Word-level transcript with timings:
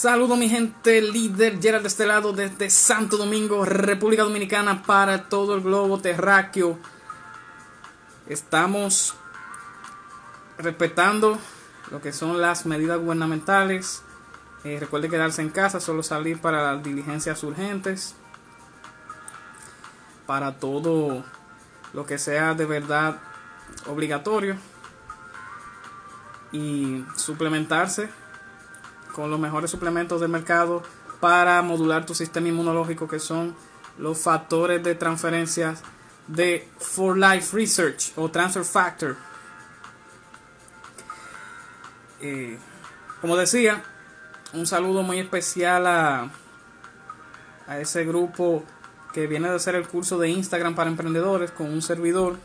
Saludo 0.00 0.36
mi 0.36 0.48
gente, 0.48 1.02
líder 1.02 1.60
Gerald 1.60 1.82
de 1.82 1.88
este 1.88 2.06
lado 2.06 2.32
desde 2.32 2.70
Santo 2.70 3.16
Domingo, 3.16 3.64
República 3.64 4.22
Dominicana 4.22 4.84
para 4.84 5.24
todo 5.24 5.56
el 5.56 5.60
globo 5.60 5.98
terráqueo. 5.98 6.78
Estamos 8.28 9.16
respetando 10.56 11.36
lo 11.90 12.00
que 12.00 12.12
son 12.12 12.40
las 12.40 12.64
medidas 12.64 13.00
gubernamentales. 13.00 14.04
Eh, 14.62 14.78
recuerde 14.78 15.10
quedarse 15.10 15.42
en 15.42 15.50
casa, 15.50 15.80
solo 15.80 16.04
salir 16.04 16.40
para 16.40 16.62
las 16.62 16.84
diligencias 16.84 17.42
urgentes. 17.42 18.14
Para 20.26 20.60
todo 20.60 21.24
lo 21.92 22.06
que 22.06 22.18
sea 22.18 22.54
de 22.54 22.66
verdad 22.66 23.18
obligatorio. 23.88 24.54
Y 26.52 27.04
suplementarse 27.16 28.10
con 29.18 29.32
los 29.32 29.40
mejores 29.40 29.68
suplementos 29.68 30.20
del 30.20 30.28
mercado 30.28 30.80
para 31.18 31.60
modular 31.62 32.06
tu 32.06 32.14
sistema 32.14 32.46
inmunológico 32.46 33.08
que 33.08 33.18
son 33.18 33.56
los 33.98 34.16
factores 34.16 34.80
de 34.84 34.94
transferencia 34.94 35.74
de 36.28 36.68
For 36.78 37.18
Life 37.18 37.56
Research 37.56 38.12
o 38.14 38.30
Transfer 38.30 38.62
Factor. 38.62 39.16
Eh, 42.20 42.60
como 43.20 43.36
decía, 43.36 43.82
un 44.52 44.68
saludo 44.68 45.02
muy 45.02 45.18
especial 45.18 45.88
a, 45.88 46.30
a 47.66 47.78
ese 47.80 48.04
grupo 48.04 48.62
que 49.12 49.26
viene 49.26 49.48
de 49.48 49.56
hacer 49.56 49.74
el 49.74 49.88
curso 49.88 50.16
de 50.18 50.28
Instagram 50.28 50.76
para 50.76 50.90
emprendedores 50.90 51.50
con 51.50 51.66
un 51.66 51.82
servidor 51.82 52.38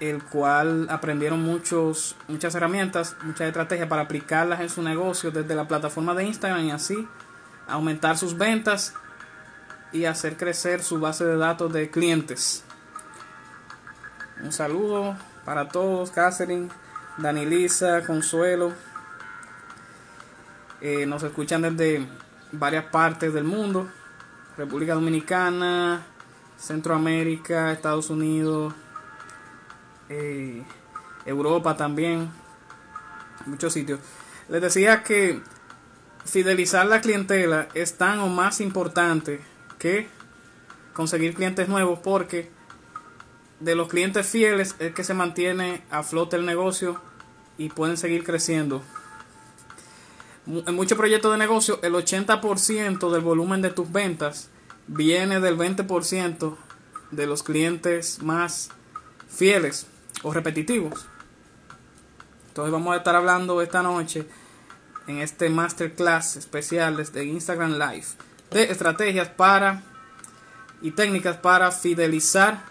el 0.00 0.22
cual 0.22 0.86
aprendieron 0.90 1.42
muchos, 1.42 2.16
muchas 2.28 2.54
herramientas, 2.54 3.16
muchas 3.22 3.48
estrategias 3.48 3.88
para 3.88 4.02
aplicarlas 4.02 4.60
en 4.60 4.68
su 4.68 4.82
negocio 4.82 5.30
desde 5.30 5.54
la 5.54 5.68
plataforma 5.68 6.14
de 6.14 6.24
Instagram 6.24 6.64
y 6.64 6.70
así 6.72 7.08
aumentar 7.68 8.18
sus 8.18 8.36
ventas 8.36 8.94
y 9.92 10.04
hacer 10.06 10.36
crecer 10.36 10.82
su 10.82 10.98
base 10.98 11.24
de 11.24 11.36
datos 11.36 11.72
de 11.72 11.90
clientes. 11.90 12.64
Un 14.42 14.52
saludo 14.52 15.16
para 15.44 15.68
todos, 15.68 16.10
Catherine, 16.10 16.68
Danilisa, 17.16 18.04
Consuelo. 18.04 18.72
Eh, 20.80 21.06
nos 21.06 21.22
escuchan 21.22 21.62
desde 21.62 22.06
varias 22.52 22.86
partes 22.86 23.32
del 23.32 23.44
mundo, 23.44 23.88
República 24.56 24.94
Dominicana, 24.94 26.02
Centroamérica, 26.58 27.72
Estados 27.72 28.10
Unidos, 28.10 28.74
eh, 30.08 30.62
Europa 31.26 31.76
también, 31.76 32.30
muchos 33.46 33.72
sitios. 33.72 34.00
Les 34.48 34.60
decía 34.60 35.02
que 35.02 35.40
fidelizar 36.24 36.86
la 36.86 37.00
clientela 37.00 37.68
es 37.74 37.96
tan 37.96 38.20
o 38.20 38.28
más 38.28 38.60
importante 38.60 39.40
que 39.78 40.08
conseguir 40.92 41.34
clientes 41.34 41.68
nuevos 41.68 41.98
porque 41.98 42.50
de 43.60 43.74
los 43.74 43.88
clientes 43.88 44.26
fieles 44.26 44.74
es 44.78 44.94
que 44.94 45.04
se 45.04 45.14
mantiene 45.14 45.82
a 45.90 46.02
flote 46.02 46.36
el 46.36 46.46
negocio 46.46 47.00
y 47.56 47.68
pueden 47.68 47.96
seguir 47.96 48.24
creciendo. 48.24 48.82
En 50.46 50.74
muchos 50.74 50.98
proyectos 50.98 51.32
de 51.32 51.38
negocio 51.38 51.78
el 51.82 51.94
80% 51.94 53.10
del 53.10 53.22
volumen 53.22 53.62
de 53.62 53.70
tus 53.70 53.90
ventas 53.90 54.50
viene 54.86 55.40
del 55.40 55.56
20% 55.56 56.56
de 57.10 57.26
los 57.26 57.42
clientes 57.42 58.22
más 58.22 58.70
fieles 59.28 59.86
o 60.22 60.32
repetitivos. 60.32 61.06
Entonces 62.48 62.72
vamos 62.72 62.94
a 62.94 62.98
estar 62.98 63.16
hablando 63.16 63.60
esta 63.62 63.82
noche 63.82 64.26
en 65.06 65.18
este 65.18 65.48
masterclass 65.50 66.36
especial 66.36 66.96
de 66.96 67.24
Instagram 67.24 67.72
Live 67.72 68.06
de 68.50 68.70
estrategias 68.70 69.28
para 69.28 69.82
y 70.80 70.92
técnicas 70.92 71.36
para 71.36 71.72
fidelizar 71.72 72.62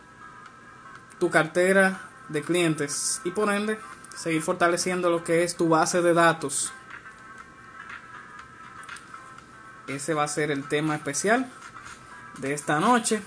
tu 1.20 1.30
cartera 1.30 2.00
de 2.30 2.42
clientes 2.42 3.20
y 3.24 3.32
por 3.32 3.54
ende 3.54 3.78
seguir 4.16 4.42
fortaleciendo 4.42 5.10
lo 5.10 5.24
que 5.24 5.44
es 5.44 5.58
tu 5.58 5.68
base 5.68 6.02
de 6.02 6.14
datos. 6.14 6.72
Ese 9.88 10.14
va 10.14 10.24
a 10.24 10.28
ser 10.28 10.52
el 10.52 10.68
tema 10.68 10.96
especial 10.96 11.52
de 12.38 12.54
esta 12.54 12.80
noche. 12.80 13.22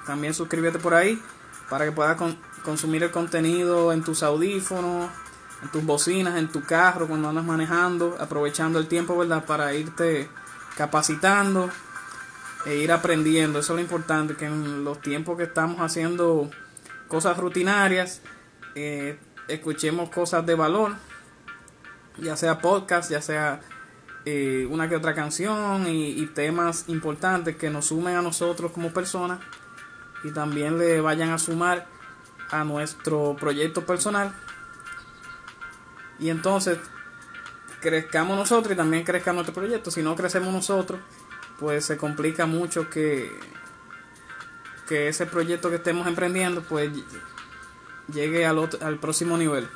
También 0.06 0.34
suscríbete 0.34 0.80
por 0.80 0.94
ahí 0.94 1.22
para 1.70 1.86
que 1.86 1.92
puedas 1.92 2.18
consumir 2.64 3.04
el 3.04 3.12
contenido 3.12 3.94
en 3.94 4.04
tus 4.04 4.24
audífonos, 4.24 5.10
en 5.62 5.70
tus 5.70 5.84
bocinas, 5.84 6.38
en 6.38 6.50
tu 6.50 6.64
carro, 6.64 7.08
cuando 7.08 7.30
andas 7.30 7.46
manejando, 7.46 8.18
aprovechando 8.20 8.80
el 8.80 8.88
tiempo, 8.88 9.18
¿verdad? 9.18 9.46
Para 9.46 9.74
irte 9.74 10.30
capacitando 10.76 11.70
e 12.66 12.78
ir 12.78 12.92
aprendiendo. 12.92 13.60
Eso 13.60 13.74
es 13.74 13.76
lo 13.78 13.82
importante, 13.82 14.36
que 14.36 14.46
en 14.46 14.84
los 14.84 15.02
tiempos 15.02 15.38
que 15.38 15.44
estamos 15.44 15.80
haciendo 15.82 16.50
cosas 17.08 17.38
rutinarias, 17.38 18.22
eh, 18.76 19.20
escuchemos 19.48 20.10
cosas 20.10 20.46
de 20.46 20.56
valor, 20.56 20.96
ya 22.18 22.36
sea 22.36 22.60
podcast, 22.60 23.12
ya 23.12 23.22
sea 23.22 23.62
eh, 24.26 24.68
una 24.70 24.90
que 24.90 24.96
otra 24.96 25.14
canción 25.14 25.88
y, 25.88 26.26
temas 26.28 26.86
importantes 26.88 27.56
que 27.56 27.70
nos 27.70 27.88
sumen 27.88 28.16
a 28.16 28.22
nosotros 28.22 28.72
como 28.72 28.92
personas 28.92 29.40
y 30.24 30.32
también 30.32 30.78
le 30.78 31.00
vayan 31.00 31.30
a 31.30 31.38
sumar 31.38 31.88
a 32.50 32.64
nuestro 32.64 33.36
proyecto 33.40 33.86
personal. 33.86 34.34
Y 36.20 36.30
entonces 36.30 36.78
crezcamos 37.80 38.38
nosotros 38.38 38.74
y 38.74 38.78
también 38.78 39.04
crezca 39.04 39.32
nuestro 39.32 39.54
proyecto. 39.54 39.90
Si 39.90 40.04
no 40.04 40.16
crecemos 40.16 40.54
nosotros, 40.54 41.00
pues 41.58 41.86
se 41.86 41.98
complica 41.98 42.46
mucho 42.46 42.90
que, 42.90 43.32
que 44.88 45.08
ese 45.08 45.26
proyecto 45.26 45.70
que 45.70 45.78
estemos 45.78 46.08
emprendiendo 46.08 46.62
pues 46.62 46.92
llegue 48.12 48.46
al, 48.46 48.70
al 48.82 49.00
próximo 49.00 49.38
nivel. 49.38 49.70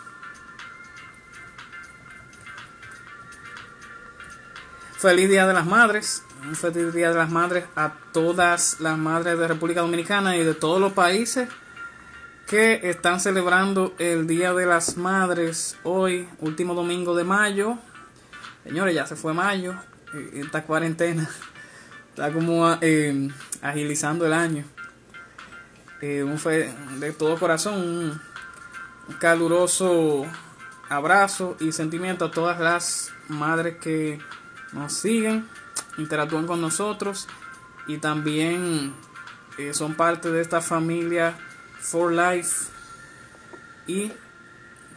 Feliz 5.04 5.30
Día 5.30 5.46
de 5.46 5.54
las 5.54 5.66
Madres. 5.66 6.24
Un 6.48 6.56
feliz 6.56 6.94
Día 6.94 7.10
de 7.10 7.18
las 7.18 7.30
Madres 7.30 7.66
a 7.76 7.92
todas 8.14 8.80
las 8.80 8.98
madres 8.98 9.38
de 9.38 9.50
República 9.50 9.82
Dominicana 9.82 10.38
y 10.38 10.46
de 10.46 10.54
todos 10.54 10.80
los 10.80 10.94
países 10.94 11.50
que 12.48 12.80
están 12.90 13.20
celebrando 13.20 13.94
el 14.00 14.28
Día 14.28 14.54
de 14.54 14.66
las 14.66 14.96
Madres 14.96 15.76
hoy, 15.84 16.30
último 16.40 16.74
domingo 16.74 17.18
de 17.18 17.26
mayo. 17.26 17.78
Señores, 18.64 18.96
ya 18.96 19.06
se 19.06 19.18
fue 19.18 19.34
mayo. 19.34 19.76
Esta 20.32 20.64
cuarentena 20.64 21.30
está 22.12 22.32
como 22.32 22.66
eh, 22.80 23.30
agilizando 23.62 24.26
el 24.26 24.32
año. 24.32 24.64
Eh, 26.00 26.24
un 26.24 26.40
fe 26.40 26.74
de 27.00 27.12
todo 27.12 27.38
corazón, 27.38 28.22
un 29.10 29.14
caluroso 29.20 30.26
abrazo 30.88 31.58
y 31.60 31.74
sentimiento 31.74 32.24
a 32.24 32.32
todas 32.32 32.58
las 32.62 33.12
madres 33.28 33.76
que 33.82 34.18
nos 34.74 34.94
siguen, 34.94 35.48
interactúan 35.98 36.48
con 36.48 36.62
nosotros 36.62 37.28
y 37.88 37.98
también 37.98 38.94
eh, 39.58 39.74
son 39.74 39.96
parte 39.96 40.32
de 40.32 40.42
esta 40.42 40.62
familia 40.62 41.38
For 41.80 42.12
Life 42.12 42.72
y 43.88 44.12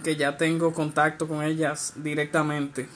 que 0.03 0.17
ya 0.17 0.37
tengo 0.37 0.73
contacto 0.73 1.27
con 1.29 1.43
ellas 1.43 1.95
directamente. 1.97 2.89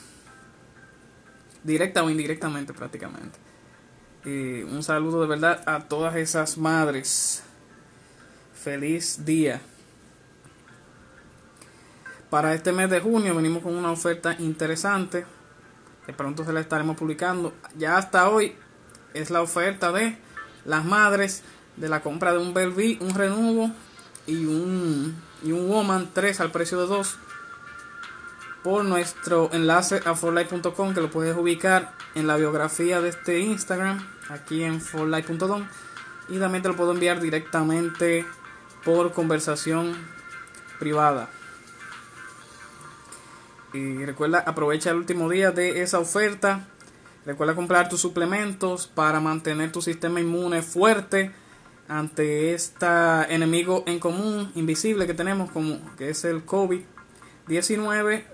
Directa 1.63 2.03
o 2.03 2.11
indirectamente 2.11 2.73
prácticamente. 2.73 3.39
Eh, 4.25 4.67
un 4.71 4.83
saludo 4.83 5.23
de 5.23 5.29
verdad 5.29 5.63
a 5.67 5.81
todas 5.81 6.17
esas 6.17 6.57
madres. 6.57 7.43
Feliz 8.55 9.25
día. 9.25 9.61
Para 12.31 12.55
este 12.55 12.73
mes 12.73 12.89
de 12.91 13.01
junio 13.01 13.35
venimos 13.35 13.63
con 13.63 13.75
una 13.75 13.91
oferta 13.91 14.37
interesante 14.39 15.27
pronto 16.13 16.45
se 16.45 16.53
la 16.53 16.61
estaremos 16.61 16.97
publicando. 16.97 17.53
Ya 17.77 17.97
hasta 17.97 18.29
hoy 18.29 18.55
es 19.15 19.31
la 19.31 19.43
oferta 19.43 19.93
de 19.93 20.17
las 20.65 20.85
madres 20.85 21.43
de 21.77 21.89
la 21.89 22.03
compra 22.03 22.33
de 22.33 22.39
un 22.39 22.55
Belvi, 22.55 22.99
un 23.01 23.15
Renuvo 23.15 23.71
y 24.27 24.45
un, 24.45 25.17
y 25.43 25.53
un 25.53 25.69
Woman 25.69 26.11
3 26.13 26.41
al 26.41 26.51
precio 26.51 26.81
de 26.81 26.87
2 26.87 27.17
por 28.63 28.85
nuestro 28.85 29.49
enlace 29.53 30.03
a 30.05 30.15
forlife.com 30.15 30.95
que 30.95 31.01
lo 31.01 31.11
puedes 31.11 31.37
ubicar 31.37 31.93
en 32.15 32.27
la 32.27 32.37
biografía 32.37 33.01
de 33.01 33.09
este 33.09 33.41
Instagram 33.41 34.07
aquí 34.29 34.63
en 34.63 34.81
forlife.com 34.81 35.67
y 36.29 36.39
también 36.39 36.63
te 36.63 36.69
lo 36.69 36.77
puedo 36.77 36.93
enviar 36.93 37.21
directamente 37.21 38.27
por 38.85 39.13
conversación 39.13 39.97
privada. 40.79 41.29
Y 43.73 44.05
recuerda, 44.05 44.41
aprovecha 44.41 44.91
el 44.91 44.97
último 44.97 45.29
día 45.29 45.53
de 45.53 45.83
esa 45.83 45.99
oferta. 45.99 46.67
Recuerda 47.25 47.55
comprar 47.55 47.89
tus 47.89 48.01
suplementos 48.01 48.87
para 48.87 49.21
mantener 49.21 49.71
tu 49.71 49.83
sistema 49.83 50.21
inmune 50.21 50.63
fuerte 50.63 51.33
ante 51.87 52.55
este 52.55 52.87
enemigo 53.29 53.83
en 53.87 53.99
común, 53.99 54.53
invisible 54.55 55.07
que 55.07 55.15
tenemos, 55.15 55.51
como 55.51 55.81
que 55.97 56.11
es 56.11 56.25
el 56.25 56.47
COVID-19, 56.47 58.25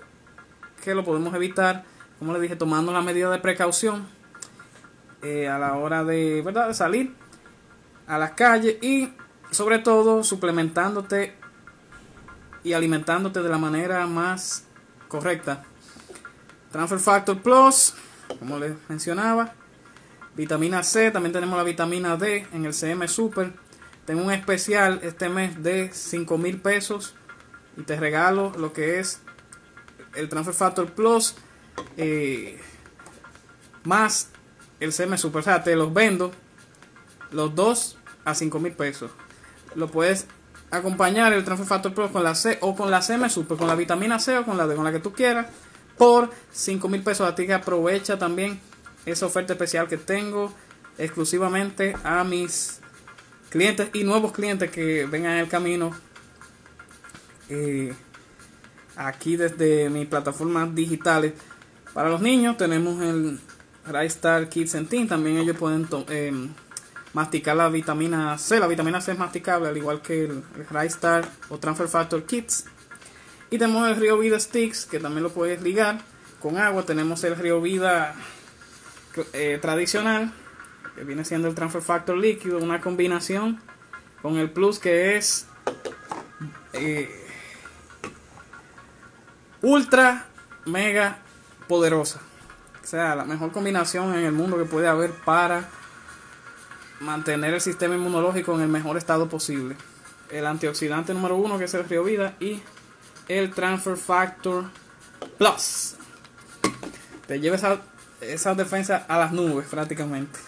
que 0.83 0.93
lo 0.93 1.03
podemos 1.03 1.33
evitar, 1.33 1.83
como 2.19 2.33
le 2.33 2.39
dije, 2.39 2.55
tomando 2.55 2.93
la 2.93 3.01
medida 3.01 3.31
de 3.31 3.39
precaución 3.39 4.07
eh, 5.23 5.47
a 5.47 5.57
la 5.57 5.73
hora 5.73 6.03
de, 6.03 6.43
¿verdad? 6.43 6.67
de 6.67 6.75
salir 6.75 7.15
a 8.05 8.19
las 8.19 8.31
calles 8.31 8.77
y 8.83 9.11
sobre 9.49 9.79
todo 9.79 10.23
suplementándote 10.23 11.35
y 12.63 12.73
alimentándote 12.73 13.41
de 13.41 13.49
la 13.49 13.57
manera 13.57 14.05
más 14.05 14.66
correcta. 15.07 15.63
Transfer 16.71 16.99
Factor 16.99 17.41
Plus, 17.41 17.93
como 18.39 18.59
les 18.59 18.73
mencionaba. 18.89 19.53
Vitamina 20.35 20.83
C, 20.83 21.09
también 21.11 21.33
tenemos 21.33 21.57
la 21.57 21.63
vitamina 21.63 22.15
D 22.15 22.45
en 22.53 22.65
el 22.65 22.73
CM 22.73 23.07
Super. 23.07 23.53
Tengo 24.05 24.23
un 24.23 24.31
especial 24.31 24.99
este 25.03 25.29
mes 25.29 25.63
de 25.63 25.91
5 25.91 26.37
mil 26.37 26.61
pesos 26.61 27.15
y 27.75 27.81
te 27.81 27.95
regalo 27.95 28.53
lo 28.57 28.71
que 28.71 28.99
es 28.99 29.21
el 30.15 30.29
Transfer 30.29 30.53
Factor 30.53 30.93
Plus 30.93 31.35
eh, 31.97 32.59
más 33.83 34.29
el 34.79 34.93
CM 34.93 35.17
Super. 35.17 35.39
O 35.39 35.43
sea, 35.43 35.63
te 35.63 35.75
los 35.75 35.93
vendo 35.93 36.31
los 37.31 37.55
dos 37.55 37.97
a 38.25 38.35
5 38.35 38.59
mil 38.59 38.73
pesos. 38.73 39.11
Lo 39.75 39.89
puedes 39.89 40.27
acompañar 40.71 41.33
el 41.33 41.43
Transfer 41.43 41.67
Factor 41.67 41.93
Plus 41.93 42.11
con 42.11 42.23
la 42.23 42.35
C 42.35 42.57
o 42.61 42.75
con 42.75 42.91
la 42.91 43.01
CM 43.01 43.29
Super, 43.29 43.57
con 43.57 43.67
la 43.67 43.75
vitamina 43.75 44.19
C 44.19 44.37
o 44.37 44.45
con 44.45 44.57
la 44.57 44.67
D, 44.67 44.75
con 44.75 44.83
la 44.83 44.91
que 44.91 44.99
tú 44.99 45.13
quieras, 45.13 45.47
por 45.97 46.29
5 46.51 46.89
mil 46.89 47.03
pesos. 47.03 47.27
A 47.27 47.35
ti 47.35 47.45
que 47.45 47.53
aprovecha 47.53 48.17
también 48.17 48.59
esa 49.05 49.25
oferta 49.25 49.53
especial 49.53 49.87
que 49.87 49.97
tengo 49.97 50.53
exclusivamente 50.97 51.95
a 52.03 52.23
mis 52.23 52.79
clientes 53.49 53.89
y 53.93 54.03
nuevos 54.03 54.31
clientes 54.31 54.69
que 54.71 55.05
vengan 55.05 55.33
en 55.33 55.39
el 55.39 55.47
camino. 55.47 55.91
Eh, 57.49 57.93
aquí 58.97 59.37
desde 59.37 59.89
mis 59.89 60.07
plataformas 60.07 60.73
digitales. 60.75 61.33
Para 61.93 62.09
los 62.09 62.21
niños 62.21 62.57
tenemos 62.57 63.01
el 63.01 63.39
Star 64.05 64.49
Kids 64.49 64.75
and. 64.75 65.07
También 65.07 65.37
ellos 65.37 65.55
pueden 65.57 65.87
eh, 66.09 66.49
masticar 67.13 67.55
la 67.55 67.69
vitamina 67.69 68.37
C. 68.37 68.59
La 68.59 68.67
vitamina 68.67 69.01
C 69.01 69.13
es 69.13 69.17
masticable, 69.17 69.69
al 69.69 69.77
igual 69.77 70.01
que 70.01 70.25
el, 70.25 70.43
el 70.55 71.25
o 71.49 71.57
Transfer 71.57 71.87
Factor 71.87 72.23
Kits. 72.23 72.65
Y 73.49 73.57
tenemos 73.57 73.87
el 73.87 73.95
Río 73.95 74.17
Vida 74.17 74.39
Sticks, 74.39 74.85
que 74.85 74.99
también 74.99 75.23
lo 75.23 75.31
puedes 75.31 75.61
ligar 75.61 75.99
con 76.41 76.57
agua. 76.57 76.83
Tenemos 76.83 77.23
el 77.23 77.35
Río 77.35 77.61
Vida 77.61 78.15
eh, 79.33 79.57
tradicional, 79.61 80.31
que 80.95 81.03
viene 81.03 81.23
siendo 81.23 81.47
el 81.47 81.55
Transfer 81.55 81.81
Factor 81.81 82.17
líquido, 82.17 82.59
una 82.59 82.81
combinación 82.81 83.61
con 84.21 84.37
el 84.37 84.49
Plus 84.49 84.79
que 84.79 85.15
es 85.15 85.47
eh, 86.73 87.09
ultra 89.61 90.25
mega 90.65 91.19
poderosa. 91.67 92.19
O 92.83 92.87
sea, 92.87 93.15
la 93.15 93.25
mejor 93.25 93.51
combinación 93.51 94.13
en 94.13 94.25
el 94.25 94.31
mundo 94.31 94.57
que 94.57 94.65
puede 94.65 94.87
haber 94.87 95.11
para 95.11 95.69
mantener 96.99 97.53
el 97.53 97.61
sistema 97.61 97.95
inmunológico 97.95 98.55
en 98.55 98.61
el 98.61 98.67
mejor 98.67 98.97
estado 98.97 99.29
posible. 99.29 99.75
El 100.29 100.45
antioxidante 100.45 101.13
número 101.13 101.35
uno 101.35 101.57
que 101.57 101.65
es 101.65 101.73
el 101.73 101.87
Río 101.87 102.03
Vida 102.03 102.35
y 102.39 102.61
el 103.27 103.51
Transfer 103.51 103.97
Factor 103.97 104.65
Plus. 105.37 105.95
Te 107.27 107.39
lleva 107.39 107.55
esa, 107.55 107.81
esa 108.21 108.55
defensa 108.55 109.05
a 109.07 109.17
las 109.17 109.31
nubes 109.31 109.67
prácticamente. 109.67 110.39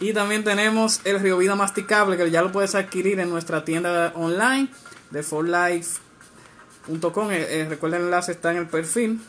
Y 0.00 0.12
también 0.12 0.44
tenemos 0.44 1.00
el 1.04 1.18
Río 1.18 1.38
Vida 1.38 1.56
masticable 1.56 2.16
que 2.16 2.30
ya 2.30 2.42
lo 2.42 2.52
puedes 2.52 2.76
adquirir 2.76 3.18
en 3.18 3.30
nuestra 3.30 3.64
tienda 3.64 4.12
online 4.14 4.68
de 5.10 5.24
forlife.com. 5.24 7.32
Eh, 7.32 7.60
eh, 7.60 7.66
recuerda 7.68 7.96
el 7.96 8.04
enlace 8.04 8.32
está 8.32 8.52
en 8.52 8.58
el 8.58 8.66
perfil. 8.66 9.20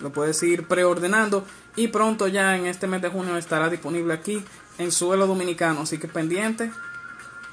Lo 0.00 0.12
puedes 0.12 0.42
ir 0.42 0.66
preordenando 0.66 1.46
y 1.76 1.88
pronto 1.88 2.26
ya 2.26 2.56
en 2.56 2.66
este 2.66 2.86
mes 2.86 3.02
de 3.02 3.10
junio 3.10 3.36
estará 3.36 3.68
disponible 3.68 4.14
aquí 4.14 4.42
en 4.78 4.90
suelo 4.90 5.26
dominicano. 5.26 5.82
Así 5.82 5.98
que 5.98 6.08
pendiente 6.08 6.72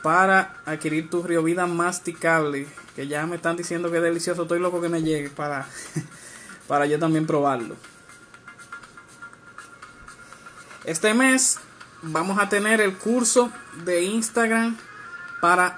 para 0.02 0.56
adquirir 0.66 1.10
tu 1.10 1.22
Río 1.22 1.44
Vida 1.44 1.68
masticable. 1.68 2.68
Que 2.96 3.08
ya 3.08 3.26
me 3.26 3.36
están 3.36 3.58
diciendo 3.58 3.92
que 3.92 3.98
es 3.98 4.04
delicioso. 4.04 4.44
Estoy 4.44 4.60
loco 4.60 4.82
que 4.82 4.90
me 4.90 5.04
llegue 5.04 5.30
para, 5.30 5.68
para 6.68 6.86
yo 6.86 6.98
también 7.00 7.28
probarlo. 7.28 7.76
Este 10.86 11.14
mes 11.14 11.60
vamos 12.02 12.38
a 12.40 12.50
tener 12.50 12.82
el 12.82 12.98
curso 12.98 13.52
de 13.86 14.04
Instagram 14.04 14.78
para... 15.42 15.78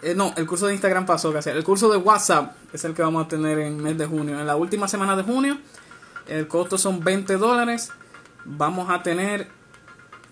Eh, 0.00 0.14
no, 0.14 0.32
el 0.36 0.46
curso 0.46 0.66
de 0.66 0.74
Instagram 0.74 1.06
pasó 1.06 1.32
casi. 1.32 1.50
El 1.50 1.64
curso 1.64 1.90
de 1.90 1.96
WhatsApp 1.96 2.52
es 2.72 2.84
el 2.84 2.94
que 2.94 3.02
vamos 3.02 3.26
a 3.26 3.28
tener 3.28 3.58
en 3.58 3.76
el 3.76 3.82
mes 3.82 3.98
de 3.98 4.06
junio. 4.06 4.38
En 4.38 4.46
la 4.46 4.56
última 4.56 4.86
semana 4.86 5.16
de 5.16 5.24
junio, 5.24 5.58
el 6.28 6.48
costo 6.48 6.78
son 6.78 7.02
20 7.02 7.36
dólares. 7.36 7.90
Vamos 8.44 8.90
a 8.90 9.02
tener 9.02 9.48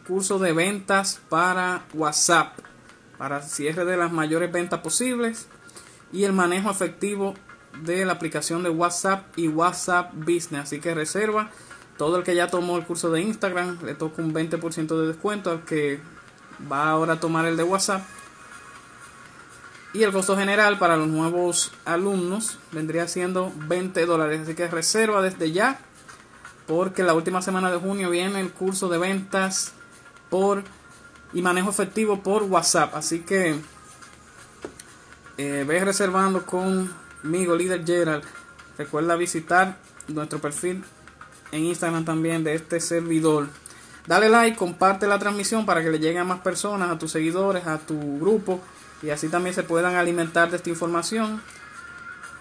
curso 0.06 0.38
de 0.38 0.52
ventas 0.52 1.20
para 1.28 1.84
WhatsApp. 1.94 2.58
Para 3.18 3.42
cierre 3.42 3.84
de 3.84 3.96
las 3.96 4.12
mayores 4.12 4.52
ventas 4.52 4.80
posibles. 4.80 5.48
Y 6.12 6.24
el 6.24 6.32
manejo 6.32 6.70
efectivo 6.70 7.34
de 7.82 8.04
la 8.04 8.12
aplicación 8.12 8.62
de 8.62 8.70
WhatsApp 8.70 9.26
y 9.36 9.48
WhatsApp 9.48 10.12
Business. 10.14 10.64
Así 10.64 10.80
que 10.80 10.94
reserva 10.94 11.50
todo 11.96 12.18
el 12.18 12.24
que 12.24 12.34
ya 12.34 12.48
tomó 12.48 12.76
el 12.76 12.84
curso 12.84 13.10
de 13.10 13.22
Instagram 13.22 13.78
le 13.84 13.94
toca 13.94 14.20
un 14.22 14.34
20% 14.34 15.00
de 15.00 15.06
descuento 15.06 15.50
al 15.50 15.64
que 15.64 16.00
va 16.70 16.90
ahora 16.90 17.14
a 17.14 17.20
tomar 17.20 17.46
el 17.46 17.56
de 17.56 17.62
WhatsApp. 17.62 18.02
Y 19.94 20.02
el 20.02 20.12
costo 20.12 20.36
general 20.36 20.78
para 20.78 20.98
los 20.98 21.08
nuevos 21.08 21.72
alumnos 21.86 22.58
vendría 22.72 23.08
siendo 23.08 23.50
20 23.56 24.04
dólares. 24.04 24.42
Así 24.42 24.54
que 24.54 24.68
reserva 24.68 25.22
desde 25.22 25.52
ya. 25.52 25.80
Porque 26.66 27.02
la 27.02 27.14
última 27.14 27.42
semana 27.42 27.70
de 27.70 27.78
junio 27.78 28.10
viene 28.10 28.40
el 28.40 28.50
curso 28.50 28.88
de 28.88 28.98
ventas 28.98 29.72
por 30.30 30.64
y 31.32 31.42
manejo 31.42 31.70
efectivo 31.70 32.22
por 32.22 32.42
WhatsApp. 32.44 32.94
Así 32.94 33.20
que 33.20 33.56
eh, 35.38 35.64
ve 35.66 35.84
reservando 35.84 36.44
conmigo, 36.44 37.54
líder 37.54 37.84
Gerald. 37.84 38.24
Recuerda 38.78 39.16
visitar 39.16 39.76
nuestro 40.08 40.38
perfil 40.38 40.84
en 41.52 41.64
Instagram 41.64 42.04
también 42.04 42.44
de 42.44 42.54
este 42.54 42.80
servidor. 42.80 43.48
Dale 44.06 44.28
like, 44.28 44.56
comparte 44.56 45.06
la 45.06 45.18
transmisión 45.18 45.66
para 45.66 45.82
que 45.82 45.90
le 45.90 45.98
llegue 45.98 46.18
a 46.18 46.24
más 46.24 46.40
personas, 46.40 46.90
a 46.90 46.98
tus 46.98 47.10
seguidores, 47.12 47.66
a 47.66 47.78
tu 47.78 48.18
grupo 48.18 48.60
y 49.02 49.10
así 49.10 49.28
también 49.28 49.54
se 49.54 49.62
puedan 49.62 49.96
alimentar 49.96 50.50
de 50.50 50.56
esta 50.56 50.70
información. 50.70 51.42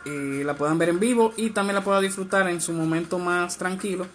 Y 0.05 0.43
la 0.43 0.55
puedan 0.55 0.77
ver 0.77 0.89
en 0.89 0.99
vivo 0.99 1.33
y 1.35 1.49
también 1.49 1.75
la 1.75 1.83
puedan 1.83 2.03
disfrutar 2.03 2.47
en 2.47 2.61
su 2.61 2.73
momento 2.73 3.17
más 3.19 3.57
tranquilo. 3.57 4.05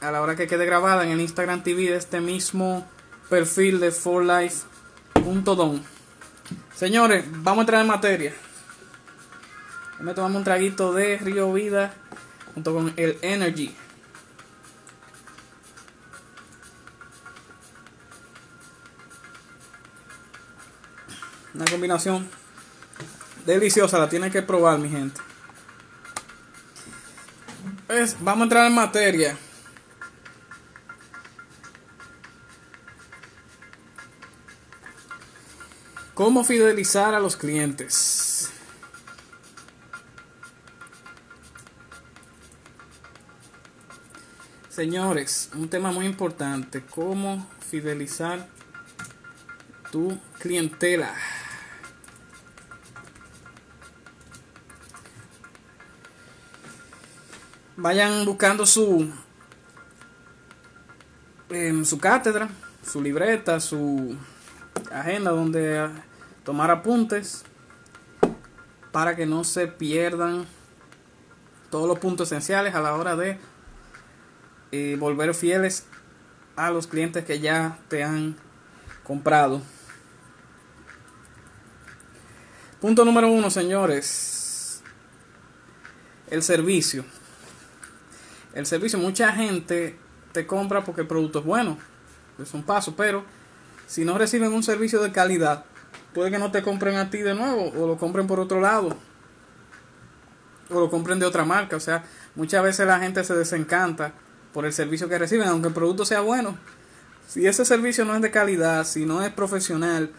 A 0.00 0.10
la 0.10 0.22
hora 0.22 0.36
que 0.36 0.46
quede 0.46 0.64
grabada 0.64 1.02
en 1.04 1.10
el 1.10 1.20
Instagram 1.20 1.62
TV 1.62 1.90
de 1.90 1.96
este 1.96 2.20
mismo 2.20 2.86
perfil 3.28 3.80
de 3.80 3.90
forlife.don. 3.90 5.82
Señores, 6.74 7.24
vamos 7.28 7.58
a 7.58 7.62
entrar 7.62 7.80
en 7.80 7.88
materia. 7.88 8.34
Me 10.00 10.12
tomamos 10.12 10.38
un 10.38 10.44
traguito 10.44 10.92
de 10.92 11.18
Río 11.18 11.52
Vida 11.52 11.94
junto 12.54 12.74
con 12.74 12.92
el 12.96 13.18
Energy. 13.22 13.74
Una 21.54 21.64
combinación 21.66 22.28
deliciosa, 23.46 23.98
la 23.98 24.08
tienen 24.08 24.30
que 24.30 24.42
probar, 24.42 24.78
mi 24.78 24.88
gente. 24.88 25.20
Vamos 28.20 28.40
a 28.40 28.44
entrar 28.44 28.66
en 28.66 28.74
materia. 28.74 29.36
¿Cómo 36.14 36.44
fidelizar 36.44 37.12
a 37.14 37.20
los 37.20 37.36
clientes? 37.36 38.50
Señores, 44.68 45.50
un 45.54 45.68
tema 45.68 45.92
muy 45.92 46.06
importante, 46.06 46.82
cómo 46.84 47.48
fidelizar 47.68 48.48
tu 49.90 50.18
clientela. 50.38 51.14
Vayan 57.76 58.24
buscando 58.24 58.66
su 58.66 59.10
en 61.50 61.84
su 61.84 61.98
cátedra, 61.98 62.48
su 62.84 63.02
libreta, 63.02 63.58
su 63.58 64.16
agenda 64.92 65.32
donde 65.32 65.90
tomar 66.44 66.70
apuntes 66.70 67.44
para 68.92 69.16
que 69.16 69.26
no 69.26 69.42
se 69.42 69.66
pierdan 69.66 70.46
todos 71.68 71.88
los 71.88 71.98
puntos 71.98 72.28
esenciales 72.28 72.76
a 72.76 72.80
la 72.80 72.94
hora 72.94 73.16
de 73.16 73.38
y 74.70 74.94
volver 74.94 75.34
fieles 75.34 75.84
a 76.54 76.70
los 76.70 76.86
clientes 76.86 77.24
que 77.24 77.40
ya 77.40 77.78
te 77.88 78.04
han 78.04 78.36
comprado. 79.02 79.60
Punto 82.80 83.04
número 83.04 83.28
uno, 83.28 83.50
señores. 83.50 84.82
El 86.30 86.42
servicio. 86.42 87.04
El 88.54 88.66
servicio, 88.66 88.98
mucha 88.98 89.32
gente 89.32 89.98
te 90.32 90.46
compra 90.46 90.84
porque 90.84 91.02
el 91.02 91.06
producto 91.06 91.40
es 91.40 91.44
bueno. 91.44 91.76
Es 92.40 92.54
un 92.54 92.62
paso, 92.62 92.94
pero 92.96 93.24
si 93.86 94.04
no 94.04 94.16
reciben 94.16 94.52
un 94.52 94.62
servicio 94.62 95.02
de 95.02 95.12
calidad, 95.12 95.64
puede 96.14 96.30
que 96.30 96.38
no 96.38 96.50
te 96.50 96.62
compren 96.62 96.96
a 96.96 97.10
ti 97.10 97.18
de 97.18 97.34
nuevo 97.34 97.72
o 97.76 97.86
lo 97.86 97.96
compren 97.96 98.26
por 98.26 98.40
otro 98.40 98.60
lado. 98.60 98.96
O 100.70 100.80
lo 100.80 100.88
compren 100.88 101.18
de 101.18 101.26
otra 101.26 101.44
marca. 101.44 101.76
O 101.76 101.80
sea, 101.80 102.04
muchas 102.36 102.62
veces 102.62 102.86
la 102.86 103.00
gente 103.00 103.22
se 103.24 103.34
desencanta 103.34 104.12
por 104.52 104.64
el 104.64 104.72
servicio 104.72 105.08
que 105.08 105.18
reciben, 105.18 105.48
aunque 105.48 105.68
el 105.68 105.74
producto 105.74 106.04
sea 106.04 106.20
bueno. 106.20 106.56
Si 107.28 107.46
ese 107.46 107.64
servicio 107.64 108.04
no 108.04 108.14
es 108.14 108.22
de 108.22 108.30
calidad, 108.30 108.86
si 108.86 109.04
no 109.04 109.22
es 109.22 109.32
profesional, 109.32 110.10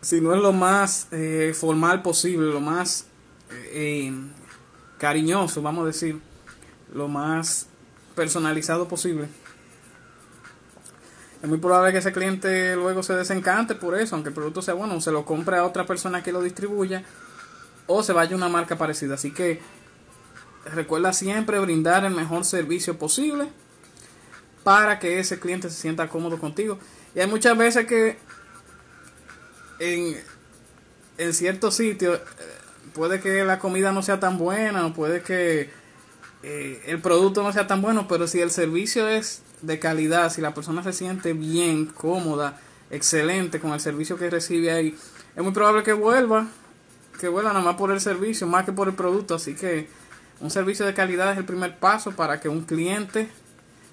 si 0.00 0.20
no 0.20 0.34
es 0.34 0.40
lo 0.40 0.52
más 0.52 1.08
eh, 1.10 1.54
formal 1.54 2.02
posible, 2.02 2.52
lo 2.52 2.60
más 2.60 3.06
eh, 3.50 4.12
cariñoso, 4.98 5.60
vamos 5.60 5.84
a 5.84 5.86
decir, 5.88 6.20
lo 6.94 7.08
más 7.08 7.66
personalizado 8.14 8.88
posible, 8.88 9.28
es 11.44 11.48
muy 11.50 11.58
probable 11.58 11.92
que 11.92 11.98
ese 11.98 12.10
cliente 12.10 12.74
luego 12.74 13.02
se 13.02 13.12
desencante 13.12 13.74
por 13.74 14.00
eso, 14.00 14.14
aunque 14.14 14.30
el 14.30 14.34
producto 14.34 14.62
sea 14.62 14.72
bueno, 14.72 14.98
se 15.02 15.12
lo 15.12 15.26
compre 15.26 15.58
a 15.58 15.66
otra 15.66 15.84
persona 15.84 16.22
que 16.22 16.32
lo 16.32 16.40
distribuya, 16.40 17.04
o 17.86 18.02
se 18.02 18.14
vaya 18.14 18.32
a 18.32 18.36
una 18.36 18.48
marca 18.48 18.78
parecida. 18.78 19.16
Así 19.16 19.30
que 19.30 19.60
recuerda 20.72 21.12
siempre 21.12 21.58
brindar 21.58 22.06
el 22.06 22.14
mejor 22.14 22.46
servicio 22.46 22.98
posible 22.98 23.48
para 24.62 24.98
que 24.98 25.18
ese 25.18 25.38
cliente 25.38 25.68
se 25.68 25.78
sienta 25.78 26.08
cómodo 26.08 26.38
contigo. 26.38 26.78
Y 27.14 27.20
hay 27.20 27.26
muchas 27.26 27.58
veces 27.58 27.86
que 27.86 28.16
en, 29.80 30.16
en 31.18 31.34
ciertos 31.34 31.74
sitios 31.74 32.20
eh, 32.20 32.22
puede 32.94 33.20
que 33.20 33.44
la 33.44 33.58
comida 33.58 33.92
no 33.92 34.02
sea 34.02 34.18
tan 34.18 34.38
buena 34.38 34.86
o 34.86 34.94
puede 34.94 35.20
que 35.20 35.70
eh, 36.46 36.82
el 36.86 37.00
producto 37.00 37.42
no 37.42 37.52
sea 37.52 37.66
tan 37.66 37.80
bueno, 37.80 38.06
pero 38.06 38.26
si 38.26 38.40
el 38.40 38.50
servicio 38.50 39.08
es 39.08 39.42
de 39.62 39.78
calidad, 39.78 40.30
si 40.30 40.42
la 40.42 40.52
persona 40.52 40.82
se 40.82 40.92
siente 40.92 41.32
bien, 41.32 41.86
cómoda, 41.86 42.60
excelente 42.90 43.60
con 43.60 43.72
el 43.72 43.80
servicio 43.80 44.18
que 44.18 44.28
recibe 44.28 44.70
ahí, 44.70 44.94
es 45.34 45.42
muy 45.42 45.52
probable 45.52 45.82
que 45.82 45.94
vuelva, 45.94 46.48
que 47.18 47.28
vuelva 47.28 47.54
nada 47.54 47.64
más 47.64 47.76
por 47.76 47.90
el 47.90 48.00
servicio, 48.00 48.46
más 48.46 48.66
que 48.66 48.72
por 48.72 48.88
el 48.88 48.94
producto. 48.94 49.34
Así 49.34 49.54
que 49.54 49.88
un 50.40 50.50
servicio 50.50 50.84
de 50.84 50.92
calidad 50.92 51.32
es 51.32 51.38
el 51.38 51.46
primer 51.46 51.78
paso 51.78 52.12
para 52.12 52.40
que 52.40 52.50
un 52.50 52.62
cliente 52.62 53.28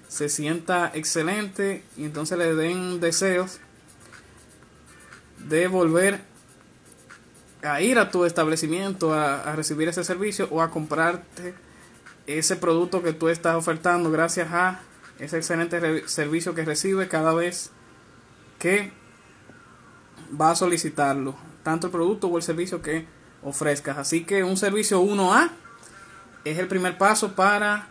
se 0.08 0.28
sienta 0.28 0.90
excelente 0.92 1.82
y 1.96 2.04
entonces 2.04 2.36
le 2.36 2.54
den 2.54 3.00
deseos 3.00 3.60
de 5.38 5.68
volver 5.68 6.20
a 7.62 7.80
ir 7.80 7.98
a 7.98 8.10
tu 8.10 8.26
establecimiento 8.26 9.14
a, 9.14 9.56
recibir 9.56 9.88
ese 9.88 10.04
servicio 10.04 10.48
o 10.50 10.60
a 10.60 10.70
comprarte 10.70 11.54
ese 12.26 12.56
producto 12.56 13.02
que 13.02 13.12
tú 13.12 13.28
estás 13.28 13.56
ofertando 13.56 14.10
gracias 14.10 14.52
a 14.52 14.80
ese 15.18 15.38
excelente 15.38 16.08
servicio 16.08 16.54
que 16.54 16.64
recibe 16.64 17.08
cada 17.08 17.34
vez 17.34 17.70
que 18.58 18.92
va 20.40 20.50
a 20.52 20.56
solicitarlo, 20.56 21.36
tanto 21.62 21.88
el 21.88 21.92
producto 21.92 22.28
o 22.28 22.36
el 22.36 22.42
servicio 22.42 22.80
que 22.80 23.06
ofrezcas. 23.42 23.98
Así 23.98 24.24
que 24.24 24.44
un 24.44 24.56
servicio 24.56 25.02
1A 25.02 25.50
es 26.44 26.58
el 26.58 26.68
primer 26.68 26.96
paso 26.98 27.34
para 27.34 27.88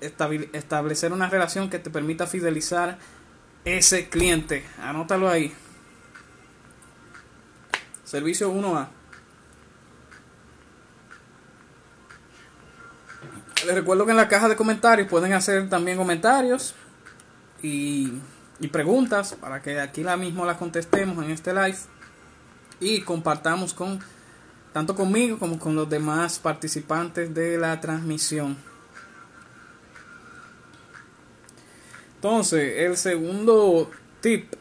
establecer 0.00 1.12
una 1.12 1.28
relación 1.28 1.68
que 1.68 1.78
te 1.78 1.90
permita 1.90 2.26
fidelizar 2.26 2.98
ese 3.64 4.08
cliente. 4.08 4.64
Anótalo 4.82 5.28
ahí. 5.28 5.52
Servicio 8.04 8.52
1A. 8.52 8.88
Les 13.66 13.74
recuerdo 13.74 14.04
que 14.04 14.12
en 14.12 14.16
la 14.16 14.28
caja 14.28 14.48
de 14.48 14.56
comentarios 14.56 15.08
pueden 15.08 15.32
hacer 15.32 15.68
también 15.68 15.98
comentarios 15.98 16.74
y, 17.62 18.14
y 18.58 18.68
preguntas 18.68 19.34
para 19.34 19.60
que 19.60 19.78
aquí 19.80 20.02
la 20.02 20.16
mismo 20.16 20.44
las 20.44 20.56
contestemos 20.56 21.22
en 21.24 21.30
este 21.30 21.52
live 21.52 21.78
y 22.80 23.02
compartamos 23.02 23.74
con 23.74 24.00
tanto 24.72 24.94
conmigo 24.94 25.38
como 25.38 25.58
con 25.58 25.74
los 25.74 25.88
demás 25.90 26.38
participantes 26.38 27.34
de 27.34 27.58
la 27.58 27.80
transmisión. 27.80 28.56
Entonces, 32.16 32.78
el 32.78 32.96
segundo 32.96 33.90
tip 34.20 34.54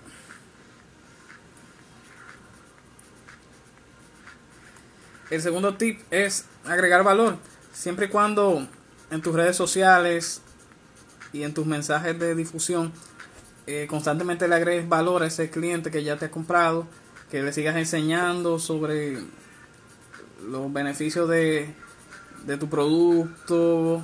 El 5.30 5.44
segundo 5.44 5.76
tip 5.76 6.02
es 6.10 6.46
agregar 6.66 7.04
valor. 7.04 7.38
Siempre 7.72 8.08
y 8.08 8.10
cuando 8.10 8.68
en 9.12 9.22
tus 9.22 9.34
redes 9.36 9.56
sociales 9.56 10.42
y 11.34 11.44
en 11.44 11.54
tus 11.54 11.66
mensajes 11.66 12.18
de 12.20 12.36
difusión 12.36 12.92
eh, 13.72 13.86
constantemente 13.88 14.48
le 14.48 14.56
agregues 14.56 14.90
valor 14.90 15.22
a 15.22 15.28
ese 15.28 15.52
cliente 15.52 15.92
que 15.92 16.04
ya 16.04 16.18
te 16.18 16.26
ha 16.26 16.32
comprado, 16.32 16.88
que 17.30 17.44
le 17.44 17.54
sigas 17.54 17.76
enseñando 17.76 18.58
sobre 18.58 19.20
los 20.44 20.74
beneficios 20.74 21.30
de, 21.30 21.72
de 22.48 22.58
tu 22.58 22.68
producto, 22.68 24.04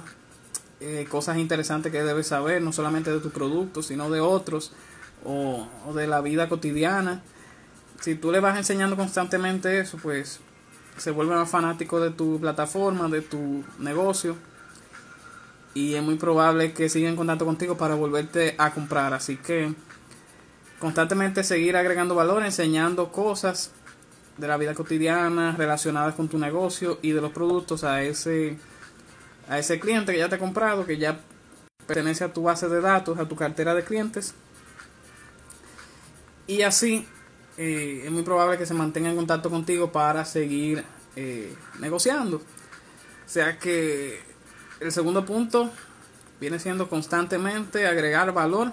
eh, 0.81 1.07
cosas 1.09 1.37
interesantes 1.37 1.91
que 1.91 2.03
debes 2.03 2.27
saber, 2.27 2.61
no 2.61 2.73
solamente 2.73 3.11
de 3.11 3.19
tu 3.19 3.31
producto, 3.31 3.81
sino 3.81 4.11
de 4.11 4.19
otros 4.19 4.71
o, 5.23 5.67
o 5.87 5.93
de 5.95 6.05
la 6.05 6.21
vida 6.21 6.47
cotidiana. 6.47 7.23
Si 8.01 8.13
tú 8.13 8.31
le 8.31 8.41
vas 8.41 8.59
enseñando 8.59 8.95
constantemente 8.95 9.79
eso, 9.79 9.97
pues 9.97 10.41
se 10.97 11.09
vuelve 11.09 11.33
más 11.33 11.49
fanático 11.49 11.99
de 11.99 12.11
tu 12.11 12.39
plataforma, 12.39 13.09
de 13.09 13.21
tu 13.21 13.63
negocio. 13.79 14.35
Y 15.75 15.93
es 15.93 16.01
muy 16.01 16.15
probable 16.15 16.73
que 16.73 16.89
siga 16.89 17.09
en 17.09 17.15
contacto 17.15 17.45
contigo 17.45 17.77
para 17.77 17.93
volverte 17.93 18.55
a 18.57 18.73
comprar. 18.73 19.13
Así 19.13 19.37
que 19.37 19.75
constantemente 20.79 21.43
seguir 21.43 21.77
agregando 21.77 22.15
valor, 22.15 22.43
enseñando 22.43 23.11
cosas 23.11 23.71
de 24.37 24.47
la 24.47 24.57
vida 24.57 24.73
cotidiana 24.73 25.53
relacionadas 25.57 26.15
con 26.15 26.27
tu 26.27 26.39
negocio 26.39 26.97
y 27.01 27.11
de 27.11 27.21
los 27.21 27.31
productos 27.31 27.83
a 27.83 28.01
ese 28.01 28.57
a 29.47 29.59
ese 29.59 29.79
cliente 29.79 30.11
que 30.11 30.17
ya 30.17 30.29
te 30.29 30.35
ha 30.35 30.39
comprado, 30.39 30.85
que 30.85 30.97
ya 30.97 31.19
pertenece 31.85 32.23
a 32.23 32.33
tu 32.33 32.43
base 32.43 32.67
de 32.67 32.81
datos, 32.81 33.19
a 33.19 33.27
tu 33.27 33.35
cartera 33.35 33.75
de 33.75 33.83
clientes. 33.83 34.33
Y 36.47 36.63
así 36.63 37.07
eh, 37.57 38.03
es 38.05 38.11
muy 38.11 38.23
probable 38.23 38.57
que 38.57 38.65
se 38.65 38.73
mantenga 38.73 39.09
en 39.09 39.15
contacto 39.15 39.49
contigo 39.49 39.91
para 39.91 40.25
seguir 40.25 40.83
eh, 41.15 41.53
negociando. 41.79 42.37
O 42.37 43.29
sea 43.29 43.57
que 43.59 44.21
el 44.79 44.91
segundo 44.91 45.25
punto 45.25 45.71
viene 46.39 46.59
siendo 46.59 46.89
constantemente 46.89 47.87
agregar 47.87 48.33
valor 48.33 48.71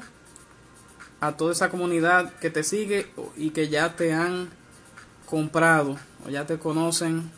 a 1.20 1.36
toda 1.36 1.52
esa 1.52 1.70
comunidad 1.70 2.32
que 2.34 2.50
te 2.50 2.64
sigue 2.64 3.12
y 3.36 3.50
que 3.50 3.68
ya 3.68 3.94
te 3.94 4.12
han 4.12 4.48
comprado 5.24 5.96
o 6.26 6.30
ya 6.30 6.46
te 6.46 6.58
conocen, 6.58 7.30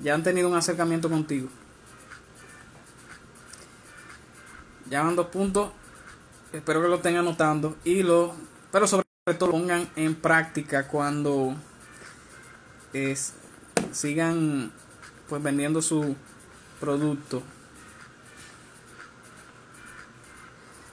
ya 0.00 0.14
han 0.14 0.22
tenido 0.22 0.48
un 0.48 0.56
acercamiento 0.56 1.08
contigo. 1.08 1.48
Ya 4.90 5.02
van 5.02 5.16
dos 5.16 5.28
puntos, 5.28 5.70
espero 6.52 6.82
que 6.82 6.88
lo 6.88 6.96
estén 6.96 7.16
anotando 7.16 7.76
y 7.84 8.02
lo, 8.02 8.34
pero 8.72 8.86
sobre 8.86 9.04
todo 9.38 9.52
pongan 9.52 9.88
en 9.96 10.16
práctica 10.16 10.86
cuando 10.88 11.54
es, 12.92 13.34
sigan 13.92 14.72
pues 15.28 15.42
vendiendo 15.42 15.80
su 15.80 16.16
producto. 16.78 17.42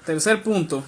Tercer 0.08 0.42
punto. 0.42 0.84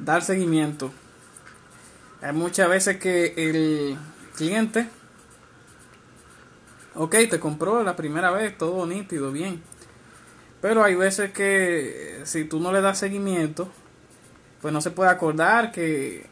Dar 0.00 0.22
seguimiento. 0.22 0.92
Hay 2.20 2.32
muchas 2.32 2.68
veces 2.68 2.96
que 2.96 3.34
el 3.36 3.96
cliente, 4.34 4.88
ok, 6.96 7.14
te 7.30 7.38
compró 7.38 7.84
la 7.84 7.94
primera 7.94 8.32
vez, 8.32 8.58
todo 8.58 8.84
nítido, 8.86 9.30
bien 9.30 9.62
pero 10.60 10.82
hay 10.82 10.96
veces 10.96 11.30
que 11.32 12.22
si 12.24 12.44
tú 12.44 12.58
no 12.58 12.72
le 12.72 12.80
das 12.80 12.98
seguimiento, 12.98 13.70
pues 14.60 14.74
no 14.74 14.80
se 14.80 14.90
puede 14.90 15.10
acordar 15.10 15.70
que 15.70 16.26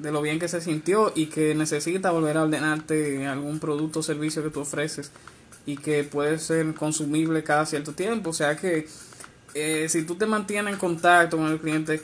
de 0.00 0.12
lo 0.12 0.22
bien 0.22 0.38
que 0.38 0.48
se 0.48 0.60
sintió 0.60 1.12
y 1.14 1.26
que 1.26 1.54
necesita 1.54 2.10
volver 2.10 2.36
a 2.36 2.44
ordenarte 2.44 3.26
algún 3.26 3.58
producto 3.58 4.00
o 4.00 4.02
servicio 4.02 4.42
que 4.42 4.50
tú 4.50 4.60
ofreces 4.60 5.10
y 5.66 5.76
que 5.76 6.04
puede 6.04 6.38
ser 6.38 6.74
consumible 6.74 7.44
cada 7.44 7.66
cierto 7.66 7.92
tiempo. 7.92 8.30
O 8.30 8.32
sea 8.32 8.56
que 8.56 8.88
eh, 9.54 9.86
si 9.88 10.04
tú 10.04 10.14
te 10.14 10.26
mantienes 10.26 10.74
en 10.74 10.78
contacto 10.78 11.36
con 11.36 11.46
el 11.46 11.58
cliente, 11.58 12.02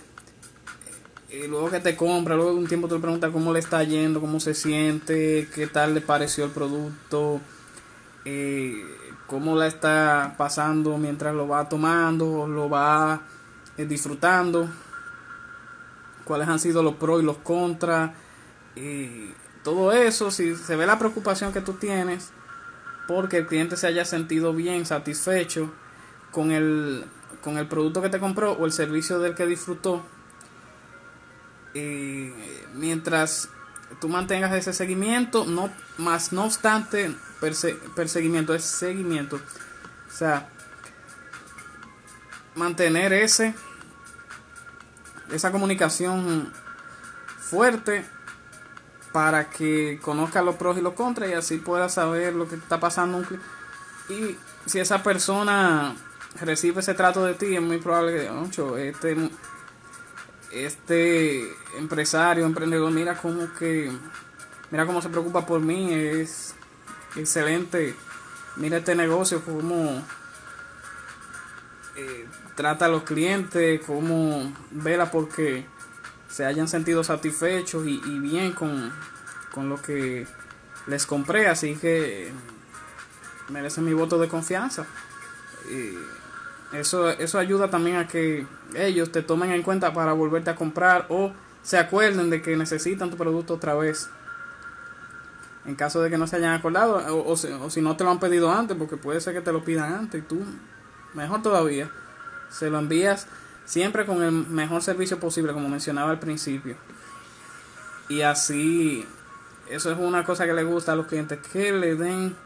eh, 1.31 1.47
luego 1.49 1.71
que 1.71 1.81
te 1.81 1.97
compra, 1.97 2.37
luego 2.37 2.53
de 2.53 2.59
un 2.59 2.67
tiempo 2.67 2.89
te 2.89 2.99
preguntas 2.99 3.31
cómo 3.33 3.53
le 3.53 3.59
está 3.59 3.83
yendo, 3.83 4.21
cómo 4.21 4.41
se 4.41 4.55
siente, 4.55 5.49
qué 5.55 5.67
tal 5.67 5.95
le 5.95 6.01
pareció 6.01 6.45
el 6.45 6.51
producto, 6.51 7.41
eh, 8.25 8.85
cómo 9.27 9.57
la 9.57 9.67
está 9.67 10.35
pasando 10.39 10.99
mientras 10.99 11.35
lo 11.35 11.49
va 11.49 11.69
tomando, 11.69 12.47
lo 12.47 12.71
va 12.71 13.23
eh, 13.77 13.85
disfrutando, 13.85 14.69
cuáles 16.27 16.49
han 16.49 16.59
sido 16.59 16.83
los 16.83 16.97
pros 16.97 17.23
y 17.23 17.25
los 17.25 17.39
contras, 17.39 18.11
y 18.75 19.31
todo 19.63 19.93
eso, 19.93 20.31
si 20.31 20.55
se 20.55 20.77
ve 20.77 20.87
la 20.87 20.99
preocupación 20.99 21.55
que 21.55 21.63
tú 21.63 21.73
tienes, 21.73 22.33
porque 23.09 23.39
el 23.39 23.47
cliente 23.47 23.79
se 23.79 23.87
haya 23.87 24.05
sentido 24.05 24.53
bien, 24.53 24.85
satisfecho 24.85 25.73
con 26.31 26.51
el, 26.51 27.07
con 27.43 27.57
el 27.57 27.67
producto 27.67 28.03
que 28.03 28.11
te 28.11 28.21
compró 28.21 28.53
o 28.53 28.67
el 28.67 28.73
servicio 28.73 29.19
del 29.21 29.35
que 29.35 29.47
disfrutó, 29.47 30.05
y 31.73 32.33
mientras 32.75 33.49
tú 34.01 34.09
mantengas 34.09 34.53
ese 34.55 34.73
seguimiento, 34.73 35.45
no 35.47 35.71
más 35.99 36.33
no 36.33 36.45
obstante 36.45 37.15
perseguimiento, 37.95 38.55
es 38.55 38.65
seguimiento. 38.65 39.37
O 39.37 40.11
sea, 40.11 40.49
mantener 42.55 43.13
ese 43.13 43.55
esa 45.33 45.53
comunicación 45.53 46.53
fuerte 47.39 48.05
para 49.13 49.49
que 49.49 49.99
conozca 50.03 50.43
los 50.43 50.57
pros 50.57 50.77
y 50.77 50.83
los 50.83 50.95
contras 50.95 51.31
y 51.31 51.33
así 51.33 51.57
pueda 51.57 51.89
saber 51.89 52.35
lo 52.35 52.49
que 52.49 52.57
está 52.57 52.81
pasando. 52.81 53.23
Y 54.09 54.37
si 54.67 54.79
esa 54.79 55.03
persona 55.03 55.95
recibe 56.41 56.81
ese 56.81 56.95
trato 56.95 57.25
de 57.25 57.35
ti, 57.35 57.55
es 57.55 57.63
muy 57.63 57.79
probable 57.79 58.13
que, 58.13 58.89
este, 58.89 59.31
este 60.51 61.55
empresario, 61.79 62.45
emprendedor, 62.45 62.91
mira 62.91 63.17
cómo 63.17 63.53
que, 63.59 63.91
mira 64.71 64.87
cómo 64.87 65.01
se 65.01 65.09
preocupa 65.09 65.47
por 65.47 65.61
mí, 65.61 65.93
es 65.93 66.55
excelente. 67.17 67.95
Mira 68.57 68.79
este 68.79 68.95
negocio, 68.95 69.43
cómo 69.45 70.03
eh, 71.97 72.27
trata 72.55 72.87
a 72.87 72.89
los 72.89 73.03
clientes, 73.03 73.81
cómo 73.87 74.53
vela 74.71 75.11
porque 75.11 75.67
se 76.29 76.45
hayan 76.45 76.69
sentido 76.69 77.05
satisfechos 77.05 77.87
y, 77.87 78.19
bien 78.19 78.53
con, 78.53 78.93
con, 79.53 79.69
lo 79.69 79.81
que 79.81 80.27
les 80.87 81.07
compré. 81.07 81.49
Así 81.49 81.77
que 81.77 82.31
merecen 83.49 83.85
mi 83.85 83.93
voto 83.93 84.19
de 84.19 84.29
confianza. 84.29 84.87
eso, 86.73 87.11
eso 87.11 87.39
ayuda 87.39 87.71
también 87.71 87.97
a 87.97 88.09
que 88.09 88.47
ellos 88.75 89.13
te 89.13 89.23
tomen 89.23 89.53
en 89.53 89.63
cuenta 89.63 89.93
para 89.93 90.13
volverte 90.13 90.51
a 90.51 90.57
comprar 90.57 91.07
o 91.09 91.33
se 91.63 91.79
acuerden 91.79 92.31
de 92.31 92.43
que 92.43 92.57
necesitan 92.57 93.11
tu 93.11 93.17
producto 93.17 93.55
otra 93.55 93.75
vez 93.75 94.09
en 95.67 95.75
caso 95.75 96.01
de 96.01 96.11
que 96.11 96.19
no 96.19 96.27
se 96.27 96.37
hayan 96.37 96.55
acordado 96.55 96.97
o, 97.15 97.33
o, 97.33 97.71
si 97.71 97.81
no 97.81 97.97
te 97.97 98.05
lo 98.05 98.11
han 98.11 98.21
pedido 98.21 98.53
antes, 98.53 98.77
porque 98.77 98.97
puede 98.97 99.21
ser 99.21 99.35
que 99.35 99.41
te 99.41 99.53
lo 99.53 99.65
pidan 99.65 99.93
antes 99.93 100.23
y 100.23 100.25
tú, 100.25 100.41
mejor 101.17 101.43
todavía, 101.43 101.91
se 102.51 102.71
lo 102.71 102.79
envías 102.79 103.27
siempre 103.65 104.07
con 104.07 104.23
el 104.23 104.31
mejor 104.31 104.83
servicio 104.83 105.19
posible, 105.19 105.53
como 105.53 105.69
mencionaba 105.69 106.11
al 106.11 106.21
principio. 106.21 106.77
Y 108.09 108.21
así, 108.21 109.05
eso 109.69 109.91
es 109.91 109.99
una 109.99 110.25
cosa 110.25 110.47
que 110.47 110.53
le 110.53 110.63
gusta 110.63 110.93
a 110.93 110.97
los 110.97 111.07
clientes, 111.07 111.41
que 111.53 111.73
le 111.73 111.97
den 111.97 112.37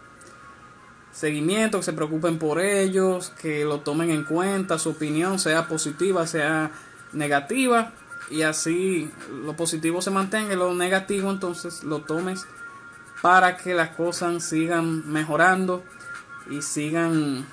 seguimiento, 1.12 1.78
que 1.78 1.84
se 1.84 1.92
preocupen 1.92 2.38
por 2.38 2.60
ellos, 2.60 3.32
que 3.42 3.64
lo 3.64 3.80
tomen 3.80 4.10
en 4.10 4.24
cuenta, 4.24 4.78
su 4.78 4.90
opinión 4.90 5.38
sea 5.38 5.68
positiva, 5.68 6.26
sea 6.26 6.70
negativa, 7.12 7.92
y 8.30 8.42
así 8.42 9.10
lo 9.44 9.56
positivo 9.56 10.00
se 10.00 10.10
mantenga 10.10 10.52
y 10.52 10.56
lo 10.56 10.72
negativo 10.72 11.30
entonces 11.30 11.82
lo 11.82 12.02
tomes 12.02 12.46
para 13.22 13.56
que 13.56 13.74
las 13.74 13.90
cosas 13.90 14.44
sigan 14.44 15.10
mejorando 15.10 15.82
y 16.48 16.62
sigan 16.62 17.44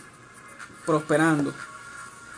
prosperando 0.87 1.53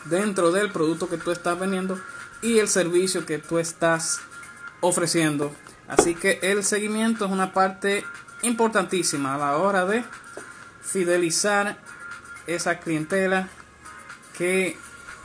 dentro 0.04 0.50
del 0.50 0.70
producto 0.70 1.08
que 1.08 1.16
tú 1.16 1.30
estás 1.30 1.58
vendiendo 1.58 1.98
y 2.42 2.58
el 2.58 2.68
servicio 2.68 3.24
que 3.24 3.38
tú 3.38 3.58
estás 3.58 4.20
ofreciendo. 4.80 5.54
Así 5.88 6.14
que 6.14 6.40
el 6.42 6.64
seguimiento 6.64 7.24
es 7.24 7.30
una 7.30 7.54
parte 7.54 8.04
importantísima 8.42 9.34
a 9.34 9.38
la 9.38 9.56
hora 9.56 9.86
de 9.86 10.04
fidelizar 10.82 11.78
esa 12.46 12.80
clientela 12.80 13.48
que 14.36 14.76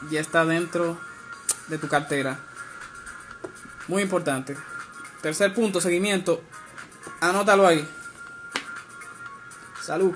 ya 0.09 0.19
está 0.19 0.45
dentro 0.45 0.97
de 1.67 1.77
tu 1.77 1.87
cartera. 1.87 2.39
Muy 3.87 4.03
importante. 4.03 4.55
Tercer 5.21 5.53
punto, 5.53 5.81
seguimiento. 5.81 6.43
Anótalo 7.21 7.65
ahí. 7.65 7.87
Salud. 9.81 10.15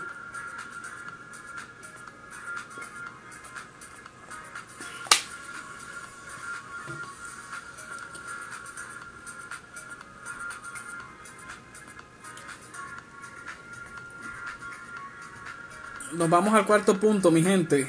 Nos 16.20 16.30
vamos 16.30 16.54
al 16.54 16.66
cuarto 16.66 17.00
punto, 17.00 17.32
mi 17.32 17.42
gente. 17.42 17.88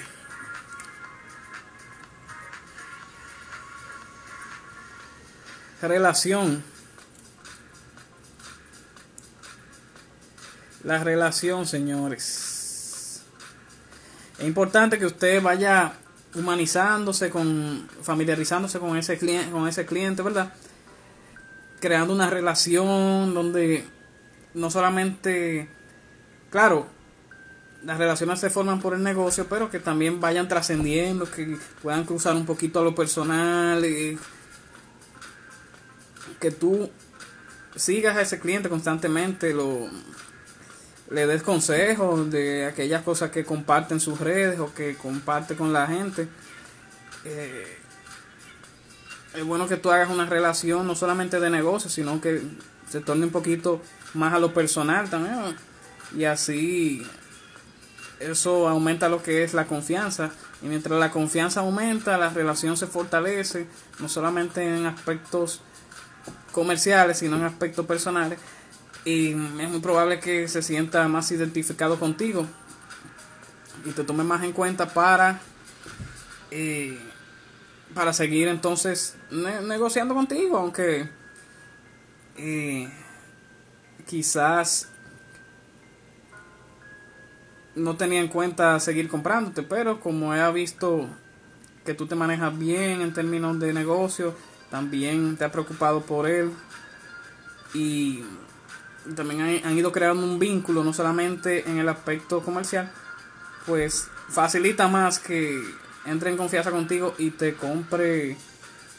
Relación. 5.82 6.62
La 10.84 11.02
relación, 11.02 11.66
señores. 11.66 13.24
Es 14.38 14.46
importante 14.46 14.96
que 14.96 15.06
usted 15.06 15.42
vaya 15.42 15.94
humanizándose 16.36 17.30
con 17.30 17.88
familiarizándose 18.00 18.78
con 18.78 18.96
ese 18.96 19.18
cliente, 19.18 19.50
con 19.50 19.66
ese 19.66 19.84
cliente, 19.86 20.22
¿verdad? 20.22 20.54
Creando 21.80 22.14
una 22.14 22.30
relación 22.30 23.34
donde 23.34 23.84
no 24.54 24.70
solamente 24.70 25.68
claro, 26.48 26.99
las 27.84 27.98
relaciones 27.98 28.40
se 28.40 28.50
forman 28.50 28.80
por 28.80 28.94
el 28.94 29.02
negocio, 29.02 29.46
pero 29.48 29.70
que 29.70 29.78
también 29.78 30.20
vayan 30.20 30.48
trascendiendo, 30.48 31.30
que 31.30 31.56
puedan 31.82 32.04
cruzar 32.04 32.36
un 32.36 32.46
poquito 32.46 32.80
a 32.80 32.84
lo 32.84 32.94
personal, 32.94 33.82
que 36.38 36.50
tú 36.50 36.90
sigas 37.76 38.16
a 38.16 38.22
ese 38.22 38.38
cliente 38.38 38.68
constantemente, 38.68 39.54
lo 39.54 39.88
le 41.10 41.26
des 41.26 41.42
consejos 41.42 42.30
de 42.30 42.66
aquellas 42.66 43.02
cosas 43.02 43.30
que 43.30 43.44
comparte 43.44 43.94
en 43.94 44.00
sus 44.00 44.20
redes 44.20 44.60
o 44.60 44.72
que 44.72 44.94
comparte 44.96 45.56
con 45.56 45.72
la 45.72 45.86
gente. 45.88 46.28
Eh, 47.24 47.78
es 49.34 49.44
bueno 49.44 49.68
que 49.68 49.76
tú 49.76 49.90
hagas 49.90 50.08
una 50.08 50.26
relación 50.26 50.86
no 50.86 50.94
solamente 50.94 51.40
de 51.40 51.50
negocio, 51.50 51.90
sino 51.90 52.20
que 52.20 52.42
se 52.88 53.00
torne 53.00 53.26
un 53.26 53.32
poquito 53.32 53.82
más 54.14 54.32
a 54.32 54.38
lo 54.38 54.54
personal 54.54 55.10
también. 55.10 55.56
Y 56.16 56.24
así 56.24 57.04
eso 58.20 58.68
aumenta 58.68 59.08
lo 59.08 59.22
que 59.22 59.42
es 59.42 59.54
la 59.54 59.66
confianza. 59.66 60.30
Y 60.62 60.66
mientras 60.66 60.98
la 60.98 61.10
confianza 61.10 61.60
aumenta, 61.60 62.16
la 62.18 62.30
relación 62.30 62.76
se 62.76 62.86
fortalece, 62.86 63.66
no 63.98 64.08
solamente 64.08 64.62
en 64.62 64.86
aspectos 64.86 65.60
comerciales, 66.52 67.18
sino 67.18 67.36
en 67.36 67.44
aspectos 67.44 67.86
personales 67.86 68.38
y 69.04 69.30
es 69.30 69.36
muy 69.70 69.80
probable 69.80 70.20
que 70.20 70.48
se 70.48 70.62
sienta 70.62 71.06
más 71.08 71.30
identificado 71.32 71.98
contigo 71.98 72.46
y 73.84 73.92
te 73.92 74.04
tome 74.04 74.24
más 74.24 74.44
en 74.44 74.52
cuenta 74.52 74.92
para 74.92 75.40
eh, 76.50 76.98
para 77.94 78.12
seguir 78.12 78.48
entonces 78.48 79.16
negociando 79.30 80.14
contigo 80.14 80.58
aunque 80.58 81.08
eh, 82.36 82.92
quizás 84.06 84.88
no 87.74 87.96
tenía 87.96 88.20
en 88.20 88.28
cuenta 88.28 88.78
seguir 88.80 89.08
comprándote 89.08 89.62
pero 89.62 90.00
como 90.00 90.34
he 90.34 90.52
visto 90.52 91.08
que 91.84 91.94
tú 91.94 92.06
te 92.06 92.14
manejas 92.14 92.58
bien 92.58 93.00
en 93.00 93.12
términos 93.12 93.58
de 93.58 93.72
negocio 93.72 94.34
también 94.70 95.36
te 95.36 95.44
ha 95.44 95.52
preocupado 95.52 96.02
por 96.02 96.28
él 96.28 96.50
y 97.74 98.24
también 99.14 99.62
han, 99.64 99.76
ido 99.76 99.92
creando 99.92 100.24
un 100.24 100.38
vínculo, 100.38 100.84
no 100.84 100.92
solamente 100.92 101.68
en 101.68 101.78
el 101.78 101.88
aspecto 101.88 102.42
comercial, 102.42 102.90
pues 103.66 104.08
facilita 104.28 104.88
más 104.88 105.18
que 105.18 105.60
entre 106.06 106.30
en 106.30 106.36
confianza 106.36 106.70
contigo 106.70 107.14
y 107.18 107.30
te 107.30 107.54
compre 107.54 108.36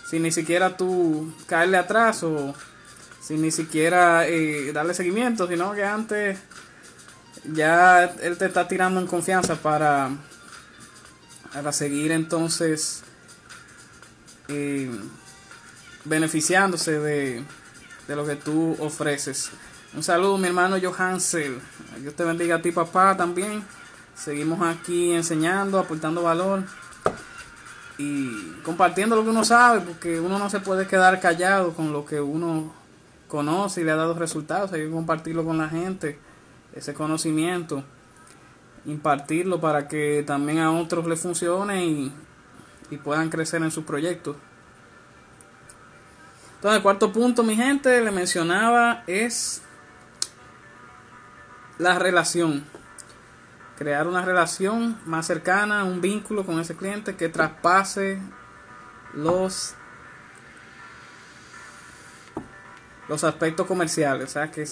sin 0.05 0.23
ni 0.23 0.31
siquiera 0.31 0.75
tú 0.75 1.33
caerle 1.47 1.77
atrás 1.77 2.23
o 2.23 2.53
sin 3.21 3.41
ni 3.41 3.51
siquiera 3.51 4.27
eh, 4.27 4.71
darle 4.73 4.93
seguimiento, 4.93 5.47
sino 5.47 5.73
que 5.73 5.85
antes 5.85 6.39
ya 7.43 8.03
él 8.03 8.37
te 8.37 8.45
está 8.45 8.67
tirando 8.67 8.99
en 8.99 9.07
confianza 9.07 9.55
para, 9.55 10.09
para 11.53 11.71
seguir 11.71 12.11
entonces 12.11 13.03
eh, 14.47 14.91
beneficiándose 16.05 16.99
de, 16.99 17.43
de 18.07 18.15
lo 18.15 18.25
que 18.25 18.35
tú 18.35 18.75
ofreces. 18.79 19.51
Un 19.93 20.03
saludo, 20.03 20.37
mi 20.37 20.47
hermano 20.47 20.77
Johansel. 20.81 21.59
Dios 21.99 22.15
te 22.15 22.23
bendiga 22.23 22.55
a 22.55 22.61
ti, 22.61 22.71
papá, 22.71 23.17
también. 23.17 23.63
Seguimos 24.15 24.61
aquí 24.61 25.11
enseñando, 25.11 25.79
aportando 25.79 26.23
valor 26.23 26.63
y 27.97 28.53
compartiendo 28.63 29.15
lo 29.15 29.23
que 29.23 29.29
uno 29.29 29.43
sabe, 29.43 29.81
porque 29.81 30.19
uno 30.19 30.39
no 30.39 30.49
se 30.49 30.59
puede 30.59 30.87
quedar 30.87 31.19
callado 31.19 31.73
con 31.73 31.91
lo 31.91 32.05
que 32.05 32.21
uno 32.21 32.73
conoce 33.27 33.81
y 33.81 33.83
le 33.83 33.91
ha 33.91 33.95
dado 33.95 34.13
resultados. 34.13 34.71
Hay 34.73 34.81
que 34.81 34.91
compartirlo 34.91 35.43
con 35.43 35.57
la 35.57 35.69
gente, 35.69 36.19
ese 36.73 36.93
conocimiento, 36.93 37.83
impartirlo 38.85 39.59
para 39.59 39.87
que 39.87 40.23
también 40.25 40.59
a 40.59 40.71
otros 40.71 41.05
les 41.07 41.19
funcione 41.19 41.85
y, 41.85 42.13
y 42.89 42.97
puedan 42.97 43.29
crecer 43.29 43.61
en 43.61 43.71
sus 43.71 43.83
proyectos. 43.83 44.35
Entonces, 46.55 46.77
el 46.77 46.83
cuarto 46.83 47.11
punto, 47.11 47.43
mi 47.43 47.55
gente, 47.55 48.01
le 48.01 48.11
mencionaba 48.11 49.03
es 49.07 49.63
la 51.79 51.97
relación. 51.97 52.63
Crear 53.77 54.07
una 54.07 54.23
relación 54.23 54.99
más 55.05 55.25
cercana, 55.25 55.83
un 55.83 56.01
vínculo 56.01 56.45
con 56.45 56.59
ese 56.59 56.75
cliente 56.75 57.15
que 57.15 57.29
traspase 57.29 58.19
los 59.13 59.73
los 63.07 63.25
aspectos 63.25 63.67
comerciales, 63.67 64.29
o 64.29 64.31
sea, 64.31 64.51
que 64.51 64.65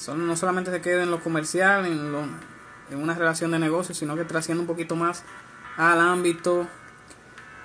son, 0.00 0.26
no 0.26 0.34
solamente 0.34 0.70
se 0.70 0.80
quede 0.80 1.02
en 1.02 1.10
lo 1.10 1.20
comercial, 1.20 1.84
en, 1.84 2.10
lo, 2.10 2.20
en 2.90 3.02
una 3.02 3.14
relación 3.14 3.50
de 3.50 3.58
negocio, 3.58 3.94
sino 3.94 4.16
que 4.16 4.24
trascienda 4.24 4.62
un 4.62 4.66
poquito 4.66 4.96
más 4.96 5.24
al 5.76 6.00
ámbito 6.00 6.66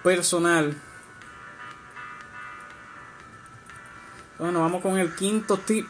personal. 0.03 0.75
Bueno, 4.37 4.59
vamos 4.59 4.81
con 4.81 4.99
el 4.99 5.15
quinto 5.15 5.57
tip 5.57 5.87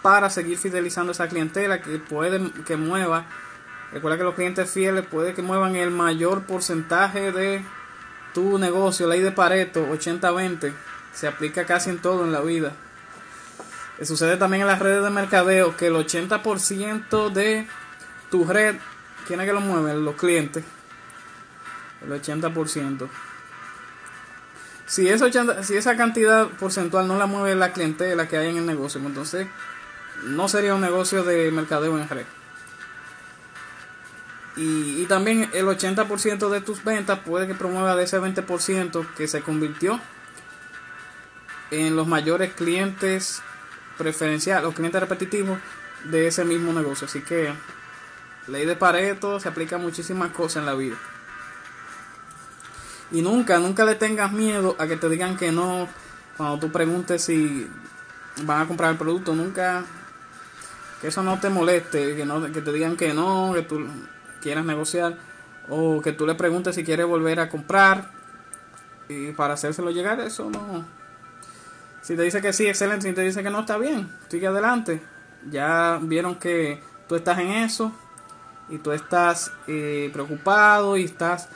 para 0.00 0.30
seguir 0.30 0.56
fidelizando 0.56 1.12
esa 1.12 1.28
clientela 1.28 1.82
que 1.82 1.98
puede 1.98 2.50
que 2.64 2.76
mueva. 2.76 3.26
Recuerda 3.92 4.16
que 4.16 4.24
los 4.24 4.34
clientes 4.34 4.70
fieles 4.70 5.06
puede 5.06 5.34
que 5.34 5.42
muevan 5.42 5.76
el 5.76 5.90
mayor 5.90 6.44
porcentaje 6.44 7.32
de 7.32 7.62
tu 8.32 8.58
negocio. 8.58 9.06
Ley 9.06 9.20
de 9.20 9.30
Pareto 9.30 9.86
80-20 9.86 10.72
se 11.12 11.28
aplica 11.28 11.66
casi 11.66 11.90
en 11.90 11.98
todo 11.98 12.24
en 12.24 12.32
la 12.32 12.40
vida. 12.40 12.72
Sucede 14.02 14.36
también 14.36 14.62
en 14.62 14.68
las 14.68 14.78
redes 14.78 15.02
de 15.02 15.10
mercadeo 15.10 15.76
que 15.76 15.86
el 15.86 15.94
80% 15.94 17.32
de 17.32 17.66
tu 18.30 18.44
red, 18.44 18.76
¿quién 19.26 19.40
es 19.40 19.46
que 19.46 19.52
lo 19.52 19.60
mueve? 19.60 19.94
Los 19.94 20.16
clientes. 20.16 20.64
El 22.02 22.10
80%. 22.10 23.08
Si, 24.86 25.08
eso, 25.08 25.26
si 25.62 25.76
esa 25.76 25.96
cantidad 25.96 26.46
porcentual 26.48 27.08
no 27.08 27.18
la 27.18 27.26
mueve 27.26 27.54
la 27.56 27.72
clientela 27.72 28.28
que 28.28 28.36
hay 28.36 28.50
en 28.50 28.58
el 28.58 28.66
negocio, 28.66 29.00
pues 29.00 29.10
entonces 29.10 29.48
no 30.24 30.48
sería 30.48 30.74
un 30.74 30.80
negocio 30.80 31.24
de 31.24 31.50
mercadeo 31.50 31.98
en 31.98 32.08
red. 32.08 32.26
Y, 34.56 35.04
también 35.04 35.50
el 35.52 35.66
80% 35.66 36.48
de 36.48 36.60
tus 36.62 36.82
ventas 36.82 37.18
puede 37.18 37.46
que 37.46 37.54
promueva 37.54 37.94
de 37.94 38.04
ese 38.04 38.18
20% 38.18 39.06
que 39.14 39.28
se 39.28 39.42
convirtió 39.42 40.00
en 41.70 41.94
los 41.94 42.06
mayores 42.06 42.54
clientes 42.54 43.42
preferenciales, 43.98 44.64
los 44.64 44.74
clientes 44.74 45.00
repetitivos 45.00 45.58
de 46.04 46.26
ese 46.28 46.44
mismo 46.44 46.72
negocio. 46.72 47.06
Así 47.06 47.20
que 47.20 47.52
ley 48.46 48.64
de 48.64 48.76
Pareto 48.76 49.40
se 49.40 49.48
aplica 49.48 49.76
a 49.76 49.78
muchísimas 49.78 50.30
cosas 50.32 50.56
en 50.56 50.66
la 50.66 50.74
vida. 50.74 50.96
Y 53.10 53.22
nunca, 53.22 53.58
nunca 53.58 53.84
le 53.84 53.94
tengas 53.94 54.32
miedo 54.32 54.76
a 54.78 54.86
que 54.86 54.96
te 54.96 55.08
digan 55.08 55.36
que 55.36 55.52
no 55.52 55.88
cuando 56.36 56.58
tú 56.58 56.72
preguntes 56.72 57.22
si 57.22 57.68
van 58.42 58.62
a 58.62 58.66
comprar 58.66 58.92
el 58.92 58.98
producto. 58.98 59.34
Nunca 59.34 59.84
que 61.00 61.08
eso 61.08 61.22
no 61.22 61.38
te 61.38 61.50
moleste, 61.50 62.16
que, 62.16 62.24
no, 62.24 62.52
que 62.52 62.62
te 62.62 62.72
digan 62.72 62.96
que 62.96 63.14
no, 63.14 63.52
que 63.54 63.62
tú 63.62 63.86
quieras 64.40 64.64
negociar 64.64 65.16
o 65.68 66.00
que 66.00 66.12
tú 66.12 66.26
le 66.26 66.34
preguntes 66.34 66.74
si 66.74 66.84
quiere 66.84 67.04
volver 67.04 67.40
a 67.40 67.48
comprar 67.48 68.10
y 69.08 69.32
para 69.32 69.54
hacérselo 69.54 69.90
llegar, 69.90 70.20
eso 70.20 70.50
no. 70.50 70.84
Si 72.06 72.14
te 72.14 72.22
dice 72.22 72.40
que 72.40 72.52
sí, 72.52 72.68
excelente, 72.68 73.08
si 73.08 73.12
te 73.12 73.22
dice 73.22 73.42
que 73.42 73.50
no, 73.50 73.58
está 73.58 73.78
bien, 73.78 74.08
sigue 74.28 74.46
adelante. 74.46 75.02
Ya 75.50 75.98
vieron 76.00 76.36
que 76.36 76.80
tú 77.08 77.16
estás 77.16 77.36
en 77.40 77.50
eso 77.50 77.90
y 78.68 78.78
tú 78.78 78.92
estás 78.92 79.50
eh, 79.66 80.08
preocupado 80.12 80.96
y 80.96 81.02
estás 81.02 81.48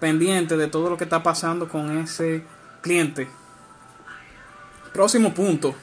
pendiente 0.00 0.56
de 0.56 0.68
todo 0.68 0.88
lo 0.88 0.96
que 0.96 1.04
está 1.04 1.22
pasando 1.22 1.68
con 1.68 1.98
ese 1.98 2.44
cliente. 2.80 3.28
Próximo 4.94 5.34
punto. 5.34 5.74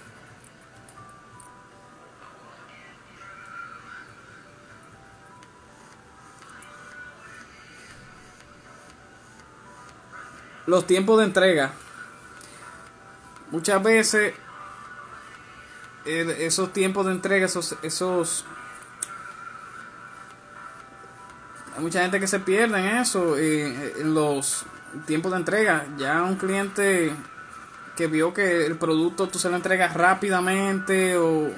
los 10.66 10.86
tiempos 10.86 11.18
de 11.18 11.26
entrega. 11.26 11.74
Muchas 13.52 13.82
veces 13.82 14.34
esos 16.06 16.72
tiempos 16.74 17.06
de 17.06 17.12
entrega, 17.12 17.46
esos, 17.46 17.76
esos 17.82 18.46
hay 21.76 21.84
mucha 21.84 22.02
gente 22.02 22.20
que 22.20 22.28
se 22.28 22.40
pierde 22.40 22.80
en 22.80 22.98
eso, 22.98 23.38
eh, 23.38 23.94
en 24.00 24.14
los 24.14 24.66
tiempos 25.06 25.32
de 25.32 25.38
entrega. 25.38 25.86
Ya 25.98 26.24
un 26.24 26.36
cliente 26.36 27.14
que 27.96 28.08
vio 28.08 28.34
que 28.34 28.66
el 28.66 28.76
producto 28.76 29.28
tú 29.28 29.40
se 29.40 29.50
lo 29.50 29.56
entregas 29.56 29.94
rápidamente 29.94 31.18
o 31.18 31.50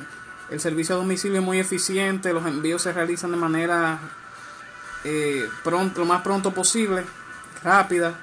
el 0.49 0.60
servicio 0.60 0.95
a 0.95 0.97
domicilio 0.99 1.39
es 1.39 1.45
muy 1.45 1.60
eficiente, 1.60 2.34
los 2.34 2.45
envíos 2.45 2.82
se 2.82 2.91
realizan 2.91 3.32
de 3.32 3.38
manera 3.38 3.99
eh, 5.04 5.47
pronto, 5.63 6.01
lo 6.01 6.06
más 6.06 6.21
pronto 6.21 6.51
posible, 6.51 7.04
rápida. 7.63 8.13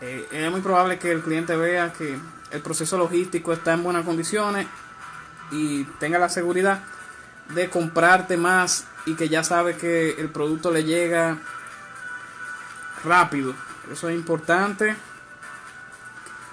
Eh, 0.00 0.28
es 0.30 0.50
muy 0.50 0.60
probable 0.60 0.98
que 0.98 1.10
el 1.10 1.20
cliente 1.20 1.56
vea 1.56 1.92
que 1.92 2.16
el 2.56 2.62
proceso 2.62 2.96
logístico 2.98 3.52
está 3.52 3.74
en 3.74 3.82
buenas 3.82 4.04
condiciones 4.04 4.66
y 5.50 5.84
tenga 6.00 6.18
la 6.18 6.28
seguridad 6.28 6.80
de 7.54 7.70
comprarte 7.70 8.36
más 8.36 8.86
y 9.04 9.14
que 9.14 9.28
ya 9.28 9.44
sabe 9.44 9.76
que 9.76 10.12
el 10.18 10.30
producto 10.30 10.70
le 10.70 10.84
llega 10.84 11.38
rápido. 13.04 13.54
Eso 13.92 14.08
es 14.08 14.16
importante. 14.16 14.96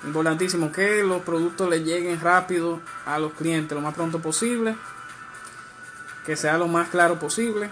Importantísimo 0.05 0.71
que 0.71 1.01
los 1.03 1.21
productos 1.21 1.69
le 1.69 1.83
lleguen 1.83 2.19
rápido 2.19 2.81
a 3.05 3.17
los 3.17 3.33
clientes 3.33 3.75
lo 3.75 3.81
más 3.81 3.95
pronto 3.95 4.19
posible. 4.19 4.75
Que 6.25 6.35
sea 6.35 6.57
lo 6.57 6.67
más 6.67 6.89
claro 6.89 7.17
posible. 7.17 7.69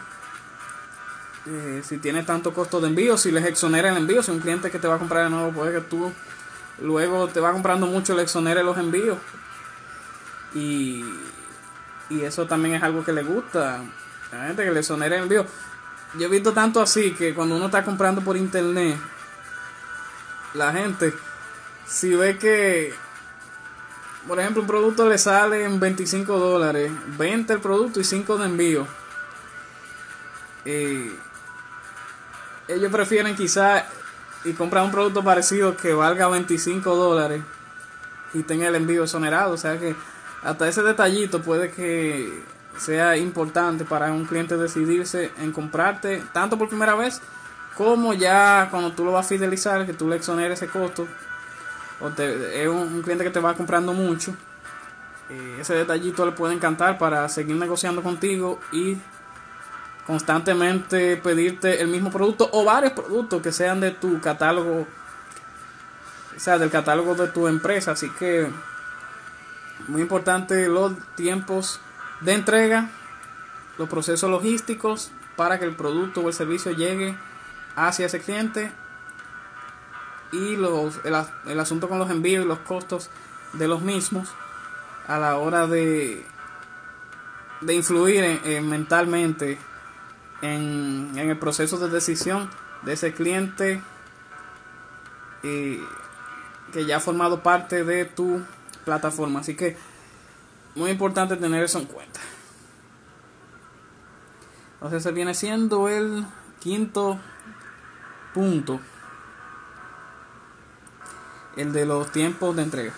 Eh, 1.48 1.82
si 1.84 1.98
tiene 1.98 2.24
tanto 2.24 2.54
costo 2.54 2.80
de 2.80 2.88
envío, 2.88 3.17
si 3.17 3.32
les 3.32 3.46
exonera 3.46 3.89
el 3.89 3.98
envío, 3.98 4.24
si 4.24 4.32
un 4.32 4.39
cliente 4.39 4.72
que 4.72 4.80
te 4.80 4.88
va 4.88 4.96
a 4.96 5.00
comprar 5.00 5.26
de 5.26 5.32
nuevo, 5.32 5.52
puede 5.52 5.74
que 5.74 5.82
tú 5.82 6.12
luego 6.82 7.28
te 7.28 7.39
va 7.39 7.52
comprando 7.52 7.88
mucho, 7.88 8.15
le 8.15 8.24
exonere 8.24 8.63
los 8.63 8.78
envíos. 8.78 9.17
Y, 10.54 11.06
y 12.10 12.22
eso 12.22 12.46
también 12.46 12.76
es 12.76 12.84
algo 12.84 13.04
que 13.04 13.13
le 13.13 13.24
gusta. 13.24 13.82
La 14.32 14.48
gente 14.48 14.63
que 14.63 14.72
le 14.72 14.80
exonere 14.80 15.17
el 15.17 15.24
envío. 15.24 15.46
Yo 16.17 16.28
he 16.28 16.30
visto 16.30 16.52
tanto 16.52 16.82
así 16.82 17.13
que 17.13 17.34
cuando 17.34 17.56
uno 17.56 17.65
está 17.65 17.84
comprando 17.84 18.22
por 18.22 18.36
internet, 18.36 18.98
la 20.54 20.74
gente, 20.74 21.13
si 21.88 22.13
ve 22.13 22.38
que, 22.38 22.94
por 24.28 24.39
ejemplo, 24.39 24.62
un 24.62 24.67
producto 24.67 25.08
le 25.08 25.17
sale 25.17 25.63
en 25.63 25.80
25 25.80 26.38
dólares, 26.38 26.91
20 27.17 27.54
el 27.54 27.60
producto 27.62 28.02
y 28.02 28.04
5 28.04 28.38
de 28.38 28.46
envío. 28.46 28.88
Eh, 30.65 31.12
ellos 32.67 32.91
prefieren 32.91 33.36
quizás 33.36 33.84
y 34.43 34.54
comprar 34.54 34.84
un 34.84 34.91
producto 34.91 35.23
parecido 35.23 35.77
que 35.77 35.93
valga 35.93 36.27
25 36.27 36.95
dólares 36.95 37.41
y 38.34 38.43
tenga 38.43 38.67
el 38.67 38.75
envío 38.75 39.04
exonerado. 39.04 39.54
O 39.54 39.58
sea 39.58 39.80
que 39.80 39.95
hasta 40.43 40.67
ese 40.67 40.82
detallito 40.84 41.41
puede 41.41 41.71
que 41.71 42.43
sea 42.77 43.17
importante 43.17 43.86
para 43.86 44.12
un 44.12 44.25
cliente 44.25 44.58
decidirse 44.58 45.32
en 45.38 45.51
comprarte 45.51 46.23
tanto 46.34 46.58
por 46.58 46.69
primera 46.69 46.95
vez 46.95 47.21
como 47.77 48.13
ya 48.13 48.67
cuando 48.69 48.91
tú 48.91 49.06
lo 49.06 49.12
vas 49.12 49.25
a 49.25 49.30
fidelizar, 49.30 49.86
que 49.86 49.93
tú 49.93 50.10
le 50.10 50.17
exoneres 50.17 50.62
ese 50.62 50.71
costo, 50.71 51.08
o 51.99 52.10
te, 52.10 52.62
es 52.62 52.67
un, 52.67 53.01
cliente 53.01 53.23
que 53.23 53.30
te 53.30 53.39
va 53.39 53.54
comprando 53.54 53.93
mucho, 53.93 54.36
eh, 55.30 55.58
ese 55.60 55.75
detallito 55.75 56.25
le 56.25 56.34
puede 56.34 56.54
encantar 56.54 56.97
para 56.97 57.27
seguir 57.30 57.56
negociando 57.56 58.04
contigo 58.04 58.60
y 58.71 58.97
constantemente 60.12 61.15
pedirte 61.15 61.82
el 61.82 61.88
mismo 61.88 62.12
producto 62.12 62.50
o 62.52 62.65
varios 62.65 62.91
productos 62.91 63.41
que 63.41 63.54
sean 63.54 63.80
de 63.80 63.91
tu 63.91 64.19
catálogo, 64.19 64.86
o 66.36 66.39
sea, 66.39 66.58
del 66.58 66.69
catálogo 66.69 67.15
de 67.15 67.30
tu 67.30 67.47
empresa. 67.47 67.91
Así 67.93 68.10
que 68.19 68.50
muy 69.88 70.02
importante 70.02 70.67
los 70.67 70.91
tiempos 71.15 71.80
de 72.19 72.34
entrega, 72.34 72.89
los 73.78 73.88
procesos 73.88 74.30
logísticos 74.30 75.12
para 75.38 75.60
que 75.60 75.63
el 75.63 75.78
producto 75.78 76.19
o 76.19 76.28
el 76.28 76.34
servicio 76.34 76.74
llegue 76.74 77.15
hacia 77.78 78.08
ese 78.08 78.19
cliente 78.19 78.69
y 80.34 80.58
los, 80.58 81.00
el, 81.06 81.58
asunto 81.58 81.88
con 81.88 82.00
los 82.00 82.10
envíos 82.10 82.43
y 82.43 82.47
los 82.50 82.60
costos 82.60 83.10
de 83.54 83.69
los 83.69 83.82
mismos 83.82 84.28
a 85.08 85.17
la 85.19 85.38
hora 85.38 85.67
de, 85.67 86.26
de 87.62 87.74
influir 87.74 88.41
mentalmente 88.62 89.70
en, 90.41 91.12
en, 91.15 91.30
el 91.30 91.38
proceso 91.38 91.77
de 91.77 91.89
decisión 91.89 92.49
de 92.84 92.93
ese 92.93 93.13
cliente 93.13 93.82
que 95.41 96.86
ya 96.86 96.97
ha 96.97 96.99
formado 96.99 97.41
parte 97.43 97.84
de 97.84 98.06
tu 98.06 98.41
plataforma. 98.86 99.39
Así 99.39 99.56
que 99.56 99.77
muy 100.75 100.91
importante 100.91 101.36
tener 101.36 101.63
eso 101.63 101.80
en 101.80 101.86
cuenta. 101.86 102.19
Entonces 104.75 105.04
se 105.04 105.12
viene 105.12 105.34
siendo 105.34 105.89
el 105.89 106.25
quinto 106.60 107.19
punto. 108.34 108.80
El 111.56 111.73
de 111.73 111.86
los 111.86 112.12
tiempos 112.12 112.56
de 112.56 112.63
entrega. 112.63 112.93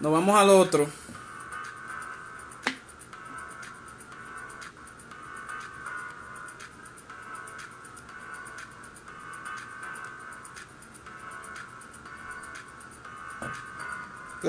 Nos 0.00 0.12
vamos 0.12 0.38
al 0.38 0.50
otro. 0.50 0.88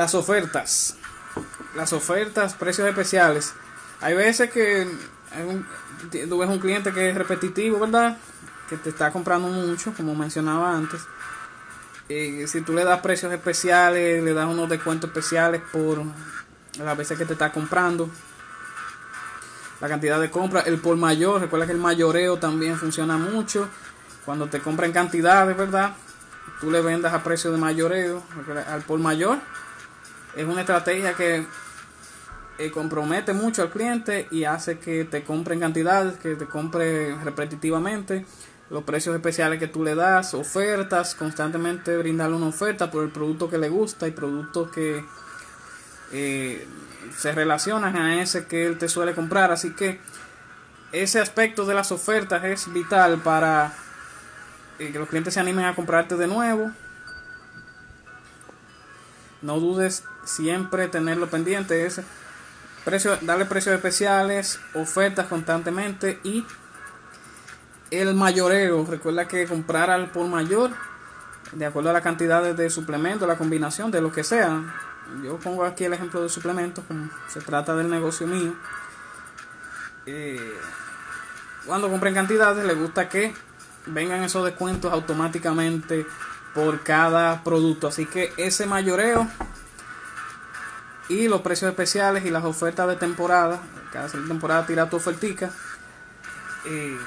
Las 0.01 0.15
ofertas. 0.15 0.95
Las 1.75 1.93
ofertas, 1.93 2.55
precios 2.55 2.87
especiales. 2.87 3.53
Hay 3.99 4.15
veces 4.15 4.49
que 4.49 4.87
tú 6.27 6.39
ves 6.39 6.49
un 6.49 6.57
cliente 6.57 6.91
que 6.91 7.11
es 7.11 7.15
repetitivo, 7.15 7.79
¿verdad? 7.79 8.17
Que 8.67 8.77
te 8.77 8.89
está 8.89 9.11
comprando 9.11 9.47
mucho, 9.47 9.93
como 9.93 10.15
mencionaba 10.15 10.75
antes. 10.75 11.01
Eh, 12.09 12.45
si 12.47 12.61
tú 12.61 12.73
le 12.73 12.83
das 12.83 12.99
precios 13.01 13.31
especiales, 13.31 14.23
le 14.23 14.33
das 14.33 14.47
unos 14.47 14.67
descuentos 14.67 15.07
especiales 15.07 15.61
por 15.71 16.01
las 16.79 16.97
veces 16.97 17.15
que 17.15 17.25
te 17.25 17.33
está 17.33 17.51
comprando, 17.51 18.09
la 19.81 19.87
cantidad 19.87 20.19
de 20.19 20.31
compras, 20.31 20.65
el 20.65 20.79
por 20.79 20.97
mayor, 20.97 21.41
recuerda 21.41 21.67
que 21.67 21.73
el 21.73 21.77
mayoreo 21.77 22.37
también 22.37 22.75
funciona 22.75 23.17
mucho. 23.17 23.69
Cuando 24.25 24.47
te 24.47 24.61
compran 24.61 24.93
cantidades, 24.93 25.55
¿verdad? 25.55 25.93
Tú 26.59 26.71
le 26.71 26.81
vendas 26.81 27.13
a 27.13 27.21
precio 27.21 27.51
de 27.51 27.59
mayoreo, 27.59 28.23
al 28.67 28.81
por 28.81 28.99
mayor. 28.99 29.37
Es 30.35 30.45
una 30.45 30.61
estrategia 30.61 31.13
que 31.13 31.45
eh, 32.57 32.71
compromete 32.71 33.33
mucho 33.33 33.63
al 33.63 33.69
cliente 33.69 34.27
y 34.31 34.43
hace 34.43 34.77
que 34.77 35.03
te 35.05 35.23
compre 35.23 35.55
en 35.55 35.61
cantidades, 35.61 36.17
que 36.17 36.35
te 36.35 36.45
compre 36.45 37.15
repetitivamente. 37.23 38.25
Los 38.69 38.83
precios 38.83 39.15
especiales 39.15 39.59
que 39.59 39.67
tú 39.67 39.83
le 39.83 39.95
das, 39.95 40.33
ofertas, 40.33 41.15
constantemente 41.15 41.97
brindarle 41.97 42.37
una 42.37 42.47
oferta 42.47 42.89
por 42.89 43.03
el 43.03 43.09
producto 43.09 43.49
que 43.49 43.57
le 43.57 43.67
gusta 43.67 44.07
y 44.07 44.11
productos 44.11 44.71
que 44.71 45.03
eh, 46.13 46.67
se 47.17 47.31
relacionan 47.31 47.95
a 47.97 48.21
ese 48.21 48.45
que 48.45 48.65
él 48.65 48.77
te 48.77 48.87
suele 48.87 49.13
comprar. 49.13 49.51
Así 49.51 49.73
que 49.73 49.99
ese 50.91 51.19
aspecto 51.19 51.65
de 51.65 51.73
las 51.73 51.91
ofertas 51.91 52.43
es 52.43 52.71
vital 52.71 53.19
para 53.19 53.73
eh, 54.79 54.91
que 54.91 54.99
los 54.99 55.09
clientes 55.09 55.33
se 55.33 55.39
animen 55.39 55.65
a 55.65 55.75
comprarte 55.75 56.15
de 56.15 56.27
nuevo. 56.27 56.71
No 59.41 59.59
dudes 59.59 60.03
siempre 60.23 60.87
tenerlo 60.87 61.27
pendiente. 61.27 61.85
Ese 61.85 62.03
Precio, 62.83 63.15
darle 63.21 63.45
precios 63.45 63.75
especiales, 63.75 64.59
ofertas 64.73 65.27
constantemente 65.27 66.19
y 66.23 66.43
el 67.91 68.15
mayoreo. 68.15 68.85
Recuerda 68.85 69.27
que 69.27 69.45
comprar 69.45 69.91
al 69.91 70.09
por 70.09 70.27
mayor, 70.27 70.71
de 71.51 71.65
acuerdo 71.65 71.91
a 71.91 71.93
la 71.93 72.01
cantidad 72.01 72.55
de 72.55 72.69
suplementos, 72.71 73.27
la 73.27 73.37
combinación 73.37 73.91
de 73.91 74.01
lo 74.01 74.11
que 74.11 74.23
sea. 74.23 74.63
Yo 75.23 75.37
pongo 75.37 75.63
aquí 75.63 75.83
el 75.83 75.93
ejemplo 75.93 76.23
de 76.23 76.29
suplementos, 76.29 76.83
como 76.87 77.07
se 77.27 77.39
trata 77.41 77.75
del 77.75 77.87
negocio 77.87 78.25
mío. 78.25 78.55
Eh, 80.07 80.53
cuando 81.67 81.87
compren 81.87 82.15
cantidades, 82.15 82.65
le 82.65 82.73
gusta 82.73 83.07
que 83.09 83.35
vengan 83.85 84.23
esos 84.23 84.43
descuentos 84.43 84.91
automáticamente 84.91 86.07
por 86.55 86.81
cada 86.81 87.43
producto. 87.43 87.87
Así 87.87 88.07
que 88.07 88.33
ese 88.37 88.65
mayoreo 88.65 89.27
y 91.11 91.27
los 91.27 91.41
precios 91.41 91.69
especiales 91.69 92.23
y 92.25 92.29
las 92.29 92.45
ofertas 92.45 92.87
de 92.87 92.95
temporada. 92.95 93.59
Cada 93.91 94.07
temporada 94.07 94.65
tira 94.65 94.89
tu 94.89 94.95
ofertica. 94.95 95.49
Eh, 96.65 96.97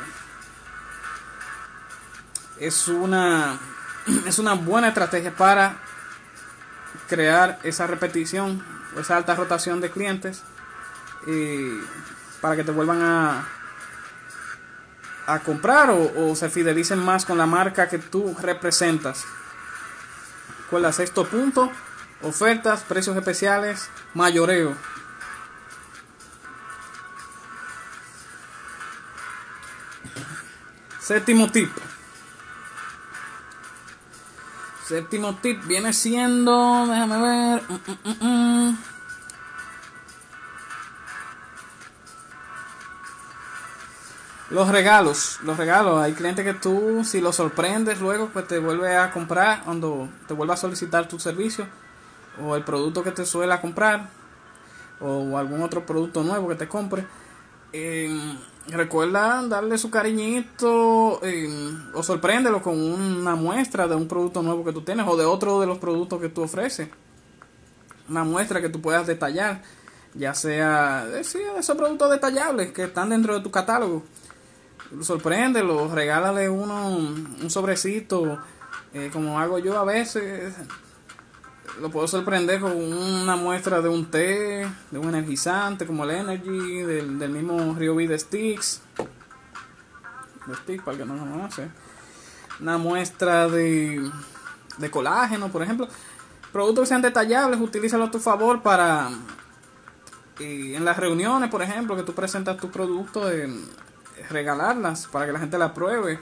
es 2.61 2.89
una 2.89 3.59
es 4.27 4.39
una 4.39 4.55
buena 4.55 4.89
estrategia 4.89 5.35
para 5.35 5.77
crear 7.09 7.59
esa 7.63 7.87
repetición, 7.87 8.63
esa 9.01 9.17
alta 9.17 9.35
rotación 9.35 9.81
de 9.81 9.91
clientes 9.91 10.43
para 12.43 12.57
que 12.57 12.65
te 12.65 12.71
vuelvan 12.71 13.01
a 13.03 13.49
a 15.27 15.39
comprar 15.39 15.89
o, 15.89 16.13
o, 16.19 16.37
se 16.37 16.51
fidelicen 16.51 16.99
más 16.99 17.25
con 17.25 17.39
la 17.39 17.47
marca 17.47 17.89
que 17.89 17.97
tú 17.97 18.37
representas. 18.43 19.25
¿Cuál 20.69 20.85
es 20.85 20.89
el 20.89 21.07
sexto 21.07 21.27
punto? 21.27 21.73
Ofertas, 22.25 22.83
precios 22.83 23.15
especiales, 23.17 23.91
mayoreo. 24.15 24.75
Séptimo 31.01 31.51
tip. 31.51 31.71
Séptimo 34.89 35.35
tip 35.37 35.63
viene 35.67 35.93
siendo. 35.93 36.87
Déjame 36.87 37.21
ver. 37.21 37.63
Mm, 37.69 38.25
mm, 38.25 38.27
mm, 38.27 38.79
los 44.49 44.69
regalos. 44.69 45.41
Los 45.43 45.59
regalos. 45.59 46.01
Hay 46.01 46.15
clientes 46.15 46.43
que 46.43 46.55
tú, 46.55 47.05
si 47.05 47.21
los 47.21 47.37
sorprendes 47.37 48.01
luego, 48.01 48.31
pues 48.33 48.49
te 48.49 48.59
vuelve 48.59 48.97
a 48.97 49.11
comprar. 49.11 49.63
Cuando 49.65 50.09
te 50.27 50.33
vuelva 50.33 50.55
a 50.55 50.57
solicitar 50.57 51.07
tu 51.07 51.21
servicio. 51.21 51.67
O 52.43 52.57
el 52.57 52.65
producto 52.65 53.03
que 53.03 53.13
te 53.13 53.25
suele 53.25 53.59
comprar. 53.61 54.09
O 55.01 55.37
algún 55.37 55.63
otro 55.63 55.85
producto 55.85 56.23
nuevo 56.23 56.49
que 56.49 56.55
te 56.55 56.69
compre. 56.69 57.07
Eh, 57.73 58.09
recuerda 58.69 59.43
darle 59.49 59.79
su 59.79 59.91
cariñito 59.91 61.21
eh, 61.25 61.49
o 61.93 62.03
sorpréndelo 62.05 62.63
con 62.63 62.81
una 62.81 63.35
muestra 63.35 63.89
de 63.89 63.97
un 63.97 64.07
producto 64.07 64.43
nuevo 64.43 64.65
que 64.65 64.73
tú 64.73 64.83
tienes 64.83 65.07
o 65.09 65.17
de 65.17 65.25
otro 65.25 65.61
de 65.61 65.67
los 65.67 65.79
productos 65.79 66.21
que 66.21 66.29
tú 66.29 66.43
ofreces. 66.43 66.89
Una 68.09 68.23
muestra 68.23 68.61
que 68.61 68.69
tú 68.69 68.81
puedas 68.81 69.07
detallar, 69.07 69.63
ya 70.15 70.35
sea 70.35 71.07
de, 71.07 71.21
esos 71.21 71.77
productos 71.77 72.11
detallables 72.11 72.71
que 72.73 72.85
están 72.85 73.11
dentro 73.11 73.35
de 73.35 73.41
tu 73.41 73.51
catálogo. 73.51 74.05
Sorpréndelo, 75.01 75.93
regálale 75.93 76.49
uno 76.49 76.87
un 76.87 77.51
sobrecito, 77.51 78.39
eh, 78.93 79.11
como 79.13 79.41
hago 79.41 79.59
yo 79.59 79.77
a 79.77 79.85
veces 79.85 80.55
lo 81.81 81.91
puedo 81.91 82.07
sorprender 82.07 82.61
con 82.61 82.73
una 82.73 83.37
muestra 83.37 83.81
de 83.81 83.89
un 83.89 84.07
té, 84.11 84.67
de 84.91 84.99
un 84.99 85.09
energizante 85.09 85.87
como 85.87 86.05
el 86.05 86.11
Energy, 86.11 86.83
del, 86.83 87.19
del 87.19 87.31
mismo 87.31 87.75
Ryobi 87.75 88.07
de 88.07 88.19
Sticks. 88.19 88.81
De 90.47 90.55
Sticks, 90.55 90.83
para 90.85 90.93
el 90.97 91.03
que 91.03 91.09
no 91.09 91.15
lo 91.17 91.21
conoce. 91.31 91.69
Una 92.61 92.79
muestra 92.79 93.49
de, 93.49 94.09
de 94.79 94.91
colágeno, 94.91 95.51
por 95.51 95.63
ejemplo. 95.63 95.89
Productos 96.53 96.83
que 96.85 96.89
sean 96.89 97.03
detallables, 97.03 97.61
utilízalo 97.61 98.05
a 98.05 98.11
tu 98.11 98.21
favor 98.21 98.63
para. 98.63 99.11
En 100.39 100.85
las 100.85 100.97
reuniones, 100.97 101.49
por 101.49 101.63
ejemplo, 101.63 101.97
que 101.97 102.03
tú 102.03 102.13
presentas 102.13 102.57
tu 102.57 102.71
producto, 102.71 103.29
regalarlas 104.31 105.07
para 105.07 105.27
que 105.27 105.33
la 105.33 105.39
gente 105.39 105.59
la 105.59 105.73
pruebe 105.73 106.19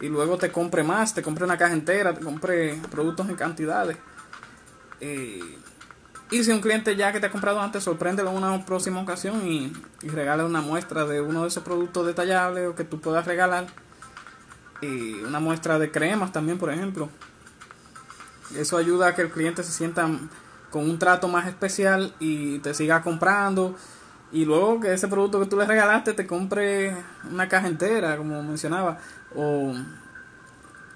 y 0.00 0.08
luego 0.08 0.38
te 0.38 0.52
compre 0.52 0.84
más, 0.84 1.12
te 1.12 1.22
compre 1.22 1.44
una 1.44 1.58
caja 1.58 1.72
entera, 1.72 2.14
te 2.14 2.20
compre 2.20 2.80
productos 2.90 3.28
en 3.28 3.34
cantidades. 3.34 3.96
Eh, 5.00 5.58
y 6.30 6.44
si 6.44 6.50
un 6.50 6.60
cliente 6.60 6.94
ya 6.96 7.12
que 7.12 7.20
te 7.20 7.26
ha 7.26 7.30
comprado 7.30 7.60
antes, 7.60 7.84
sorpréndelo 7.84 8.30
en 8.30 8.36
una 8.36 8.64
próxima 8.66 9.00
ocasión 9.00 9.46
y, 9.46 9.72
y 10.02 10.08
regala 10.08 10.44
una 10.44 10.60
muestra 10.60 11.06
de 11.06 11.20
uno 11.20 11.42
de 11.42 11.48
esos 11.48 11.62
productos 11.62 12.06
detallables 12.06 12.68
o 12.68 12.74
que 12.74 12.84
tú 12.84 13.00
puedas 13.00 13.26
regalar. 13.26 13.66
Una 15.26 15.40
muestra 15.40 15.78
de 15.78 15.90
cremas 15.90 16.32
también, 16.32 16.56
por 16.56 16.70
ejemplo. 16.70 17.08
Eso 18.56 18.76
ayuda 18.76 19.08
a 19.08 19.14
que 19.14 19.22
el 19.22 19.30
cliente 19.30 19.64
se 19.64 19.72
sienta 19.72 20.08
con 20.70 20.88
un 20.88 20.98
trato 20.98 21.26
más 21.26 21.48
especial 21.48 22.14
y 22.20 22.60
te 22.60 22.74
siga 22.74 23.02
comprando. 23.02 23.74
Y 24.30 24.44
luego 24.44 24.78
que 24.78 24.92
ese 24.92 25.08
producto 25.08 25.40
que 25.40 25.46
tú 25.46 25.56
le 25.56 25.64
regalaste 25.64 26.12
te 26.12 26.26
compre 26.26 26.94
una 27.28 27.48
caja 27.48 27.66
entera, 27.66 28.16
como 28.16 28.40
mencionaba. 28.42 28.98
O, 29.34 29.74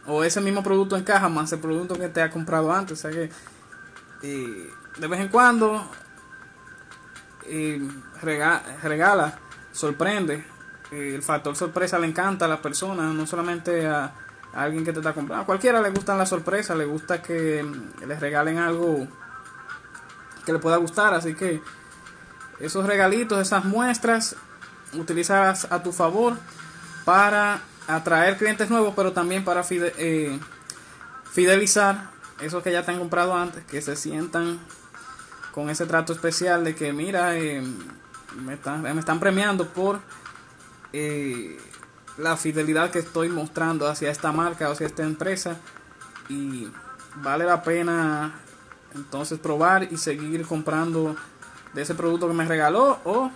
o 0.07 0.23
ese 0.23 0.41
mismo 0.41 0.63
producto 0.63 0.97
en 0.97 1.03
caja 1.03 1.29
más 1.29 1.53
el 1.53 1.59
producto 1.59 1.99
que 1.99 2.09
te 2.09 2.23
ha 2.23 2.31
comprado 2.31 2.73
antes. 2.73 2.99
O 2.99 3.03
sea 3.03 3.11
que 3.11 3.31
de 4.23 5.07
vez 5.07 5.21
en 5.21 5.29
cuando 5.29 5.91
regala, 8.23 9.39
sorprende. 9.73 10.45
el 10.91 11.23
factor 11.23 11.57
sorpresa 11.57 11.99
le 11.99 12.07
encanta 12.07 12.45
a 12.45 12.49
las 12.49 12.61
personas, 12.61 13.15
no 13.15 13.27
solamente 13.27 13.87
a, 13.87 14.13
alguien 14.55 14.85
que 14.85 14.93
te 14.93 15.01
está 15.01 15.15
comprando. 15.15 15.43
A 15.43 15.47
cualquiera 15.47 15.81
le 15.81 15.91
gustan 15.91 16.19
las 16.19 16.29
sorpresas, 16.29 16.77
le 16.77 16.85
gusta 16.85 17.23
que 17.23 17.65
les 18.07 18.21
regalen 18.21 18.59
algo 18.59 19.09
que 20.45 20.53
le 20.53 20.59
pueda 20.59 20.77
gustar. 20.77 21.15
Así 21.15 21.35
que 21.35 21.63
esos 22.61 22.87
regalitos, 22.87 23.41
esas 23.41 23.65
muestras, 23.65 24.37
utilizas 24.93 25.67
a 25.73 25.83
tu 25.83 25.93
favor 25.93 26.37
para 27.05 27.61
atraer 27.89 28.37
clientes 28.37 28.69
nuevos, 28.69 28.93
pero 28.95 29.13
también 29.13 29.45
para 29.45 29.65
eh, 29.71 30.39
fidelizar 31.31 32.12
esos 32.43 32.63
que 32.63 32.73
ya 32.73 32.85
te 32.85 32.91
han 32.91 32.99
comprado 32.99 33.35
antes, 33.35 33.65
que 33.65 33.81
se 33.81 33.97
sientan 33.97 34.59
con 35.53 35.71
ese 35.71 35.87
trato 35.87 36.13
especial 36.13 36.65
de 36.65 36.75
que, 36.75 36.93
mira, 36.93 37.37
eh, 37.37 37.63
me, 38.45 38.55
están, 38.55 39.21
premiando 39.21 39.69
por 39.69 40.01
eh, 40.93 41.59
la 42.17 42.37
fidelidad 42.37 42.91
que 42.91 43.01
estoy 43.01 43.29
mostrando 43.29 43.87
hacia 43.87 44.11
esta 44.11 44.33
marca 44.33 44.71
hacia 44.71 44.87
esta 44.87 45.03
empresa 45.03 45.59
y 46.29 46.69
vale 47.17 47.45
la 47.45 47.63
pena 47.63 48.35
entonces 48.95 49.39
probar 49.39 49.89
y 49.91 49.97
seguir 49.97 50.47
comprando 50.47 51.17
de 51.75 51.83
ese 51.83 51.95
producto 51.95 52.29
que 52.29 52.35
me 52.35 52.45
regaló 52.45 53.01
o 53.05 53.31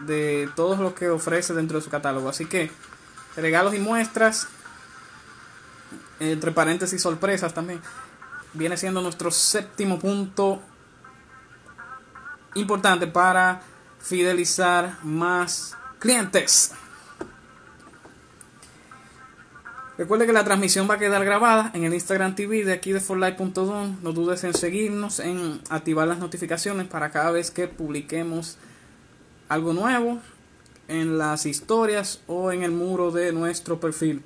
de 0.00 0.48
todos 0.54 0.78
los 0.78 0.92
que 0.92 1.08
ofrece 1.08 1.54
dentro 1.54 1.78
de 1.78 1.84
su 1.84 1.90
catálogo. 1.90 2.28
Así 2.28 2.46
que 2.46 2.70
regalos 3.36 3.74
y 3.74 3.78
muestras 3.78 4.48
entre 6.20 6.52
paréntesis 6.52 7.00
sorpresas 7.00 7.54
también, 7.54 7.80
viene 8.54 8.76
siendo 8.76 9.00
nuestro 9.00 9.30
séptimo 9.30 9.98
punto 9.98 10.60
importante 12.54 13.06
para 13.06 13.62
fidelizar 14.00 14.98
más 15.02 15.76
clientes. 15.98 16.72
Recuerde 19.98 20.26
que 20.26 20.32
la 20.32 20.44
transmisión 20.44 20.88
va 20.88 20.94
a 20.94 20.98
quedar 20.98 21.24
grabada 21.24 21.72
en 21.74 21.82
el 21.82 21.92
Instagram 21.92 22.36
TV 22.36 22.64
de 22.64 22.72
aquí 22.72 22.92
de 22.92 23.00
forlife.com. 23.00 23.96
No 24.00 24.12
dudes 24.12 24.44
en 24.44 24.54
seguirnos, 24.54 25.18
en 25.18 25.60
activar 25.70 26.06
las 26.06 26.18
notificaciones 26.18 26.86
para 26.86 27.10
cada 27.10 27.32
vez 27.32 27.50
que 27.50 27.66
publiquemos 27.66 28.58
algo 29.48 29.72
nuevo 29.72 30.20
en 30.86 31.18
las 31.18 31.46
historias 31.46 32.20
o 32.28 32.52
en 32.52 32.62
el 32.62 32.70
muro 32.70 33.10
de 33.10 33.32
nuestro 33.32 33.80
perfil. 33.80 34.22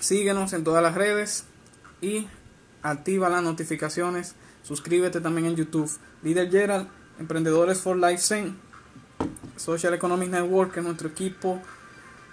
Síguenos 0.00 0.52
en 0.52 0.64
todas 0.64 0.82
las 0.82 0.94
redes 0.94 1.44
y 2.00 2.28
activa 2.82 3.28
las 3.28 3.42
notificaciones. 3.42 4.34
Suscríbete 4.62 5.20
también 5.20 5.46
en 5.48 5.56
YouTube. 5.56 5.90
Líder 6.22 6.50
Gerald, 6.50 6.88
Emprendedores 7.18 7.80
for 7.80 7.96
Life 7.96 8.18
Zen, 8.18 8.56
Social 9.56 9.94
Economic 9.94 10.30
Network, 10.30 10.72
que 10.72 10.80
es 10.80 10.86
nuestro 10.86 11.08
equipo 11.08 11.60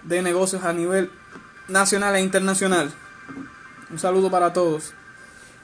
de 0.04 0.22
negocios 0.22 0.64
a 0.64 0.74
nivel 0.74 1.10
nacional 1.68 2.16
e 2.16 2.22
internacional. 2.22 2.94
Un 3.90 4.00
saludo 4.00 4.30
para 4.30 4.54
todos. 4.54 4.94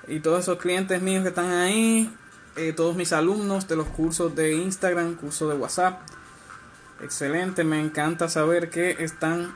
Y 0.07 0.19
todos 0.19 0.41
esos 0.41 0.57
clientes 0.57 1.01
míos 1.01 1.21
que 1.21 1.29
están 1.29 1.51
ahí, 1.51 2.11
eh, 2.55 2.73
todos 2.73 2.95
mis 2.95 3.13
alumnos 3.13 3.67
de 3.67 3.75
los 3.75 3.87
cursos 3.87 4.35
de 4.35 4.53
Instagram, 4.53 5.15
cursos 5.15 5.49
de 5.49 5.55
WhatsApp. 5.55 6.01
Excelente, 7.03 7.63
me 7.63 7.79
encanta 7.79 8.27
saber 8.27 8.69
que 8.69 9.03
están 9.03 9.55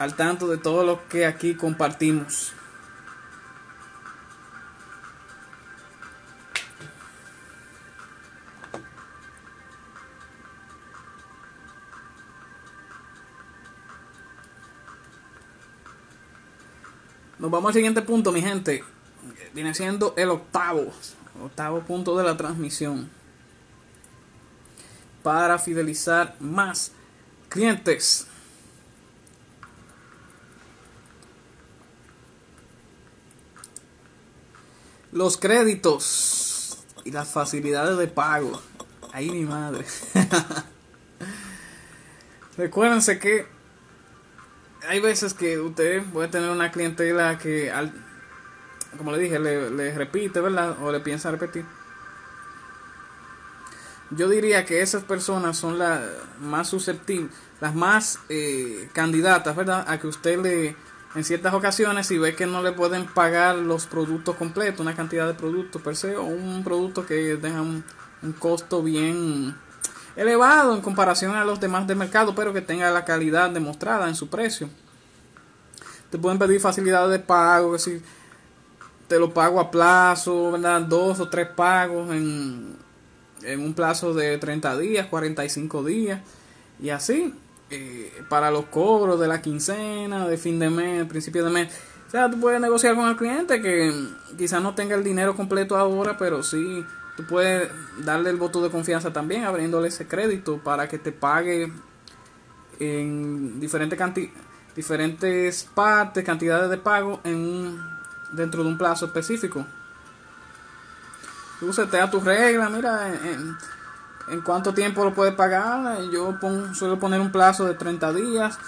al 0.00 0.16
tanto 0.16 0.48
de 0.48 0.56
todo 0.56 0.82
lo 0.82 1.06
que 1.08 1.26
aquí 1.26 1.54
compartimos. 1.54 2.54
Nos 17.38 17.50
vamos 17.50 17.68
al 17.68 17.74
siguiente 17.74 18.00
punto, 18.00 18.32
mi 18.32 18.40
gente. 18.40 18.82
Viene 19.52 19.74
siendo 19.74 20.14
el 20.16 20.30
octavo, 20.30 20.94
octavo 21.42 21.80
punto 21.80 22.16
de 22.16 22.24
la 22.24 22.38
transmisión. 22.38 23.10
Para 25.22 25.58
fidelizar 25.58 26.36
más 26.40 26.92
clientes. 27.50 28.29
Los 35.12 35.36
créditos 35.36 36.78
y 37.04 37.10
las 37.10 37.28
facilidades 37.28 37.98
de 37.98 38.06
pago. 38.06 38.60
Ahí 39.12 39.30
mi 39.30 39.44
madre. 39.44 39.84
Recuérdense 42.56 43.18
que 43.18 43.46
hay 44.88 45.00
veces 45.00 45.34
que 45.34 45.58
usted 45.58 46.02
puede 46.12 46.28
tener 46.28 46.50
una 46.50 46.70
clientela 46.70 47.38
que, 47.38 47.70
al, 47.70 47.92
como 48.96 49.12
le 49.12 49.18
dije, 49.18 49.38
le, 49.38 49.94
repite, 49.94 50.40
¿verdad? 50.40 50.82
O 50.82 50.92
le 50.92 51.00
piensa 51.00 51.30
repetir. 51.30 51.64
Yo 54.10 54.28
diría 54.28 54.64
que 54.64 54.82
esas 54.82 55.04
personas 55.04 55.56
son 55.56 55.78
las 55.78 56.00
más 56.40 56.68
susceptibles, 56.68 57.32
las 57.60 57.74
más 57.74 58.18
eh, 58.28 58.88
candidatas, 58.92 59.54
¿verdad? 59.54 59.84
A 59.88 60.00
que 60.00 60.08
usted 60.08 60.40
le 60.40 60.76
en 61.14 61.24
ciertas 61.24 61.54
ocasiones 61.54 62.06
si 62.06 62.18
ve 62.18 62.34
que 62.34 62.46
no 62.46 62.62
le 62.62 62.72
pueden 62.72 63.06
pagar 63.06 63.56
los 63.56 63.86
productos 63.86 64.36
completos, 64.36 64.80
una 64.80 64.94
cantidad 64.94 65.26
de 65.26 65.34
productos 65.34 65.82
per 65.82 65.96
se, 65.96 66.16
o 66.16 66.24
un 66.24 66.62
producto 66.62 67.04
que 67.04 67.36
deja 67.36 67.62
un, 67.62 67.84
costo 68.38 68.82
bien 68.82 69.56
elevado 70.14 70.74
en 70.74 70.82
comparación 70.82 71.34
a 71.34 71.44
los 71.44 71.58
demás 71.58 71.86
del 71.86 71.96
mercado, 71.96 72.34
pero 72.34 72.52
que 72.52 72.60
tenga 72.60 72.90
la 72.90 73.04
calidad 73.04 73.50
demostrada 73.50 74.08
en 74.08 74.14
su 74.14 74.28
precio. 74.28 74.68
Te 76.10 76.18
pueden 76.18 76.38
pedir 76.38 76.60
facilidades 76.60 77.10
de 77.10 77.18
pago, 77.18 77.72
que 77.72 77.78
si 77.78 78.02
te 79.08 79.18
lo 79.18 79.32
pago 79.32 79.58
a 79.58 79.70
plazo, 79.70 80.52
¿verdad? 80.52 80.82
Dos 80.82 81.18
o 81.20 81.28
tres 81.28 81.48
pagos 81.48 82.10
en, 82.10 82.76
en 83.42 83.60
un 83.60 83.74
plazo 83.74 84.12
de 84.12 84.38
30 84.38 84.78
días, 84.78 85.06
45 85.06 85.84
días 85.84 86.20
y 86.80 86.90
así. 86.90 87.34
Eh, 87.70 88.24
para 88.28 88.50
los 88.50 88.64
cobros 88.66 89.20
de 89.20 89.28
la 89.28 89.40
quincena, 89.40 90.26
de 90.26 90.36
fin 90.36 90.58
de 90.58 90.68
mes, 90.70 91.06
principio 91.06 91.44
de 91.44 91.50
mes. 91.50 91.72
O 92.08 92.10
sea, 92.10 92.28
tú 92.28 92.40
puedes 92.40 92.60
negociar 92.60 92.96
con 92.96 93.08
el 93.08 93.16
cliente 93.16 93.62
que 93.62 93.92
quizás 94.36 94.60
no 94.60 94.74
tenga 94.74 94.96
el 94.96 95.04
dinero 95.04 95.36
completo 95.36 95.76
ahora, 95.76 96.18
pero 96.18 96.42
sí 96.42 96.84
tú 97.16 97.24
puedes 97.26 97.70
darle 97.98 98.30
el 98.30 98.36
voto 98.36 98.60
de 98.60 98.70
confianza 98.70 99.12
también, 99.12 99.44
abriéndole 99.44 99.86
ese 99.86 100.08
crédito 100.08 100.58
para 100.58 100.88
que 100.88 100.98
te 100.98 101.12
pague 101.12 101.72
en 102.80 103.60
diferentes 103.60 104.30
diferentes 104.74 105.64
partes, 105.74 106.24
cantidades 106.24 106.70
de 106.70 106.78
pago 106.78 107.20
en 107.22 107.78
dentro 108.32 108.64
de 108.64 108.68
un 108.68 108.78
plazo 108.78 109.06
específico. 109.06 109.64
Tú 111.60 111.72
seteas 111.72 112.10
tu 112.10 112.20
regla, 112.20 112.68
mira, 112.68 113.08
en, 113.08 113.26
en 113.26 113.56
cuánto 114.42 114.72
tiempo 114.72 115.04
lo 115.04 115.12
puedes 115.12 115.34
pagar. 115.34 116.00
Yo 116.10 116.38
suelo 116.72 116.98
poner 116.98 117.20
un 117.20 117.32
plazo 117.32 117.66
de 117.66 117.74
30 117.74 118.12
días, 118.12 118.58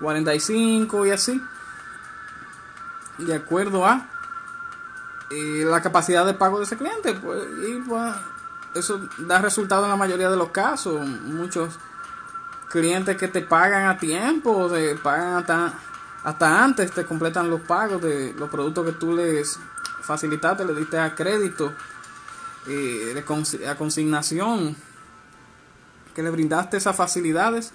45 0.00 1.06
y 1.06 1.10
así. 1.10 1.42
De 3.18 3.34
acuerdo 3.34 3.86
a 3.86 4.08
eh, 5.30 5.64
la 5.64 5.80
capacidad 5.80 6.26
de 6.26 6.34
pago 6.34 6.58
de 6.58 6.64
ese 6.64 6.76
cliente. 6.76 7.14
Pues, 7.14 7.42
y 7.68 7.76
pues 7.80 8.14
eso 8.74 9.08
da 9.18 9.40
resultado 9.40 9.84
en 9.84 9.90
la 9.90 9.96
mayoría 9.96 10.28
de 10.28 10.36
los 10.36 10.50
casos. 10.50 11.06
Muchos 11.06 11.78
clientes 12.68 13.16
que 13.16 13.28
te 13.28 13.42
pagan 13.42 13.86
a 13.86 13.98
tiempo, 13.98 14.68
te 14.70 14.94
pagan 14.96 15.34
hasta, 15.34 15.72
hasta 16.24 16.64
antes, 16.64 16.92
te 16.92 17.04
completan 17.04 17.48
los 17.48 17.60
pagos 17.62 18.02
de 18.02 18.34
los 18.38 18.50
productos 18.50 18.84
que 18.86 18.92
tú 18.92 19.14
les 19.14 19.58
facilitaste, 20.02 20.64
le 20.64 20.74
diste 20.74 20.98
a 20.98 21.14
crédito, 21.14 21.72
eh, 22.66 23.24
a 23.68 23.74
consignación, 23.74 24.76
que 26.16 26.22
le 26.22 26.30
brindaste 26.30 26.78
esas 26.78 26.96
facilidades. 26.96 27.72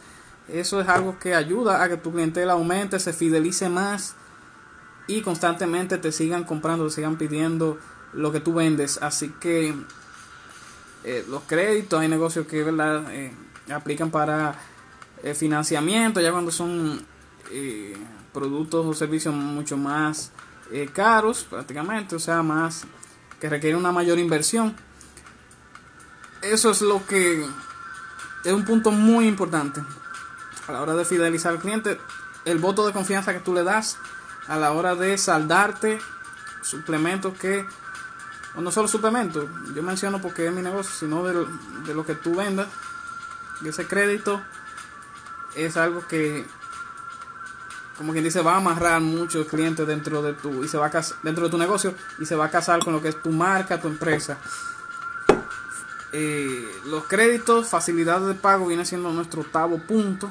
Eso 0.50 0.82
es 0.82 0.90
algo 0.90 1.20
que 1.20 1.36
ayuda 1.36 1.84
a 1.84 1.88
que 1.88 1.96
tu 1.96 2.12
clientela 2.12 2.54
aumente, 2.54 3.00
se 3.00 3.14
fidelice 3.14 3.70
más 3.70 4.16
y 5.06 5.22
constantemente 5.22 6.00
te 6.00 6.12
sigan 6.12 6.44
comprando, 6.44 6.88
te 6.88 6.96
sigan 6.96 7.18
pidiendo 7.18 7.78
lo 8.14 8.32
que 8.32 8.40
tú 8.40 8.56
vendes. 8.56 8.98
Así 9.04 9.30
que 9.40 9.76
eh, 11.04 11.24
los 11.30 11.44
créditos, 11.44 12.00
hay 12.00 12.08
negocios 12.08 12.48
que 12.48 12.64
¿verdad? 12.64 13.04
Eh, 13.12 13.32
aplican 13.72 14.10
para 14.10 14.56
eh, 15.22 15.36
financiamiento, 15.36 16.20
ya 16.20 16.32
cuando 16.32 16.52
son 16.52 17.06
productos 18.34 18.86
o 18.86 18.94
servicios 18.94 19.36
mucho 19.36 19.76
más 19.76 20.32
caros 20.94 21.44
prácticamente, 21.44 22.16
o 22.16 22.20
sea, 22.20 22.42
más 22.42 22.86
que 23.42 23.50
requieren 23.50 23.78
una 23.78 23.92
mayor 23.92 24.18
inversión. 24.18 24.74
Eso 26.42 26.72
es 26.72 26.82
lo 26.82 27.06
que 27.06 27.46
es 28.44 28.54
un 28.54 28.66
punto 28.66 28.92
muy 28.92 29.28
importante 29.28 29.82
a 30.68 30.72
la 30.72 30.82
hora 30.82 30.96
de 30.96 31.06
fidelizar 31.06 31.54
al 31.54 31.60
cliente. 31.60 32.00
El 32.46 32.58
voto 32.58 32.86
de 32.88 32.94
confianza 32.94 33.34
que 33.34 33.40
tú 33.40 33.54
le 33.54 33.64
das 33.64 33.98
a 34.48 34.58
la 34.58 34.72
hora 34.72 34.96
de 34.96 35.18
saldarte 35.18 36.00
suplementos 36.62 37.38
que, 37.38 37.66
o 38.56 38.62
no 38.62 38.72
solo 38.72 38.88
suplementos, 38.88 39.46
yo 39.76 39.84
menciono 39.84 40.22
porque 40.22 40.48
es 40.48 40.54
mi 40.54 40.62
negocio, 40.62 40.92
sino 40.94 41.24
de, 41.24 41.46
de 41.86 41.94
lo 41.94 42.06
que 42.06 42.16
tú 42.16 42.36
vendas, 42.36 42.68
y 43.62 43.68
ese 43.68 43.86
crédito 43.86 44.42
es 45.56 45.78
algo 45.78 46.06
que, 46.08 46.46
como 47.98 48.14
quien 48.14 48.24
dice, 48.24 48.42
va 48.42 48.54
a 48.54 48.58
amarrar 48.58 49.02
muchos 49.02 49.48
clientes 49.48 49.86
dentro 49.86 50.22
de 50.22 50.34
tu, 50.34 50.64
y 50.64 50.68
se 50.68 50.78
va 50.78 50.88
a 50.88 51.04
dentro 51.24 51.46
de 51.46 51.50
tu 51.50 51.58
negocio 51.58 51.94
y 52.20 52.26
se 52.26 52.36
va 52.36 52.46
a 52.46 52.50
casar 52.50 52.84
con 52.84 52.94
lo 52.94 53.02
que 53.02 53.10
es 53.10 53.22
tu 53.22 53.30
marca, 53.30 53.80
tu 53.80 53.88
empresa. 53.88 54.38
Eh, 56.14 56.66
los 56.88 57.06
créditos, 57.06 57.68
facilidades 57.68 58.28
de 58.28 58.34
pago 58.34 58.68
viene 58.68 58.86
siendo 58.86 59.12
nuestro 59.12 59.42
octavo 59.42 59.78
punto 59.80 60.30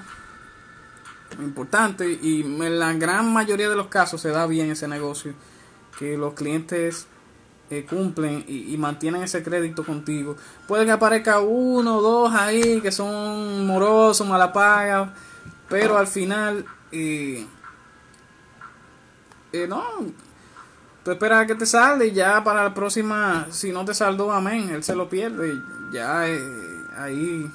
importante 1.38 2.18
y 2.20 2.42
en 2.42 2.78
la 2.78 2.92
gran 2.94 3.32
mayoría 3.32 3.68
de 3.68 3.76
los 3.76 3.86
casos 3.86 4.20
se 4.20 4.30
da 4.30 4.46
bien 4.46 4.70
ese 4.70 4.88
negocio, 4.88 5.32
que 5.98 6.16
los 6.16 6.34
clientes 6.34 7.06
eh, 7.70 7.86
cumplen 7.88 8.44
y, 8.48 8.76
mantienen 8.76 9.22
ese 9.22 9.42
crédito 9.42 9.84
contigo. 9.84 10.36
Puede 10.66 10.84
que 10.84 10.90
aparezca 10.90 11.40
uno 11.40 11.98
o 11.98 12.02
dos 12.02 12.34
ahí 12.34 12.80
que 12.80 12.90
son 12.90 13.64
morosos, 13.66 14.26
malapagas, 14.26 15.10
pero 15.68 15.96
al 15.96 16.08
final, 16.08 16.64
eh, 16.90 17.46
eh, 19.52 19.66
no, 19.68 19.84
tú 21.10 21.14
esperas 21.14 21.42
a 21.42 21.46
que 21.46 21.56
te 21.56 21.66
salde 21.66 22.06
y 22.06 22.12
ya 22.12 22.44
para 22.44 22.62
la 22.62 22.72
próxima, 22.72 23.48
si 23.50 23.72
no 23.72 23.84
te 23.84 23.94
saldó, 23.94 24.30
amén, 24.30 24.70
él 24.70 24.84
se 24.84 24.94
lo 24.94 25.08
pierde, 25.08 25.54
ya 25.92 26.20
ahí 26.96 27.50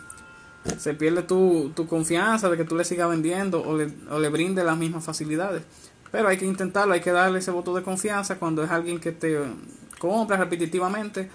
se 0.77 0.93
pierde 0.93 1.23
tu, 1.23 1.71
tu 1.73 1.87
confianza 1.87 2.49
de 2.49 2.57
que 2.57 2.65
tú 2.65 2.75
le 2.75 2.83
sigas 2.83 3.07
vendiendo 3.07 3.61
o 3.61 3.77
le, 3.77 3.93
o 4.09 4.19
le 4.19 4.27
brindes 4.27 4.65
las 4.65 4.77
mismas 4.77 5.05
facilidades. 5.05 5.63
Pero 6.11 6.27
hay 6.27 6.35
que 6.35 6.45
intentarlo, 6.45 6.93
hay 6.93 6.99
que 6.99 7.13
darle 7.13 7.39
ese 7.39 7.51
voto 7.51 7.73
de 7.73 7.81
confianza 7.81 8.37
cuando 8.37 8.61
es 8.61 8.69
alguien 8.69 8.99
que 8.99 9.13
te 9.13 9.39
compra 9.99 10.35
repetitivamente 10.35 11.29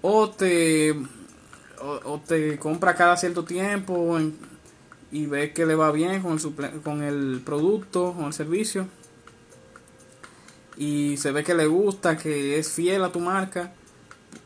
o 0.00 0.30
te, 0.30 0.94
o, 1.78 2.22
te 2.26 2.58
compra 2.58 2.94
cada 2.94 3.18
cierto 3.18 3.44
tiempo 3.44 4.18
y 5.12 5.26
ve 5.26 5.52
que 5.52 5.66
le 5.66 5.74
va 5.74 5.92
bien 5.92 6.22
con 6.22 6.38
el, 6.38 6.80
con 6.80 7.02
el 7.02 7.42
producto, 7.44 8.14
con 8.14 8.24
el 8.24 8.32
servicio 8.32 8.88
y 10.78 11.16
se 11.16 11.32
ve 11.32 11.42
que 11.42 11.54
le 11.54 11.66
gusta, 11.66 12.16
que 12.16 12.56
es 12.58 12.70
fiel 12.70 13.02
a 13.02 13.10
tu 13.10 13.18
marca, 13.18 13.72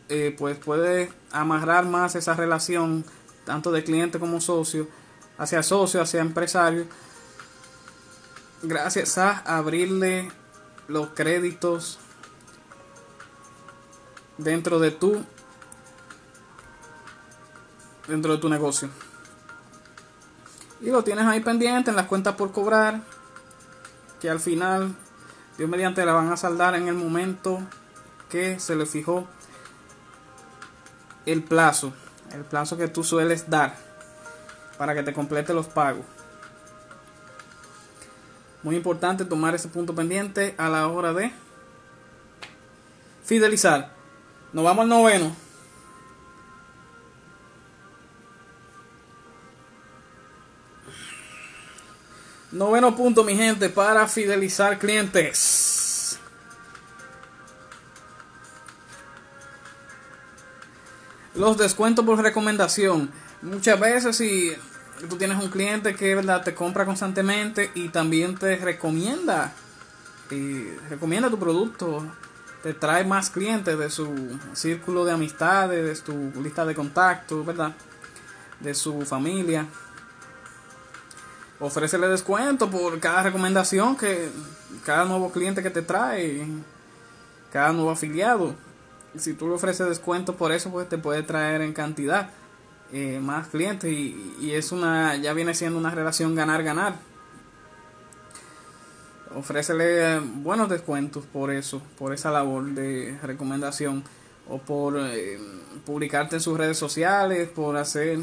eh, 0.09 0.35
pues 0.37 0.57
puede 0.57 1.13
amarrar 1.31 1.85
más 1.85 2.15
esa 2.15 2.33
relación 2.35 3.05
tanto 3.45 3.71
de 3.71 3.85
cliente 3.85 4.19
como 4.19 4.41
socio, 4.41 4.89
hacia 5.37 5.63
socio, 5.63 6.01
hacia 6.01 6.23
empresario, 6.23 6.87
gracias 8.63 9.19
a 9.19 9.39
abrirle 9.59 10.33
los 10.89 11.09
créditos 11.09 11.99
dentro 14.39 14.79
de 14.79 14.91
tu 14.91 15.23
dentro 18.09 18.33
de 18.33 18.39
tu 18.39 18.49
negocio. 18.49 18.89
Y 20.81 20.87
lo 20.87 21.05
tienes 21.05 21.27
ahí 21.27 21.41
pendiente 21.41 21.91
en 21.91 21.97
las 21.97 22.07
cuentas 22.07 22.35
por 22.37 22.53
cobrar, 22.53 23.03
que 24.21 24.31
al 24.31 24.41
final 24.41 24.97
Dios 25.59 25.69
mediante 25.69 26.05
la 26.05 26.13
van 26.13 26.33
a 26.33 26.37
saldar 26.37 26.75
en 26.75 26.89
el 26.89 26.95
momento 26.95 27.61
que 28.31 28.59
se 28.59 28.75
le 28.77 28.87
fijó 28.87 29.27
el 31.27 31.43
plazo 31.43 31.93
el 32.35 32.45
plazo 32.45 32.77
que 32.77 32.89
tú 32.89 33.05
sueles 33.05 33.49
dar 33.51 33.77
para 34.79 34.95
que 34.95 35.03
te 35.03 35.13
complete 35.13 35.53
los 35.53 35.67
pagos. 35.67 36.05
Muy 38.63 38.77
importante 38.77 39.25
tomar 39.25 39.55
ese 39.55 39.69
punto 39.69 39.95
pendiente 39.95 40.55
a 40.57 40.69
la 40.69 40.89
hora 40.89 41.13
de 41.13 41.33
fidelizar. 43.25 43.93
Nos 44.53 44.65
vamos 44.65 44.85
al 44.85 44.89
noveno. 44.89 45.35
Noveno 52.53 52.95
punto, 52.95 53.25
mi 53.25 53.35
gente, 53.35 53.71
para 53.71 54.07
fidelizar 54.07 54.79
clientes. 54.79 56.19
Los 61.35 61.57
descuentos 61.57 62.05
por 62.05 62.21
recomendación. 62.23 63.11
Muchas 63.41 63.81
veces 63.81 64.17
si 64.19 64.53
tú 65.09 65.17
tienes 65.17 65.43
un 65.43 65.49
cliente 65.49 65.95
que 65.95 66.15
verdad 66.15 66.45
te 66.45 66.55
compra 66.55 66.85
constantemente 66.85 67.71
y 67.75 67.89
también 67.89 68.37
te 68.37 68.57
recomienda 68.57 69.53
y 70.31 70.65
recomienda 70.91 71.31
tu 71.31 71.39
producto, 71.39 72.07
te 72.63 72.75
trae 72.75 73.05
más 73.05 73.31
clientes 73.31 73.79
de 73.79 73.89
su 73.89 74.39
círculo 74.53 75.07
de 75.07 75.13
amistades, 75.13 75.85
de 75.85 75.97
su 75.97 76.43
lista 76.43 76.67
de 76.67 76.75
contactos, 76.75 77.47
¿verdad? 77.47 77.73
De 78.61 78.75
su 78.75 79.01
familia. 79.07 79.67
Ofrécele 81.63 82.09
descuento 82.09 82.69
por 82.69 83.01
cada 83.01 83.23
recomendación 83.23 83.97
que 83.97 84.29
cada 84.85 85.05
nuevo 85.07 85.31
cliente 85.31 85.63
que 85.63 85.71
te 85.71 85.81
trae, 85.81 86.45
cada 87.53 87.73
nuevo 87.73 87.91
afiliado 87.91 88.55
si 89.19 89.35
tú 89.35 89.49
le 89.49 89.55
ofreces 89.55 89.89
descuento 89.89 90.37
por 90.37 90.53
eso, 90.53 90.71
pues 90.71 90.89
te 90.89 90.99
puede 90.99 91.23
traer 91.23 91.61
en 91.61 91.73
cantidad 91.73 92.31
eh, 92.93 93.21
más 93.21 93.49
clientes 93.49 93.91
y, 93.91 94.37
y, 94.41 94.53
es 94.53 94.73
una, 94.73 95.17
ya 95.17 95.33
viene 95.33 95.55
siendo 95.55 95.79
una 95.79 95.91
relación 95.91 96.35
ganar-ganar. 96.35 96.95
Ofrécele 99.35 100.21
buenos 100.21 100.69
descuentos 100.69 101.25
por 101.25 101.51
eso, 101.51 101.81
por 101.99 102.13
esa 102.13 102.31
labor 102.31 102.65
de 102.71 103.19
recomendación 103.23 104.05
o 104.49 104.59
por 104.59 104.99
eh, 104.99 105.39
publicarte 105.87 106.37
en 106.37 106.41
sus 106.41 106.59
redes 106.59 106.77
sociales, 106.77 107.49
por 107.49 107.77
hacer 107.77 108.19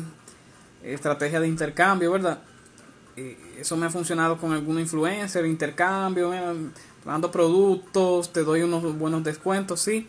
estrategia 0.84 1.40
de 1.40 1.48
intercambio, 1.48 2.12
¿verdad? 2.12 2.40
Eso 3.58 3.78
me 3.78 3.86
ha 3.86 3.90
funcionado 3.90 4.38
con 4.38 4.54
algún 4.54 4.80
influencer, 4.80 5.46
intercambio, 5.46 6.32
dando 7.06 7.32
productos, 7.32 8.32
te 8.32 8.44
doy 8.44 8.62
unos 8.62 8.98
buenos 8.98 9.24
descuentos, 9.24 9.82
sí. 9.82 10.08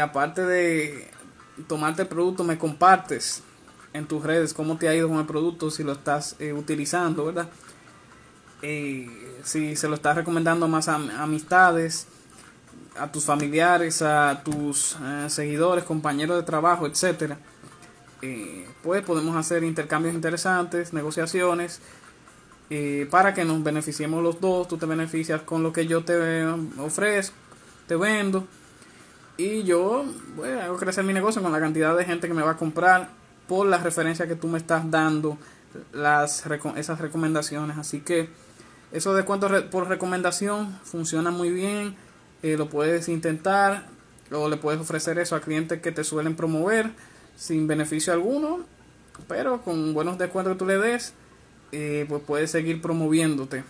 aparte 0.00 0.44
de 0.44 1.10
tomarte 1.66 2.02
el 2.02 2.08
producto, 2.08 2.44
me 2.44 2.58
compartes 2.58 3.42
en 3.92 4.06
tus 4.06 4.22
redes 4.22 4.54
cómo 4.54 4.76
te 4.76 4.88
ha 4.88 4.94
ido 4.94 5.08
con 5.08 5.18
el 5.18 5.26
producto, 5.26 5.70
si 5.70 5.82
lo 5.82 5.92
estás 5.92 6.36
eh, 6.38 6.52
utilizando, 6.52 7.26
¿verdad? 7.26 7.48
Eh, 8.62 9.08
si 9.44 9.76
se 9.76 9.88
lo 9.88 9.94
estás 9.94 10.16
recomendando 10.16 10.68
más 10.68 10.88
a, 10.88 10.94
amistades, 10.94 12.06
a 12.98 13.10
tus 13.10 13.24
familiares, 13.24 14.02
a 14.02 14.42
tus 14.44 14.96
eh, 15.02 15.26
seguidores, 15.28 15.84
compañeros 15.84 16.36
de 16.36 16.42
trabajo, 16.44 16.86
etcétera. 16.86 17.38
Pues 18.82 19.02
podemos 19.02 19.36
hacer 19.36 19.64
intercambios 19.64 20.14
interesantes, 20.14 20.92
negociaciones, 20.92 21.80
para 23.10 23.34
que 23.34 23.44
nos 23.44 23.62
beneficiemos 23.62 24.22
los 24.22 24.40
dos. 24.40 24.68
Tú 24.68 24.78
te 24.78 24.86
beneficias 24.86 25.42
con 25.42 25.62
lo 25.62 25.72
que 25.72 25.86
yo 25.86 26.04
te 26.04 26.44
ofrezco, 26.78 27.34
te 27.86 27.96
vendo. 27.96 28.46
Y 29.36 29.62
yo 29.64 30.04
voy 30.36 30.50
hago 30.50 30.76
crecer 30.76 31.04
mi 31.04 31.12
negocio 31.12 31.42
con 31.42 31.52
la 31.52 31.60
cantidad 31.60 31.96
de 31.96 32.04
gente 32.04 32.28
que 32.28 32.34
me 32.34 32.42
va 32.42 32.52
a 32.52 32.56
comprar 32.56 33.10
por 33.48 33.66
la 33.66 33.78
referencia 33.78 34.26
que 34.26 34.36
tú 34.36 34.46
me 34.46 34.58
estás 34.58 34.90
dando, 34.90 35.38
las, 35.92 36.44
esas 36.76 37.00
recomendaciones. 37.00 37.78
Así 37.78 38.00
que 38.00 38.28
eso 38.92 39.14
de 39.14 39.24
cuánto 39.24 39.48
por 39.70 39.88
recomendación 39.88 40.78
funciona 40.84 41.30
muy 41.30 41.50
bien. 41.50 41.96
Eh, 42.42 42.56
lo 42.56 42.68
puedes 42.68 43.08
intentar 43.08 43.86
o 44.30 44.48
le 44.48 44.56
puedes 44.56 44.80
ofrecer 44.80 45.18
eso 45.18 45.36
a 45.36 45.40
clientes 45.40 45.80
que 45.80 45.92
te 45.92 46.04
suelen 46.04 46.36
promover 46.36 46.90
sin 47.36 47.66
beneficio 47.66 48.12
alguno, 48.12 48.60
pero 49.28 49.62
con 49.62 49.94
buenos 49.94 50.18
descuentos 50.18 50.54
que 50.54 50.58
tú 50.58 50.66
le 50.66 50.78
des, 50.78 51.14
eh, 51.72 52.06
pues 52.08 52.22
puedes 52.26 52.50
seguir 52.50 52.80
promoviéndote 52.80 53.64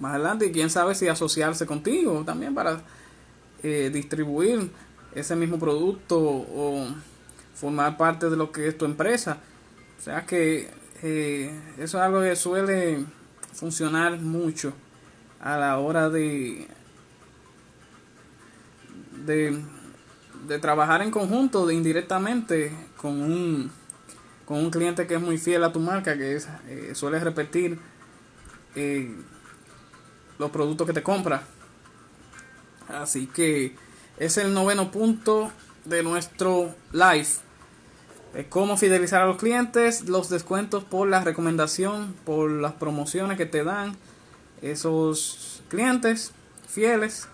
más 0.00 0.14
adelante 0.14 0.46
y 0.46 0.52
quién 0.52 0.70
sabe 0.70 0.94
si 0.94 1.08
asociarse 1.08 1.66
contigo 1.66 2.22
también 2.26 2.54
para 2.54 2.82
eh, 3.62 3.90
distribuir 3.92 4.70
ese 5.14 5.36
mismo 5.36 5.58
producto 5.58 6.18
o 6.18 6.88
formar 7.54 7.96
parte 7.96 8.28
de 8.28 8.36
lo 8.36 8.50
que 8.50 8.68
es 8.68 8.76
tu 8.76 8.84
empresa. 8.84 9.38
O 9.98 10.02
sea 10.02 10.26
que 10.26 10.68
eh, 11.02 11.50
eso 11.78 11.98
es 11.98 12.02
algo 12.02 12.20
que 12.20 12.36
suele 12.36 13.04
funcionar 13.52 14.18
mucho 14.20 14.72
a 15.40 15.56
la 15.56 15.78
hora 15.78 16.08
de, 16.08 16.66
de, 19.24 19.62
de 20.46 20.58
trabajar 20.58 21.02
en 21.02 21.10
conjunto, 21.10 21.66
de 21.66 21.74
indirectamente 21.74 22.72
con 22.96 23.20
un, 23.20 23.70
con 24.44 24.58
un 24.58 24.70
cliente 24.70 25.06
que 25.06 25.14
es 25.14 25.20
muy 25.20 25.38
fiel 25.38 25.64
a 25.64 25.72
tu 25.72 25.80
marca, 25.80 26.16
que 26.16 26.36
eh, 26.36 26.94
suele 26.94 27.18
repetir 27.18 27.78
eh, 28.74 29.14
los 30.38 30.50
productos 30.50 30.86
que 30.86 30.92
te 30.92 31.02
compra. 31.02 31.42
Así 32.88 33.26
que 33.26 33.74
es 34.18 34.36
el 34.36 34.52
noveno 34.52 34.90
punto 34.90 35.50
de 35.84 36.02
nuestro 36.02 36.74
live 36.92 37.28
cómo 38.48 38.76
fidelizar 38.76 39.22
a 39.22 39.26
los 39.26 39.36
clientes, 39.36 40.08
los 40.08 40.28
descuentos 40.28 40.82
por 40.82 41.08
la 41.08 41.22
recomendación, 41.22 42.14
por 42.24 42.50
las 42.50 42.72
promociones 42.72 43.38
que 43.38 43.46
te 43.46 43.62
dan 43.62 43.96
esos 44.60 45.62
clientes 45.68 46.32
fieles. 46.66 47.28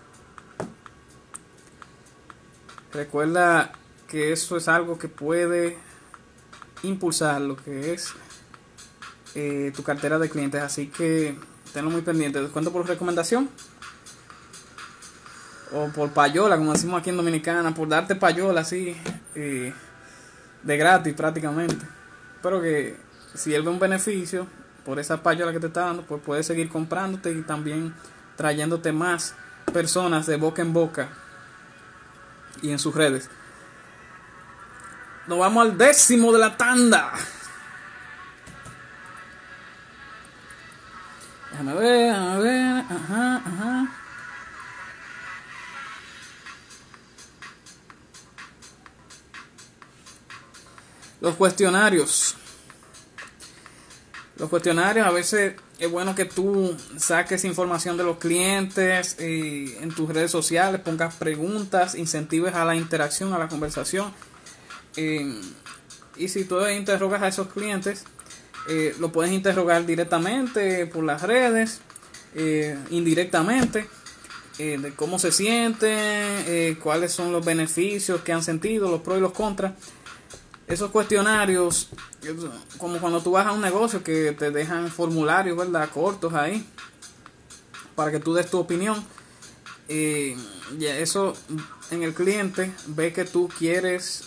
Recuerda 2.93 3.71
que 4.07 4.31
eso 4.31 4.57
es 4.57 4.67
algo 4.67 4.97
que 4.97 5.07
puede 5.07 5.77
impulsar 6.83 7.41
lo 7.41 7.55
que 7.55 7.93
es 7.93 8.13
eh, 9.35 9.71
tu 9.75 9.83
cartera 9.83 10.19
de 10.19 10.29
clientes, 10.29 10.61
así 10.61 10.87
que 10.87 11.37
tenlo 11.73 11.89
muy 11.89 12.01
pendiente. 12.01 12.41
Descuento 12.41 12.71
por 12.71 12.87
recomendación 12.87 13.49
o 15.73 15.87
por 15.87 16.11
payola, 16.11 16.57
como 16.57 16.73
decimos 16.73 16.99
aquí 16.99 17.09
en 17.09 17.17
Dominicana, 17.17 17.73
por 17.73 17.87
darte 17.87 18.15
payola 18.15 18.61
así. 18.61 18.95
Eh, 19.35 19.73
de 20.63 20.77
gratis 20.77 21.13
prácticamente. 21.13 21.85
Pero 22.41 22.61
que 22.61 22.97
si 23.33 23.53
él 23.53 23.63
ve 23.63 23.69
un 23.69 23.79
beneficio 23.79 24.47
por 24.85 24.99
esa 24.99 25.21
payola 25.21 25.51
que 25.51 25.59
te 25.59 25.67
está 25.67 25.81
dando, 25.81 26.03
pues 26.03 26.21
puede 26.21 26.43
seguir 26.43 26.69
comprándote 26.69 27.31
y 27.31 27.41
también 27.41 27.93
trayéndote 28.35 28.91
más 28.91 29.35
personas 29.71 30.25
de 30.25 30.37
boca 30.37 30.61
en 30.61 30.73
boca 30.73 31.09
y 32.61 32.71
en 32.71 32.79
sus 32.79 32.93
redes. 32.93 33.29
Nos 35.27 35.39
vamos 35.39 35.65
al 35.65 35.77
décimo 35.77 36.31
de 36.33 36.39
la 36.39 36.57
tanda. 36.57 37.13
Déjame 41.51 41.73
ver, 41.75 42.13
déjame 42.13 42.39
ver. 42.39 42.85
Ajá, 42.89 43.35
ajá. 43.37 43.87
Los 51.19 51.35
cuestionarios. 51.35 52.35
Los 54.37 54.49
cuestionarios 54.49 55.05
a 55.05 55.11
veces 55.11 55.55
es 55.81 55.89
bueno 55.89 56.13
que 56.13 56.25
tú 56.25 56.77
saques 56.97 57.43
información 57.43 57.97
de 57.97 58.03
los 58.03 58.17
clientes 58.17 59.15
eh, 59.17 59.79
en 59.81 59.89
tus 59.89 60.07
redes 60.09 60.29
sociales, 60.29 60.79
pongas 60.79 61.15
preguntas, 61.15 61.95
incentives 61.95 62.53
a 62.53 62.63
la 62.65 62.75
interacción, 62.75 63.33
a 63.33 63.39
la 63.39 63.47
conversación. 63.47 64.13
Eh, 64.95 65.41
y 66.17 66.27
si 66.27 66.45
tú 66.45 66.63
interrogas 66.67 67.23
a 67.23 67.29
esos 67.29 67.47
clientes, 67.47 68.05
eh, 68.69 68.95
lo 68.99 69.11
puedes 69.11 69.33
interrogar 69.33 69.83
directamente 69.87 70.85
por 70.85 71.03
las 71.03 71.23
redes, 71.23 71.81
indirectamente, 72.91 73.87
de 74.57 74.93
cómo 74.95 75.17
se 75.17 75.31
sienten, 75.31 76.75
cuáles 76.75 77.11
son 77.11 77.33
los 77.33 77.43
beneficios 77.43 78.21
que 78.21 78.31
han 78.31 78.43
sentido, 78.43 78.89
los 78.89 79.01
pros 79.01 79.17
y 79.17 79.21
los 79.21 79.33
contras 79.33 79.73
esos 80.71 80.89
cuestionarios, 80.89 81.89
como 82.77 82.99
cuando 82.99 83.21
tú 83.21 83.31
vas 83.31 83.45
a 83.45 83.51
un 83.51 83.61
negocio 83.61 84.03
que 84.03 84.31
te 84.31 84.51
dejan 84.51 84.89
formularios, 84.89 85.57
¿verdad? 85.57 85.89
Cortos 85.89 86.33
ahí, 86.33 86.65
para 87.93 88.09
que 88.09 88.19
tú 88.19 88.33
des 88.33 88.49
tu 88.49 88.57
opinión. 88.57 89.03
Eh, 89.89 90.37
y 90.79 90.85
eso 90.85 91.35
en 91.89 92.03
el 92.03 92.13
cliente 92.13 92.71
ve 92.87 93.11
que 93.11 93.25
tú 93.25 93.49
quieres, 93.59 94.23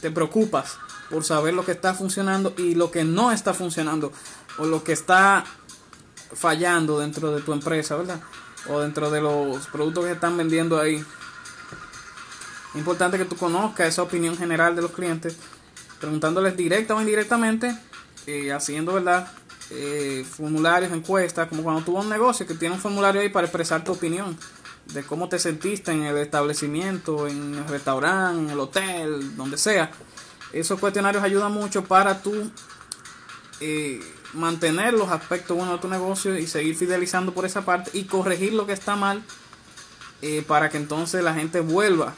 te 0.00 0.10
preocupas 0.10 0.78
por 1.10 1.22
saber 1.22 1.54
lo 1.54 1.64
que 1.64 1.70
está 1.72 1.94
funcionando 1.94 2.52
y 2.56 2.74
lo 2.74 2.90
que 2.90 3.04
no 3.04 3.30
está 3.30 3.54
funcionando, 3.54 4.12
o 4.58 4.66
lo 4.66 4.82
que 4.82 4.92
está 4.92 5.44
fallando 6.34 6.98
dentro 6.98 7.30
de 7.30 7.40
tu 7.40 7.52
empresa, 7.52 7.94
¿verdad? 7.94 8.20
O 8.68 8.80
dentro 8.80 9.10
de 9.10 9.20
los 9.20 9.68
productos 9.68 10.06
que 10.06 10.12
están 10.12 10.36
vendiendo 10.36 10.80
ahí. 10.80 11.04
Importante 12.74 13.16
que 13.16 13.24
tú 13.24 13.36
conozcas 13.36 13.86
esa 13.86 14.02
opinión 14.02 14.36
general 14.36 14.74
de 14.74 14.82
los 14.82 14.90
clientes 14.90 15.36
preguntándoles 16.00 16.56
directa 16.56 16.94
o 16.94 17.00
indirectamente, 17.00 17.76
eh, 18.26 18.52
haciendo 18.52 18.94
verdad 18.94 19.30
eh, 19.70 20.24
formularios, 20.28 20.92
encuestas, 20.92 21.48
como 21.48 21.62
cuando 21.62 21.82
tuvo 21.82 22.00
un 22.00 22.08
negocio 22.08 22.46
que 22.46 22.54
tiene 22.54 22.74
un 22.74 22.80
formulario 22.80 23.20
ahí 23.20 23.28
para 23.28 23.46
expresar 23.46 23.84
tu 23.84 23.92
opinión 23.92 24.36
de 24.92 25.02
cómo 25.02 25.28
te 25.28 25.38
sentiste 25.38 25.92
en 25.92 26.02
el 26.02 26.18
establecimiento, 26.18 27.26
en 27.26 27.54
el 27.54 27.66
restaurante, 27.68 28.42
en 28.42 28.50
el 28.50 28.60
hotel, 28.60 29.36
donde 29.36 29.56
sea. 29.56 29.90
Esos 30.52 30.78
cuestionarios 30.78 31.22
ayudan 31.22 31.52
mucho 31.52 31.84
para 31.84 32.22
tú 32.22 32.50
eh, 33.60 34.00
mantener 34.34 34.92
los 34.94 35.08
aspectos 35.08 35.56
buenos 35.56 35.76
de 35.76 35.80
tu 35.80 35.88
negocio 35.88 36.38
y 36.38 36.46
seguir 36.46 36.76
fidelizando 36.76 37.32
por 37.32 37.46
esa 37.46 37.64
parte 37.64 37.90
y 37.94 38.04
corregir 38.04 38.52
lo 38.52 38.66
que 38.66 38.72
está 38.72 38.96
mal 38.96 39.22
para 40.46 40.70
que 40.70 40.78
entonces 40.78 41.22
la 41.22 41.34
gente 41.34 41.60
vuelva 41.60 42.14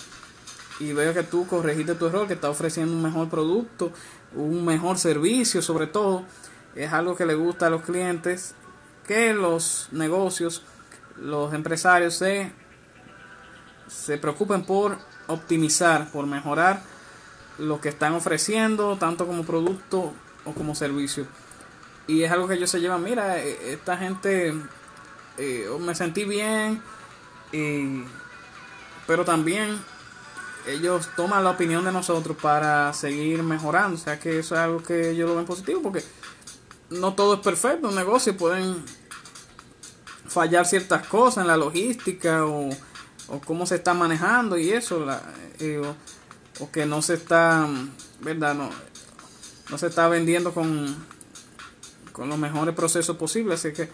y 0.78 0.92
veo 0.92 1.14
que 1.14 1.22
tú 1.22 1.46
corregiste 1.46 1.94
tu 1.94 2.06
error, 2.06 2.26
que 2.26 2.34
está 2.34 2.50
ofreciendo 2.50 2.92
un 2.92 3.02
mejor 3.02 3.28
producto, 3.28 3.92
un 4.34 4.64
mejor 4.64 4.98
servicio 4.98 5.62
sobre 5.62 5.86
todo, 5.86 6.24
es 6.74 6.92
algo 6.92 7.16
que 7.16 7.24
le 7.24 7.34
gusta 7.34 7.68
a 7.68 7.70
los 7.70 7.82
clientes, 7.82 8.54
que 9.06 9.32
los 9.32 9.88
negocios, 9.92 10.62
los 11.16 11.54
empresarios 11.54 12.14
se, 12.14 12.52
se 13.88 14.18
preocupen 14.18 14.64
por 14.64 14.98
optimizar, 15.26 16.10
por 16.10 16.26
mejorar 16.26 16.82
lo 17.58 17.80
que 17.80 17.88
están 17.88 18.12
ofreciendo, 18.12 18.96
tanto 18.98 19.26
como 19.26 19.44
producto 19.44 20.12
o 20.44 20.52
como 20.52 20.74
servicio. 20.74 21.26
Y 22.06 22.22
es 22.22 22.30
algo 22.30 22.46
que 22.46 22.54
ellos 22.54 22.70
se 22.70 22.80
llevan, 22.80 23.02
mira, 23.02 23.38
e, 23.38 23.72
esta 23.72 23.96
gente, 23.96 24.54
eh, 25.38 25.68
me 25.80 25.94
sentí 25.94 26.24
bien, 26.24 26.82
pero 29.06 29.24
también 29.24 29.78
ellos 30.66 31.08
toman 31.16 31.44
la 31.44 31.50
opinión 31.50 31.84
de 31.84 31.92
nosotros 31.92 32.36
para 32.40 32.92
seguir 32.92 33.42
mejorando. 33.42 33.96
O 33.96 34.00
sea 34.00 34.18
que 34.18 34.38
eso 34.38 34.54
es 34.54 34.60
algo 34.60 34.82
que 34.82 35.14
yo 35.14 35.26
lo 35.26 35.36
ven 35.36 35.44
positivo 35.44 35.80
porque 35.82 36.02
no 36.90 37.14
todo 37.14 37.34
es 37.34 37.40
perfecto. 37.40 37.88
Un 37.88 37.94
negocio 37.94 38.36
pueden 38.36 38.84
fallar 40.26 40.66
ciertas 40.66 41.06
cosas 41.06 41.42
en 41.42 41.48
la 41.48 41.56
logística 41.56 42.44
o, 42.44 42.70
o 43.28 43.40
cómo 43.40 43.66
se 43.66 43.76
está 43.76 43.94
manejando 43.94 44.58
y 44.58 44.70
eso. 44.70 45.06
Eh, 45.60 45.80
o, 46.60 46.70
que 46.70 46.86
no 46.86 47.02
se 47.02 47.14
está, 47.14 47.68
¿verdad? 48.20 48.54
No, 48.54 48.70
no 49.70 49.78
se 49.78 49.86
está 49.86 50.08
vendiendo 50.08 50.52
con, 50.52 50.96
con 52.12 52.28
los 52.28 52.38
mejores 52.38 52.74
procesos 52.74 53.16
posibles. 53.16 53.60
Así 53.60 53.72
que 53.72 53.90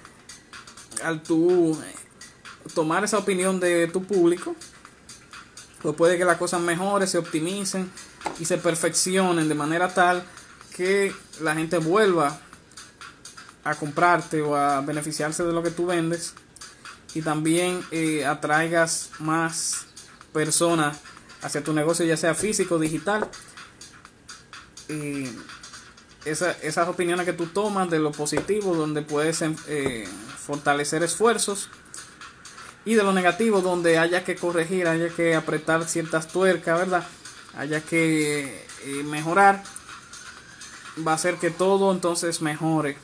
al 1.03 1.23
tú 1.23 1.79
tomar 2.75 3.05
esa 3.05 3.19
opinión 3.19 3.61
de 3.61 3.89
tu 3.89 4.05
público, 4.05 4.55
pues 5.83 5.97
puede 5.97 6.17
que 6.17 6.25
las 6.25 6.39
cosas 6.39 6.61
mejoren, 6.61 7.09
se 7.09 7.19
optimicen 7.19 7.91
y 8.39 8.45
se 8.45 8.59
perfeccionen 8.59 9.49
de 9.49 9.55
manera 9.55 9.93
tal 9.93 10.25
que 10.75 11.15
la 11.41 11.55
gente 11.55 11.79
vuelva 11.79 12.39
a 13.65 13.75
comprarte 13.75 14.43
o 14.43 14.57
a 14.57 14.81
beneficiarse 14.81 15.45
de 15.45 15.53
lo 15.53 15.63
que 15.63 15.71
tú 15.71 15.87
vendes 15.87 16.35
y 17.15 17.23
también 17.23 17.81
eh, 17.91 18.25
atraigas 18.25 19.11
más 19.19 19.87
personas 20.33 20.99
hacia 21.43 21.63
tu 21.63 21.73
negocio, 21.73 22.07
ya 22.07 22.17
sea 22.17 22.35
físico 22.35 22.77
o 22.77 22.79
digital. 22.79 23.29
Y 24.89 25.29
esas 26.25 26.89
opiniones 26.89 27.27
que 27.27 27.33
tú 27.33 27.47
tomas 27.47 27.91
de 27.91 27.99
lo 27.99 28.13
positivo, 28.13 28.75
donde 28.75 29.03
puedes 29.03 29.43
eh, 29.43 30.05
fortalecer 30.39 31.03
esfuerzos, 31.03 31.69
y 32.85 32.95
de 32.95 33.03
lo 33.03 33.13
negativo, 33.13 33.61
donde 33.61 33.99
haya 33.99 34.25
que 34.25 34.37
corregir, 34.37 34.89
haya 34.89 35.09
que 35.09 35.35
apretar 35.35 35.85
ciertas 35.85 36.29
tuercas, 36.29 36.79
¿verdad? 36.79 37.07
Haya 37.57 37.81
que 37.81 38.67
eh, 38.85 39.03
mejorar, 39.05 39.63
va 41.07 41.13
a 41.13 41.15
hacer 41.15 41.37
que 41.37 41.51
todo 41.51 41.93
entonces 41.93 42.43
mejore 42.43 42.97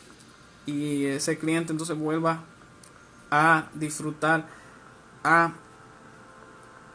y 0.67 1.07
ese 1.07 1.39
cliente 1.39 1.73
entonces 1.73 1.97
vuelva 1.97 2.45
a 3.31 3.69
disfrutar, 3.75 4.47
a 5.23 5.53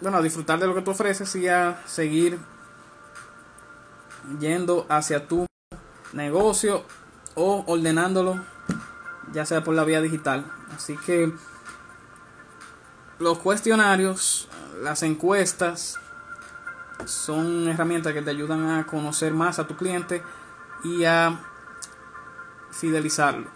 bueno, 0.02 0.18
a 0.18 0.22
disfrutar 0.22 0.60
de 0.60 0.68
lo 0.68 0.76
que 0.76 0.82
tú 0.82 0.92
ofreces 0.92 1.34
y 1.36 1.48
a 1.48 1.82
seguir 1.86 2.38
yendo 4.40 4.86
hacia 4.90 5.28
tu 5.28 5.46
negocio 6.12 6.84
o 7.36 7.64
ordenándolo 7.68 8.44
ya 9.34 9.46
sea 9.46 9.64
por 9.64 9.76
la 9.76 9.84
vía 9.84 10.02
digital. 10.02 10.46
Así 10.76 10.98
que 10.98 11.32
los 13.20 13.38
cuestionarios, 13.39 14.47
las 14.82 15.03
encuestas 15.03 15.99
son 17.05 17.68
herramientas 17.68 18.14
que 18.14 18.22
te 18.22 18.30
ayudan 18.30 18.70
a 18.70 18.86
conocer 18.86 19.34
más 19.34 19.59
a 19.59 19.68
tu 19.68 19.76
cliente 19.76 20.24
y 20.84 21.03
a 21.05 21.39
fidelizarlo. 22.72 23.49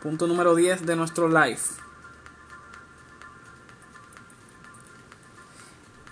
Punto 0.00 0.26
número 0.26 0.54
10 0.54 0.86
de 0.86 0.96
nuestro 0.96 1.28
live. 1.28 1.60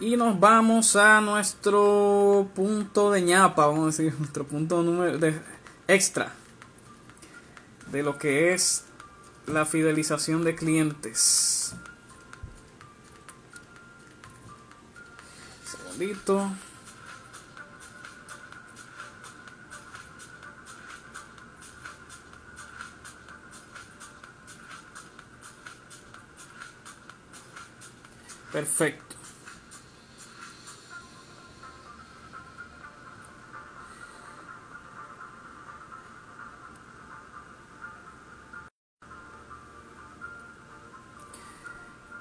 Y 0.00 0.16
nos 0.16 0.38
vamos 0.38 0.94
a 0.94 1.20
nuestro 1.20 2.48
punto 2.54 3.10
de 3.10 3.22
ñapa, 3.22 3.66
vamos 3.66 3.82
a 3.82 3.86
decir, 3.86 4.14
nuestro 4.18 4.44
punto 4.44 4.82
número 4.82 5.18
de 5.18 5.40
extra 5.88 6.32
de 7.90 8.02
lo 8.02 8.18
que 8.18 8.52
es 8.52 8.84
la 9.46 9.64
fidelización 9.64 10.44
de 10.44 10.54
clientes. 10.54 11.74
Perfecto. 28.52 29.16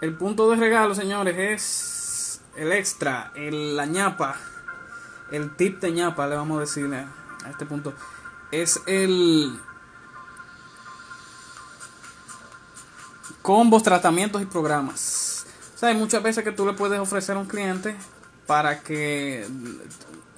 El 0.01 0.15
punto 0.15 0.49
de 0.49 0.55
regalo, 0.57 0.93
señores, 0.93 1.36
es 1.38 1.97
el 2.58 2.72
extra, 2.72 3.32
el, 3.36 3.76
la 3.78 3.86
ñapa, 3.86 4.36
el 5.32 5.55
tip 5.55 5.80
de 5.80 5.91
ñapa, 5.91 6.28
le 6.28 6.36
vamos 6.36 6.58
a 6.58 6.62
decir 6.62 6.93
a 6.93 7.49
este 7.49 7.66
punto. 7.66 7.93
Es 8.51 8.82
el 8.88 9.60
combos, 13.41 13.84
tratamientos 13.84 14.41
y 14.41 14.45
programas. 14.45 15.45
O 15.76 15.78
sea, 15.78 15.89
hay 15.89 15.95
muchas 15.95 16.24
veces 16.24 16.43
que 16.43 16.51
tú 16.51 16.66
le 16.66 16.74
puedes 16.74 16.99
ofrecer 16.99 17.36
a 17.36 17.39
un 17.39 17.45
cliente 17.45 17.95
para 18.47 18.80
que 18.82 19.47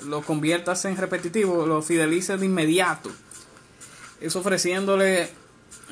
lo 0.05 0.22
conviertas 0.22 0.84
en 0.86 0.97
repetitivo, 0.97 1.65
lo 1.65 1.82
fidelices 1.82 2.39
de 2.39 2.45
inmediato. 2.45 3.09
Es 4.20 4.36
ofreciéndole, 4.36 5.32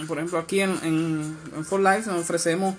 por 0.07 0.17
ejemplo, 0.17 0.39
aquí 0.39 0.59
en, 0.59 0.77
en, 0.83 1.37
en 1.55 1.65
For 1.65 1.79
Life 1.79 2.09
ofrecemos 2.09 2.75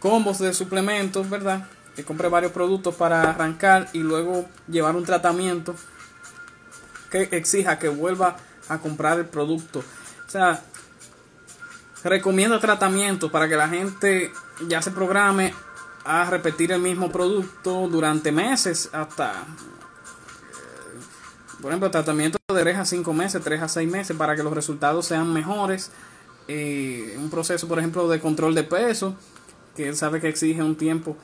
combos 0.00 0.38
de 0.38 0.54
suplementos, 0.54 1.28
¿verdad? 1.28 1.68
Que 1.96 2.04
compre 2.04 2.28
varios 2.28 2.52
productos 2.52 2.94
para 2.94 3.22
arrancar 3.22 3.88
y 3.92 3.98
luego 3.98 4.46
llevar 4.68 4.96
un 4.96 5.04
tratamiento 5.04 5.74
que 7.10 7.28
exija 7.32 7.78
que 7.78 7.88
vuelva 7.88 8.36
a 8.68 8.78
comprar 8.78 9.18
el 9.18 9.26
producto. 9.26 9.80
O 10.26 10.30
sea, 10.30 10.62
recomiendo 12.02 12.58
tratamientos 12.58 13.30
para 13.30 13.48
que 13.48 13.56
la 13.56 13.68
gente 13.68 14.32
ya 14.66 14.80
se 14.80 14.90
programe 14.90 15.52
a 16.04 16.28
repetir 16.30 16.72
el 16.72 16.80
mismo 16.80 17.12
producto 17.12 17.88
durante 17.88 18.32
meses 18.32 18.88
hasta 18.92 19.30
eh, 19.30 21.00
por 21.60 21.70
ejemplo 21.70 21.90
tratamiento 21.92 22.38
de 22.52 22.60
3 22.60 22.78
a 22.78 22.84
5 22.84 23.12
meses 23.12 23.40
3 23.40 23.62
a 23.62 23.68
6 23.68 23.88
meses 23.88 24.16
para 24.16 24.34
que 24.34 24.42
los 24.42 24.52
resultados 24.52 25.06
sean 25.06 25.32
mejores 25.32 25.92
eh, 26.48 27.16
un 27.18 27.30
proceso 27.30 27.68
por 27.68 27.78
ejemplo 27.78 28.08
de 28.08 28.18
control 28.18 28.56
de 28.56 28.64
peso 28.64 29.14
que 29.76 29.88
él 29.88 29.96
sabe 29.96 30.20
que 30.20 30.28
exige 30.28 30.62
un 30.62 30.76
tiempo. 30.76 31.16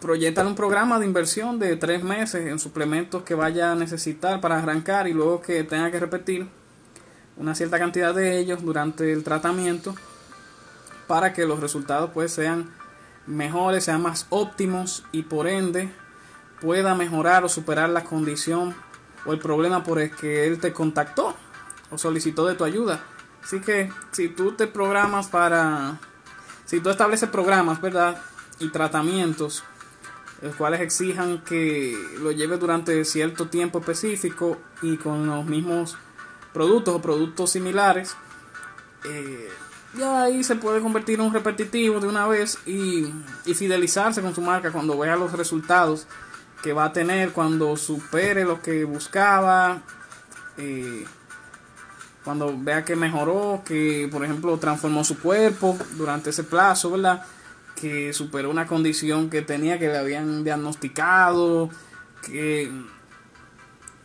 Proyectan 0.00 0.46
un 0.46 0.54
programa 0.54 0.98
de 0.98 1.06
inversión 1.06 1.58
de 1.58 1.76
tres 1.76 2.04
meses 2.04 2.46
en 2.46 2.58
suplementos 2.58 3.22
que 3.22 3.34
vaya 3.34 3.72
a 3.72 3.74
necesitar 3.74 4.40
para 4.40 4.58
arrancar 4.58 5.08
y 5.08 5.12
luego 5.12 5.40
que 5.42 5.64
tenga 5.64 5.90
que 5.90 5.98
repetir 5.98 6.48
una 7.36 7.54
cierta 7.54 7.78
cantidad 7.78 8.14
de 8.14 8.38
ellos 8.38 8.62
durante 8.62 9.12
el 9.12 9.24
tratamiento 9.24 9.94
para 11.06 11.32
que 11.32 11.46
los 11.46 11.60
resultados 11.60 12.10
pues 12.12 12.32
sean 12.32 12.70
mejores, 13.26 13.84
sean 13.84 14.02
más 14.02 14.26
óptimos 14.30 15.04
y 15.10 15.22
por 15.22 15.48
ende 15.48 15.90
pueda 16.60 16.94
mejorar 16.94 17.44
o 17.44 17.48
superar 17.48 17.88
la 17.90 18.04
condición 18.04 18.76
o 19.24 19.32
el 19.32 19.38
problema 19.38 19.82
por 19.82 19.98
el 19.98 20.14
que 20.14 20.46
él 20.46 20.60
te 20.60 20.72
contactó 20.72 21.34
o 21.90 21.98
solicitó 21.98 22.46
de 22.46 22.54
tu 22.54 22.64
ayuda. 22.64 23.00
Así 23.42 23.60
que 23.60 23.90
si 24.12 24.28
tú 24.28 24.52
te 24.52 24.66
programas 24.66 25.28
para 25.28 25.98
si 26.70 26.78
tú 26.78 26.90
estableces 26.90 27.28
programas, 27.28 27.80
¿verdad? 27.80 28.22
Y 28.60 28.68
tratamientos, 28.68 29.64
los 30.42 30.54
cuales 30.56 30.80
exijan 30.80 31.42
que 31.44 31.96
lo 32.20 32.32
lleves 32.32 32.60
durante 32.60 33.04
cierto 33.04 33.48
tiempo 33.48 33.78
específico 33.80 34.58
y 34.82 34.96
con 34.96 35.26
los 35.26 35.44
mismos 35.44 35.96
productos 36.52 36.94
o 36.94 37.02
productos 37.02 37.50
similares, 37.50 38.16
eh, 39.04 39.48
ya 39.94 40.22
ahí 40.22 40.44
se 40.44 40.56
puede 40.56 40.80
convertir 40.80 41.16
en 41.16 41.26
un 41.26 41.32
repetitivo 41.32 42.00
de 42.00 42.06
una 42.06 42.26
vez 42.26 42.58
y, 42.66 43.12
fidelizarse 43.54 44.22
con 44.22 44.34
su 44.34 44.40
marca 44.40 44.70
cuando 44.70 44.96
vea 44.96 45.16
los 45.16 45.32
resultados 45.32 46.06
que 46.62 46.72
va 46.72 46.86
a 46.86 46.92
tener, 46.92 47.32
cuando 47.32 47.76
supere 47.76 48.44
lo 48.44 48.62
que 48.62 48.84
buscaba. 48.84 49.82
Eh, 50.56 51.04
cuando 52.24 52.54
vea 52.56 52.84
que 52.84 52.96
mejoró, 52.96 53.62
que 53.64 54.08
por 54.10 54.24
ejemplo 54.24 54.56
transformó 54.58 55.04
su 55.04 55.18
cuerpo 55.18 55.76
durante 55.92 56.30
ese 56.30 56.44
plazo, 56.44 56.90
¿verdad? 56.90 57.24
Que 57.80 58.12
superó 58.12 58.50
una 58.50 58.66
condición 58.66 59.30
que 59.30 59.42
tenía, 59.42 59.78
que 59.78 59.88
le 59.88 59.96
habían 59.96 60.44
diagnosticado, 60.44 61.70
que 62.22 62.70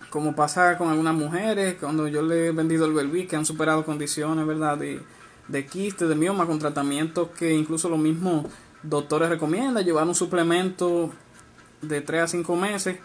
como 0.10 0.34
pasa 0.34 0.78
con 0.78 0.90
algunas 0.90 1.14
mujeres, 1.14 1.76
cuando 1.80 2.08
yo 2.08 2.22
le 2.22 2.48
he 2.48 2.52
vendido 2.52 2.86
el 2.86 2.94
Belví, 2.94 3.28
que 3.28 3.36
han 3.36 3.46
superado 3.46 3.84
condiciones, 3.84 4.46
¿verdad? 4.48 4.78
De, 4.78 5.02
de 5.50 5.66
quiste, 5.66 6.08
de 6.08 6.16
mioma, 6.16 6.48
con 6.48 6.58
tratamientos 6.58 7.30
que 7.38 7.54
incluso 7.54 7.90
los 7.90 8.00
mismos 8.00 8.46
doctores 8.82 9.30
recomiendan, 9.30 9.84
llevar 9.84 10.08
un 10.08 10.16
suplemento 10.16 11.12
de 11.82 12.02
3 12.02 12.22
a 12.22 12.28
5 12.28 12.56
meses 12.56 12.98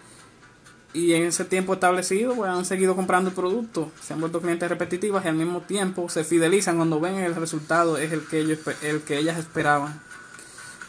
y 0.92 1.12
en 1.14 1.24
ese 1.24 1.44
tiempo 1.44 1.74
establecido 1.74 2.34
pues, 2.34 2.50
han 2.50 2.64
seguido 2.64 2.96
comprando 2.96 3.30
el 3.30 3.36
producto, 3.36 3.90
se 4.02 4.12
han 4.12 4.20
vuelto 4.20 4.40
clientes 4.40 4.68
repetitivas 4.68 5.24
y 5.24 5.28
al 5.28 5.36
mismo 5.36 5.60
tiempo 5.60 6.08
se 6.08 6.24
fidelizan 6.24 6.76
cuando 6.76 7.00
ven 7.00 7.14
el 7.16 7.34
resultado 7.34 7.96
es 7.96 8.12
el 8.12 8.26
que 8.26 8.40
ellos 8.40 8.58
el 8.82 9.02
que 9.02 9.18
ellas 9.18 9.38
esperaban. 9.38 10.00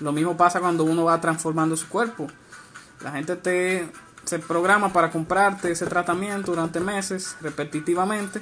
Lo 0.02 0.12
mismo 0.12 0.36
pasa 0.36 0.60
cuando 0.60 0.84
uno 0.84 1.06
va 1.06 1.22
transformando 1.22 1.78
su 1.78 1.88
cuerpo. 1.88 2.28
La 3.02 3.12
gente 3.12 3.36
te 3.36 3.90
se 4.26 4.40
programa 4.40 4.94
para 4.94 5.10
comprarte 5.10 5.72
ese 5.72 5.86
tratamiento 5.86 6.52
durante 6.52 6.80
meses 6.80 7.36
repetitivamente. 7.42 8.42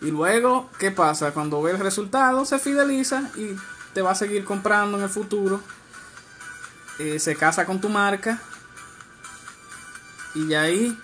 Y 0.00 0.10
luego, 0.10 0.70
¿qué 0.78 0.90
pasa? 0.90 1.32
Cuando 1.32 1.62
ve 1.62 1.72
el 1.72 1.78
resultado, 1.78 2.44
se 2.44 2.58
fideliza 2.58 3.30
y 3.36 3.56
te 3.94 4.02
va 4.02 4.12
a 4.12 4.14
seguir 4.14 4.44
comprando 4.44 4.98
en 4.98 5.04
el 5.04 5.10
futuro. 5.10 5.60
Eh, 6.98 7.18
se 7.18 7.36
casa 7.36 7.64
con 7.64 7.80
tu 7.80 7.88
marca 7.88 8.40
y 10.34 10.54
ahí 10.54 10.98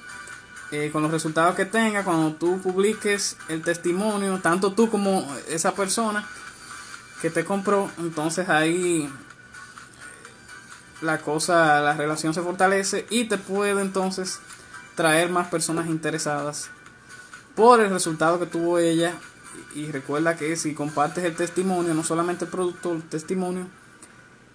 eh, 0.70 0.90
con 0.92 1.02
los 1.02 1.10
resultados 1.10 1.54
que 1.54 1.64
tenga, 1.64 2.04
cuando 2.04 2.34
tú 2.34 2.60
publiques 2.60 3.36
el 3.48 3.62
testimonio, 3.62 4.38
tanto 4.40 4.72
tú 4.72 4.90
como 4.90 5.26
esa 5.48 5.72
persona 5.74 6.26
que 7.20 7.30
te 7.30 7.44
compró, 7.44 7.90
entonces 7.98 8.48
ahí 8.48 9.08
la 11.00 11.18
cosa, 11.18 11.80
la 11.80 11.94
relación 11.94 12.34
se 12.34 12.42
fortalece 12.42 13.06
y 13.10 13.24
te 13.24 13.38
puede 13.38 13.80
entonces 13.80 14.40
traer 14.94 15.30
más 15.30 15.48
personas 15.48 15.86
interesadas 15.86 16.70
por 17.54 17.80
el 17.80 17.90
resultado 17.90 18.38
que 18.38 18.46
tuvo 18.46 18.78
ella. 18.78 19.14
Y 19.74 19.90
recuerda 19.90 20.36
que 20.36 20.56
si 20.56 20.74
compartes 20.74 21.24
el 21.24 21.34
testimonio, 21.34 21.94
no 21.94 22.04
solamente 22.04 22.44
el 22.44 22.50
producto, 22.50 22.92
el 22.92 23.02
testimonio, 23.02 23.66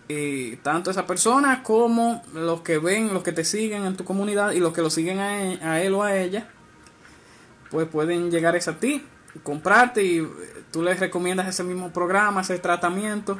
eh, 0.10 0.60
tanto 0.64 0.92
esa 0.92 1.06
persona 1.06 1.64
como 1.64 2.24
los 2.34 2.62
que 2.62 2.78
ven, 2.78 3.14
los 3.14 3.24
que 3.24 3.32
te 3.32 3.44
siguen 3.44 3.86
en 3.86 3.96
tu 3.96 4.04
comunidad 4.04 4.52
y 4.52 4.60
los 4.60 4.74
que 4.74 4.82
lo 4.82 4.90
siguen 4.90 5.20
a 5.20 5.82
él, 5.82 5.94
o 5.94 6.04
a 6.04 6.16
ella, 6.16 6.50
pues 7.72 7.88
pueden 7.88 8.32
llegar 8.32 8.56
a 8.56 8.80
ti, 8.80 9.06
comprarte 9.42 10.04
y 10.04 10.30
tú 10.72 10.84
les 10.84 11.00
recomiendas 11.00 11.48
ese 11.48 11.64
mismo 11.64 11.92
programa, 11.92 12.42
ese 12.42 12.60
tratamiento, 12.60 13.40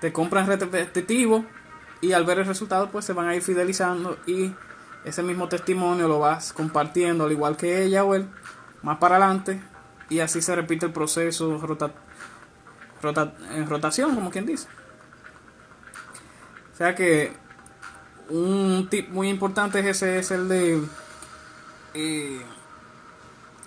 te 0.00 0.12
compran 0.12 0.46
repetitivo 0.46 1.44
y 2.00 2.12
al 2.12 2.24
ver 2.24 2.38
el 2.38 2.46
resultado 2.46 2.90
pues 2.90 3.04
se 3.04 3.12
van 3.12 3.28
a 3.28 3.34
ir 3.34 3.42
fidelizando 3.42 4.18
y 4.26 4.54
ese 5.04 5.22
mismo 5.22 5.48
testimonio 5.48 6.08
lo 6.08 6.18
vas 6.18 6.52
compartiendo 6.52 7.24
al 7.24 7.32
igual 7.32 7.56
que 7.56 7.82
ella 7.82 8.04
o 8.04 8.14
él 8.14 8.28
más 8.82 8.98
para 8.98 9.16
adelante 9.16 9.60
y 10.08 10.20
así 10.20 10.40
se 10.42 10.54
repite 10.54 10.86
el 10.86 10.92
proceso 10.92 11.58
rota, 11.58 11.92
en 13.52 13.68
rotación 13.68 14.14
como 14.14 14.30
quien 14.30 14.46
dice. 14.46 14.68
O 16.72 16.76
sea 16.76 16.94
que 16.94 17.32
un 18.28 18.88
tip 18.90 19.10
muy 19.10 19.28
importante 19.28 19.80
es 19.80 19.86
ese 19.86 20.18
es 20.18 20.30
el 20.30 20.48
de 20.48 20.82
eh, 21.94 22.40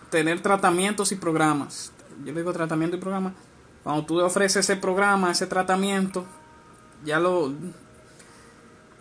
tener 0.09 0.41
tratamientos 0.41 1.11
y 1.11 1.15
programas. 1.15 1.91
Yo 2.25 2.33
digo 2.33 2.53
tratamiento 2.53 2.97
y 2.97 2.99
programa. 2.99 3.33
Cuando 3.83 4.05
tú 4.05 4.19
ofreces 4.19 4.69
ese 4.69 4.75
programa 4.75 5.31
ese 5.31 5.47
tratamiento 5.47 6.25
ya 7.05 7.19
lo 7.19 7.53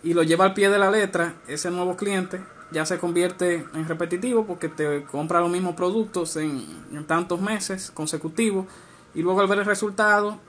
y 0.03 0.13
lo 0.13 0.23
lleva 0.23 0.45
al 0.45 0.53
pie 0.53 0.69
de 0.69 0.79
la 0.79 0.91
letra, 0.91 1.33
ese 1.47 1.71
nuevo 1.71 1.97
cliente 1.97 2.41
ya 2.71 2.85
se 2.85 2.99
convierte 2.99 3.65
en 3.73 3.87
repetitivo 3.87 4.45
porque 4.45 4.69
te 4.69 5.03
compra 5.03 5.39
los 5.39 5.49
mismos 5.49 5.75
productos 5.75 6.35
en, 6.35 6.65
tantos 7.07 7.41
meses 7.41 7.91
consecutivos 7.91 8.65
y 9.13 9.21
luego 9.21 9.41
al 9.41 9.47
ver 9.47 9.59
el 9.59 9.65
resultado, 9.65 10.39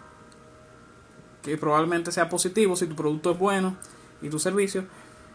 que 1.42 1.56
probablemente 1.56 2.12
sea 2.12 2.28
positivo 2.28 2.76
si 2.76 2.86
tu 2.86 2.96
producto 2.96 3.32
es 3.32 3.38
bueno 3.38 3.76
y 4.20 4.28
tu 4.28 4.38
servicio, 4.38 4.84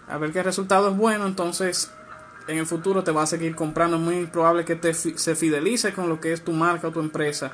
a 0.08 0.18
ver 0.18 0.32
que 0.32 0.40
el 0.40 0.46
resultado 0.46 0.90
es 0.90 0.98
bueno, 0.98 1.26
entonces 1.26 1.92
en 2.48 2.58
el 2.58 2.66
futuro 2.66 3.04
te 3.04 3.12
va 3.12 3.24
a 3.24 3.28
seguir 3.28 3.56
comprando, 3.56 3.98
es 3.98 4.04
muy 4.04 4.26
probable 4.26 4.66
que 4.66 4.76
te, 4.76 4.94
se 4.94 5.36
fidelice 5.36 5.94
con 5.94 6.10
lo 6.10 6.20
que 6.20 6.34
es 6.34 6.44
tu 6.44 6.52
marca 6.52 6.88
o 6.88 6.92
tu 6.92 7.00
empresa. 7.00 7.54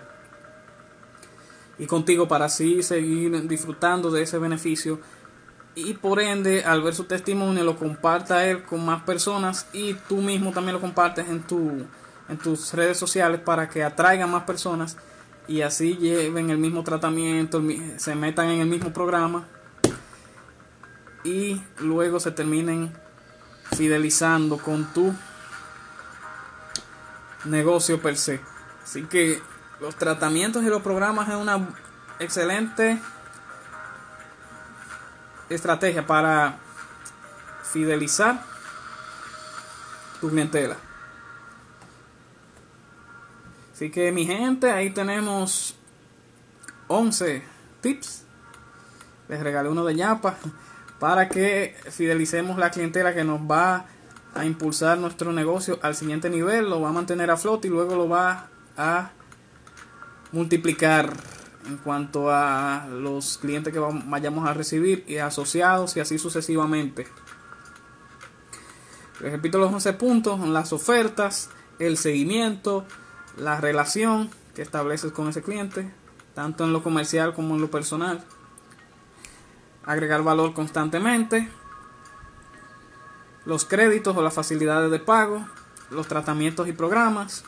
Y 1.78 1.86
contigo 1.86 2.28
para 2.28 2.46
así 2.46 2.84
seguir 2.84 3.48
disfrutando 3.48 4.12
de 4.12 4.24
ese 4.24 4.38
beneficio. 4.38 5.00
Y 5.76 5.94
por 5.94 6.20
ende 6.20 6.64
al 6.64 6.82
ver 6.82 6.94
su 6.94 7.06
testimonio 7.06 7.64
lo 7.64 7.78
comparta 7.78 8.46
él 8.46 8.64
con 8.64 8.86
más 8.86 9.04
personas 9.04 9.68
y 9.72 9.94
tú 9.94 10.18
mismo 10.18 10.52
también 10.52 10.74
lo 10.74 10.82
compartes 10.82 11.30
en 11.30 11.42
tu 11.44 11.86
en 12.28 12.38
tus 12.38 12.74
redes 12.74 12.98
sociales 12.98 13.42
para 13.42 13.70
que 13.70 13.84
atraigan 13.84 14.30
más 14.30 14.44
personas 14.44 14.98
y 15.48 15.62
así 15.62 15.98
lleven 15.98 16.52
el 16.52 16.60
mismo 16.60 16.84
tratamiento, 16.84 17.62
se 17.98 18.16
metan 18.16 18.50
en 18.50 18.62
el 18.62 18.68
mismo 18.68 18.94
programa 18.94 19.48
y 21.24 21.62
luego 21.80 22.20
se 22.20 22.32
terminen 22.32 22.94
fidelizando 23.76 24.58
con 24.58 24.86
tu 24.94 25.14
negocio 27.46 28.02
per 28.02 28.18
se. 28.18 28.42
Así 28.84 29.04
que 29.04 29.42
los 29.80 29.96
tratamientos 29.96 30.64
y 30.64 30.68
los 30.68 30.82
programas 30.82 31.30
es 31.30 31.36
una 31.36 31.70
excelente 32.20 33.02
estrategia 35.50 36.06
para 36.06 36.58
fidelizar 37.64 38.44
tu 40.20 40.30
clientela. 40.30 40.76
Así 43.74 43.90
que 43.90 44.12
mi 44.12 44.26
gente, 44.26 44.72
ahí 44.72 44.90
tenemos 44.90 45.76
11 46.88 47.44
tips. 47.82 48.24
Les 49.30 49.42
regalé 49.42 49.70
uno 49.70 49.86
de 49.86 49.94
ñapa 49.94 50.36
para 51.00 51.30
que 51.30 51.76
fidelicemos 51.90 52.58
la 52.58 52.72
clientela 52.72 53.14
que 53.14 53.24
nos 53.24 53.40
va 53.42 53.86
a 54.34 54.46
impulsar 54.46 54.98
nuestro 54.98 55.32
negocio 55.32 55.80
al 55.82 55.96
siguiente 55.96 56.30
nivel, 56.30 56.70
lo 56.70 56.82
va 56.82 56.90
a 56.90 56.94
mantener 56.94 57.32
a 57.32 57.38
flote 57.38 57.68
y 57.68 57.72
luego 57.72 57.96
lo 57.96 58.08
va 58.08 58.50
a 58.78 59.12
multiplicar 60.32 61.14
en 61.68 61.78
cuanto 61.78 62.32
a 62.32 62.88
los 62.92 63.38
clientes 63.38 63.74
que 63.74 63.80
vayamos 63.80 64.48
a 64.48 64.54
recibir 64.54 65.04
y 65.08 65.18
asociados 65.18 65.96
y 65.98 66.00
así 66.00 66.18
sucesivamente. 66.18 67.08
Les 69.22 69.32
repito 69.32 69.58
los 69.58 69.74
11 69.74 69.94
puntos, 69.94 70.40
las 70.48 70.72
ofertas, 70.72 71.50
el 71.78 71.98
seguimiento, 71.98 72.86
la 73.38 73.60
relación 73.60 74.30
que 74.56 74.62
estableces 74.62 75.12
con 75.12 75.28
ese 75.28 75.42
cliente, 75.42 75.92
tanto 76.34 76.64
en 76.64 76.74
lo 76.74 76.84
comercial 76.84 77.34
como 77.34 77.56
en 77.56 77.62
lo 77.62 77.70
personal. 77.70 78.24
Agregar 79.90 80.22
valor 80.22 80.54
constantemente, 80.54 81.50
los 83.44 83.66
créditos 83.66 84.16
o 84.16 84.22
las 84.22 84.36
facilidades 84.36 84.92
de 84.92 85.00
pago, 85.00 85.48
los 85.90 86.08
tratamientos 86.08 86.68
y 86.68 86.74
programas, 86.74 87.44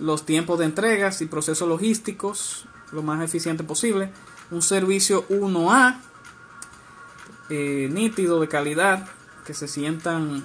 los 0.00 0.26
tiempos 0.26 0.58
de 0.58 0.64
entregas 0.64 1.20
y 1.20 1.26
procesos 1.26 1.68
logísticos 1.68 2.66
lo 2.90 3.04
más 3.04 3.22
eficiente 3.22 3.62
posible, 3.62 4.10
un 4.50 4.62
servicio 4.62 5.28
1A 5.28 6.00
eh, 7.50 7.88
nítido 7.92 8.40
de 8.40 8.48
calidad 8.48 9.06
que 9.46 9.54
se 9.54 9.68
sientan 9.68 10.42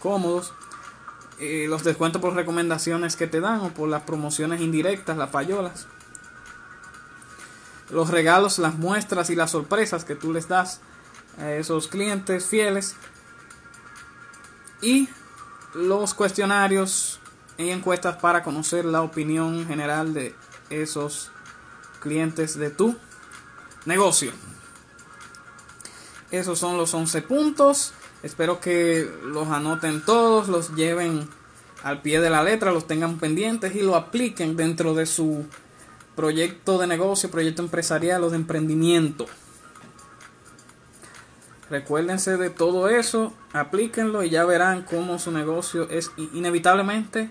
cómodos, 0.00 0.52
eh, 1.38 1.66
los 1.68 1.84
descuentos 1.84 2.20
por 2.20 2.34
recomendaciones 2.34 3.14
que 3.14 3.28
te 3.28 3.40
dan 3.40 3.60
o 3.60 3.68
por 3.68 3.88
las 3.88 4.02
promociones 4.02 4.60
indirectas, 4.60 5.16
las 5.16 5.30
payolas, 5.30 5.86
los 7.92 8.10
regalos, 8.10 8.58
las 8.58 8.74
muestras 8.74 9.30
y 9.30 9.36
las 9.36 9.50
sorpresas 9.50 10.04
que 10.04 10.14
tú 10.14 10.32
les 10.32 10.48
das 10.48 10.80
a 11.38 11.52
esos 11.52 11.88
clientes 11.88 12.46
fieles 12.46 12.94
y 14.82 15.08
los 15.74 16.14
cuestionarios 16.14 17.20
y 17.58 17.70
encuestas 17.70 18.16
para 18.16 18.42
conocer 18.42 18.84
la 18.84 19.02
opinión 19.02 19.66
general 19.66 20.14
de 20.14 20.34
esos 20.70 21.30
clientes 22.00 22.58
de 22.58 22.70
tu 22.70 22.96
negocio. 23.84 24.32
Esos 26.30 26.58
son 26.58 26.76
los 26.76 26.94
11 26.94 27.22
puntos. 27.22 27.92
Espero 28.22 28.60
que 28.60 29.10
los 29.24 29.48
anoten 29.48 30.04
todos, 30.04 30.48
los 30.48 30.74
lleven 30.74 31.28
al 31.82 32.02
pie 32.02 32.20
de 32.20 32.30
la 32.30 32.42
letra, 32.42 32.72
los 32.72 32.86
tengan 32.86 33.18
pendientes 33.18 33.74
y 33.74 33.82
lo 33.82 33.96
apliquen 33.96 34.56
dentro 34.56 34.94
de 34.94 35.06
su 35.06 35.46
proyecto 36.20 36.76
de 36.76 36.86
negocio, 36.86 37.30
proyecto 37.30 37.62
empresarial 37.62 38.22
o 38.24 38.28
de 38.28 38.36
emprendimiento. 38.36 39.24
Recuérdense 41.70 42.36
de 42.36 42.50
todo 42.50 42.90
eso, 42.90 43.32
aplíquenlo 43.54 44.22
y 44.22 44.28
ya 44.28 44.44
verán 44.44 44.82
cómo 44.82 45.18
su 45.18 45.30
negocio 45.30 45.88
es 45.88 46.10
inevitablemente 46.34 47.30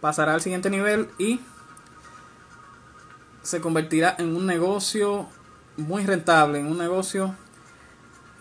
pasará 0.00 0.32
al 0.32 0.40
siguiente 0.40 0.70
nivel 0.70 1.10
y 1.18 1.42
se 3.42 3.60
convertirá 3.60 4.16
en 4.18 4.34
un 4.34 4.46
negocio 4.46 5.28
muy 5.76 6.06
rentable, 6.06 6.60
en 6.60 6.66
un 6.66 6.78
negocio 6.78 7.34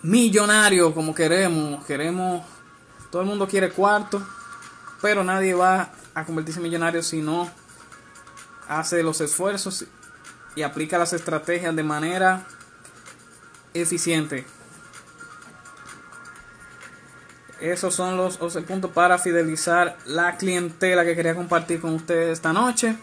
millonario 0.02 0.94
como 0.94 1.14
queremos. 1.14 1.84
Queremos, 1.84 2.46
todo 3.12 3.22
el 3.22 3.28
mundo 3.28 3.50
quiere 3.50 3.70
cuarto, 3.70 4.26
pero 5.02 5.26
nadie 5.26 5.54
va 5.56 5.92
a 6.14 6.24
convertirse 6.24 6.62
en 6.62 6.64
millonario 6.64 7.04
si 7.04 7.22
no 7.22 7.52
hace 8.70 9.04
los 9.04 9.20
esfuerzos 9.20 9.86
y 10.56 10.62
aplica 10.62 10.98
las 10.98 11.12
estrategias 11.12 11.76
de 11.76 11.84
manera 11.84 12.46
eficiente. 13.74 14.46
Esos 17.60 17.94
son 17.94 18.16
los 18.16 18.40
11 18.40 18.62
puntos 18.62 18.92
para 18.92 19.18
fidelizar 19.18 19.98
la 20.06 20.38
clientela 20.38 21.04
que 21.04 21.16
quería 21.16 21.36
compartir 21.36 21.82
con 21.82 21.94
ustedes 21.94 22.32
esta 22.32 22.54
noche. 22.54 22.96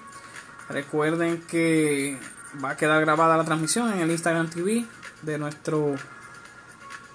Recuerden 0.70 1.42
que 1.42 2.18
va 2.64 2.70
a 2.70 2.76
quedar 2.76 3.02
grabada 3.02 3.36
la 3.36 3.44
transmisión 3.44 3.92
en 3.92 4.00
el 4.00 4.10
Instagram 4.10 4.48
TV 4.48 4.86
de 5.22 5.38
nuestro 5.38 5.96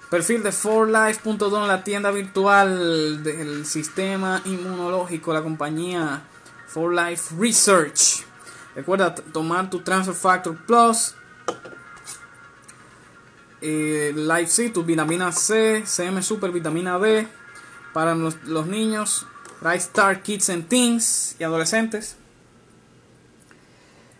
perfil 0.08 0.42
de 0.42 0.52
forlife.com, 0.52 1.66
la 1.66 1.82
tienda 1.82 2.10
virtual 2.12 3.24
del 3.24 3.66
sistema 3.66 4.40
inmunológico, 4.44 5.32
la 5.32 5.42
compañía 5.42 6.22
For 6.68 6.94
Life 6.94 7.34
Research. 7.36 8.31
Recuerda 8.74 9.14
tomar 9.14 9.68
tu 9.68 9.80
Transfer 9.80 10.14
Factor 10.14 10.56
Plus, 10.66 11.14
eh, 13.60 14.12
Life 14.14 14.46
C, 14.46 14.70
tu 14.70 14.82
vitamina 14.82 15.30
C, 15.30 15.84
CM 15.86 16.22
Super, 16.22 16.50
vitamina 16.50 16.96
B 16.96 17.28
para 17.92 18.14
los, 18.14 18.66
niños, 18.66 19.26
Bright 19.60 19.80
Star 19.80 20.22
Kids 20.22 20.48
and 20.50 20.68
Teens 20.68 21.36
y 21.38 21.44
adolescentes. 21.44 22.16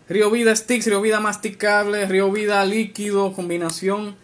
Río 0.09 0.31
Vida 0.31 0.55
Sticks, 0.55 0.87
Río 0.87 1.01
Vida 1.01 1.21
masticable, 1.21 2.07
Río 2.07 2.31
Vida 2.31 2.65
líquido, 2.67 3.33
combinación 3.33 4.15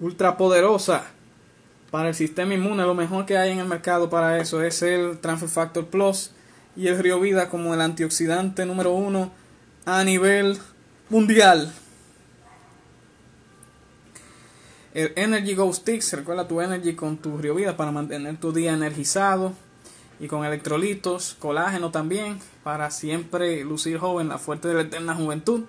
ultra 0.00 0.38
poderosa 0.38 1.04
para 1.90 2.08
el 2.08 2.14
sistema 2.14 2.54
inmune. 2.54 2.84
Lo 2.84 2.94
mejor 2.94 3.26
que 3.26 3.36
hay 3.36 3.50
en 3.50 3.58
el 3.58 3.66
mercado 3.66 4.08
para 4.08 4.38
eso 4.38 4.62
es 4.62 4.80
el 4.82 5.18
Transfer 5.18 5.50
Factor 5.50 5.86
Plus 5.86 6.30
y 6.76 6.88
el 6.88 6.98
Río 6.98 7.20
Vida 7.20 7.48
como 7.48 7.74
el 7.74 7.80
antioxidante 7.80 8.66
número 8.66 8.92
uno 8.92 9.30
a 9.84 10.02
nivel 10.04 10.58
mundial. 11.08 11.72
El 14.94 15.12
Energy 15.16 15.54
Go 15.54 15.72
Sticks, 15.72 16.12
recuerda 16.12 16.46
tu 16.46 16.60
Energy 16.60 16.94
con 16.94 17.16
tu 17.16 17.36
Río 17.36 17.54
Vida 17.54 17.76
para 17.76 17.90
mantener 17.90 18.36
tu 18.36 18.52
día 18.52 18.72
energizado 18.72 19.52
y 20.20 20.28
con 20.28 20.44
electrolitos, 20.44 21.36
colágeno 21.40 21.90
también, 21.90 22.38
para 22.62 22.90
siempre 22.90 23.64
lucir 23.64 23.98
joven, 23.98 24.28
la 24.28 24.38
fuerte 24.38 24.68
de 24.68 24.74
la 24.74 24.80
eterna 24.82 25.14
juventud. 25.14 25.64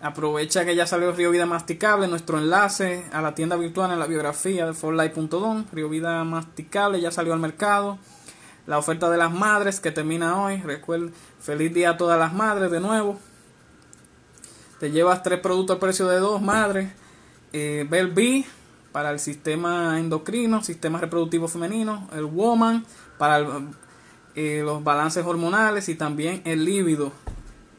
Aprovecha 0.00 0.64
que 0.64 0.76
ya 0.76 0.86
salió 0.86 1.10
Río 1.10 1.30
Vida 1.30 1.46
Masticable, 1.46 2.06
nuestro 2.06 2.38
enlace 2.38 3.04
a 3.12 3.22
la 3.22 3.34
tienda 3.34 3.56
virtual 3.56 3.90
en 3.90 3.98
la 3.98 4.06
biografía 4.06 4.66
de 4.66 4.74
forlife.com. 4.74 5.64
Río 5.72 5.88
Vida 5.88 6.22
Masticable 6.22 7.00
ya 7.00 7.10
salió 7.10 7.32
al 7.32 7.40
mercado. 7.40 7.98
La 8.66 8.78
oferta 8.78 9.08
de 9.08 9.16
las 9.16 9.32
madres 9.32 9.78
que 9.78 9.92
termina 9.92 10.42
hoy. 10.42 10.56
Recuerda, 10.56 11.12
feliz 11.40 11.72
día 11.72 11.90
a 11.90 11.96
todas 11.96 12.18
las 12.18 12.32
madres 12.32 12.70
de 12.70 12.80
nuevo. 12.80 13.18
Te 14.80 14.90
llevas 14.90 15.22
tres 15.22 15.38
productos 15.38 15.74
al 15.74 15.80
precio 15.80 16.08
de 16.08 16.18
dos, 16.18 16.42
madres. 16.42 16.90
Eh, 17.52 17.86
Bell 17.88 18.08
B 18.08 18.44
para 18.90 19.10
el 19.10 19.20
sistema 19.20 20.00
endocrino, 20.00 20.64
sistema 20.64 20.98
reproductivo 20.98 21.46
femenino. 21.46 22.08
El 22.12 22.24
Woman 22.24 22.84
para 23.18 23.46
eh, 24.34 24.62
los 24.64 24.82
balances 24.82 25.24
hormonales 25.24 25.88
y 25.88 25.94
también 25.94 26.42
el 26.44 26.64
líbido. 26.64 27.12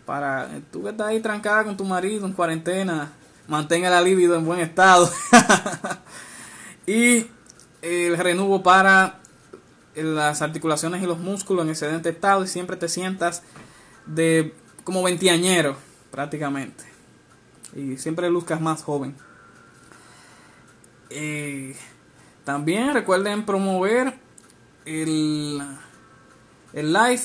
Para 0.05 0.55
eh, 0.55 0.61
tú 0.71 0.83
que 0.83 0.91
estás 0.91 1.07
ahí 1.07 1.19
trancada 1.19 1.65
con 1.65 1.75
tu 1.75 1.83
marido 1.83 2.25
en 2.25 2.31
cuarentena, 2.31 3.11
mantenga 3.49 3.95
el 3.97 4.05
líbido 4.05 4.35
en 4.35 4.45
buen 4.45 4.61
estado. 4.61 5.11
y 6.87 7.27
el 7.81 8.17
renuvo 8.17 8.63
para 8.63 9.19
las 10.03 10.41
articulaciones 10.41 11.01
y 11.03 11.05
los 11.05 11.19
músculos 11.19 11.65
en 11.65 11.71
excelente 11.71 12.09
estado 12.09 12.43
y 12.43 12.47
siempre 12.47 12.77
te 12.77 12.87
sientas 12.87 13.43
de 14.05 14.53
como 14.83 15.03
veintiañero 15.03 15.75
prácticamente. 16.11 16.83
Y 17.75 17.97
siempre 17.97 18.29
luzcas 18.29 18.61
más 18.61 18.83
joven. 18.83 19.15
Eh, 21.09 21.75
también 22.43 22.93
recuerden 22.93 23.45
promover 23.45 24.13
el, 24.85 25.61
el 26.73 26.93
live 26.93 27.21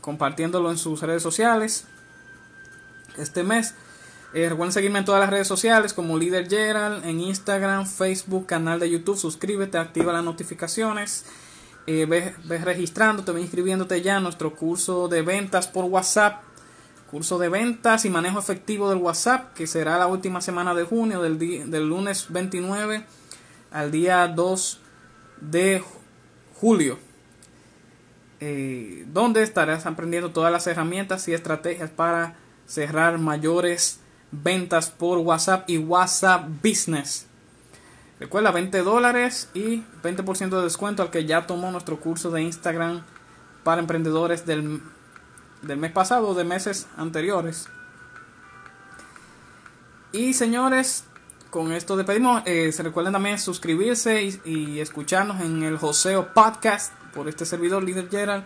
compartiéndolo 0.00 0.70
en 0.70 0.78
sus 0.78 1.00
redes 1.02 1.22
sociales 1.22 1.86
este 3.16 3.42
mes. 3.42 3.74
Eh, 4.34 4.48
recuerden 4.48 4.72
seguirme 4.72 4.98
en 4.98 5.04
todas 5.04 5.20
las 5.20 5.30
redes 5.30 5.48
sociales 5.48 5.94
como 5.94 6.18
Líder 6.18 6.48
Gerald, 6.48 7.06
en 7.06 7.20
Instagram, 7.20 7.86
Facebook, 7.86 8.46
canal 8.46 8.78
de 8.78 8.90
YouTube. 8.90 9.16
Suscríbete, 9.16 9.78
activa 9.78 10.12
las 10.12 10.24
notificaciones. 10.24 11.24
Eh, 11.86 12.04
ves, 12.06 12.34
registrándote, 12.64 13.32
ves 13.32 13.42
inscribiéndote 13.42 14.02
ya 14.02 14.16
en 14.16 14.24
nuestro 14.24 14.54
curso 14.54 15.08
de 15.08 15.22
ventas 15.22 15.68
por 15.68 15.84
WhatsApp. 15.84 16.42
Curso 17.10 17.38
de 17.38 17.48
ventas 17.48 18.04
y 18.04 18.10
manejo 18.10 18.40
efectivo 18.40 18.90
del 18.90 18.98
WhatsApp, 18.98 19.54
que 19.54 19.66
será 19.66 19.96
la 19.96 20.08
última 20.08 20.40
semana 20.40 20.74
de 20.74 20.82
junio, 20.84 21.22
del, 21.22 21.38
del 21.38 21.88
lunes 21.88 22.26
29 22.30 23.04
al 23.70 23.90
día 23.92 24.26
2 24.26 24.80
de 25.40 25.84
julio. 26.54 26.98
Eh, 28.38 29.06
donde 29.12 29.42
estarás 29.42 29.86
aprendiendo 29.86 30.30
todas 30.30 30.52
las 30.52 30.66
herramientas 30.66 31.26
y 31.28 31.32
estrategias 31.32 31.88
para 31.88 32.34
cerrar 32.66 33.18
mayores 33.18 34.00
ventas 34.30 34.90
por 34.90 35.18
WhatsApp 35.18 35.70
y 35.70 35.78
WhatsApp 35.78 36.46
Business. 36.62 37.26
Recuerda 38.18 38.50
20 38.50 38.82
dólares 38.82 39.50
y 39.52 39.82
20% 40.02 40.56
de 40.56 40.62
descuento 40.62 41.02
al 41.02 41.10
que 41.10 41.26
ya 41.26 41.46
tomó 41.46 41.70
nuestro 41.70 42.00
curso 42.00 42.30
de 42.30 42.42
Instagram 42.42 43.02
para 43.62 43.80
emprendedores 43.80 44.46
del, 44.46 44.80
del 45.62 45.78
mes 45.78 45.92
pasado 45.92 46.34
de 46.34 46.44
meses 46.44 46.86
anteriores. 46.96 47.68
Y 50.12 50.32
señores, 50.32 51.04
con 51.50 51.72
esto 51.72 51.96
despedimos. 51.96 52.42
Eh, 52.46 52.72
se 52.72 52.82
recuerden 52.82 53.12
también 53.12 53.38
suscribirse 53.38 54.30
y, 54.44 54.80
escucharnos 54.80 55.40
en 55.40 55.62
el 55.62 55.78
Joseo 55.78 56.32
Podcast 56.32 56.92
por 57.14 57.28
este 57.28 57.44
servidor 57.46 57.82
Líder 57.82 58.08
Gerald 58.10 58.44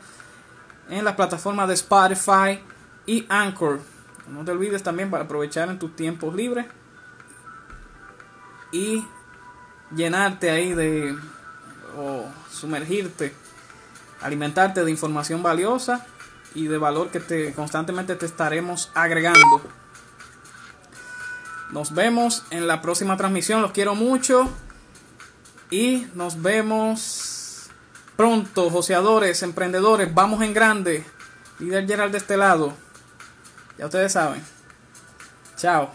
en 0.89 1.05
la 1.05 1.17
plataforma 1.17 1.67
de 1.67 1.75
Spotify 1.75 2.61
y 3.07 3.27
Anchor. 3.29 3.81
No 4.29 4.45
te 4.45 4.53
olvides 4.53 4.83
también 4.83 5.11
para 5.11 5.25
aprovechar 5.25 5.69
en 5.69 5.79
tus 5.79 5.95
tiempos 5.97 6.35
libres 6.35 6.67
y 8.73 9.05
llenarte 9.95 10.51
ahí 10.51 10.75
de 10.75 11.17
o 11.97 12.25
sumergirte, 12.51 13.35
alimentarte 14.21 14.85
de 14.85 14.91
información 14.91 15.43
valiosa 15.43 16.07
y 16.55 16.67
de 16.67 16.79
valor 16.79 17.11
que 17.11 17.21
te 17.21 17.53
constantemente 17.53 18.17
te 18.17 18.27
estaremos 18.27 18.91
agregando. 18.95 19.63
Nos 21.73 21.95
vemos 21.95 22.45
en 22.51 22.67
la 22.67 22.83
próxima 22.83 23.17
transmisión. 23.17 23.63
Los 23.63 23.73
quiero 23.73 23.95
mucho. 23.95 24.49
Y 25.71 26.09
nos 26.15 26.43
vemos 26.43 27.71
pronto, 28.17 28.71
joseadores, 28.71 29.43
emprendedores. 29.45 30.13
Vamos 30.13 30.43
en 30.43 30.53
grande. 30.53 31.05
Líder 31.61 31.87
Gerald 31.87 32.13
de 32.13 32.19
este 32.19 32.37
lado. 32.37 32.75
Ya 33.79 33.87
ustedes 33.87 34.13
saben. 34.13 34.43
Chao. 35.57 35.93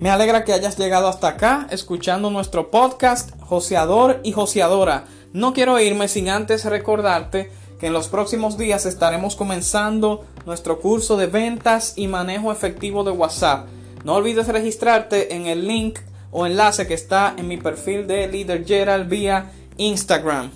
Me 0.00 0.10
alegra 0.10 0.44
que 0.44 0.52
hayas 0.52 0.78
llegado 0.78 1.08
hasta 1.08 1.26
acá 1.26 1.66
escuchando 1.70 2.30
nuestro 2.30 2.70
podcast 2.70 3.30
Joseador 3.40 4.20
y 4.22 4.30
Joseadora. 4.30 5.06
No 5.32 5.52
quiero 5.52 5.80
irme 5.80 6.06
sin 6.06 6.28
antes 6.28 6.64
recordarte 6.64 7.50
que 7.80 7.88
en 7.88 7.92
los 7.92 8.06
próximos 8.06 8.56
días 8.56 8.86
estaremos 8.86 9.34
comenzando 9.34 10.24
nuestro 10.46 10.80
curso 10.80 11.16
de 11.16 11.26
ventas 11.26 11.94
y 11.96 12.06
manejo 12.06 12.52
efectivo 12.52 13.02
de 13.02 13.10
WhatsApp. 13.10 13.66
No 14.04 14.14
olvides 14.14 14.46
registrarte 14.46 15.34
en 15.34 15.46
el 15.46 15.66
link 15.66 15.98
o 16.30 16.46
enlace 16.46 16.86
que 16.86 16.94
está 16.94 17.34
en 17.36 17.48
mi 17.48 17.56
perfil 17.56 18.06
de 18.06 18.28
Leader 18.28 18.64
Gerald 18.64 19.08
vía 19.08 19.50
Instagram. 19.78 20.52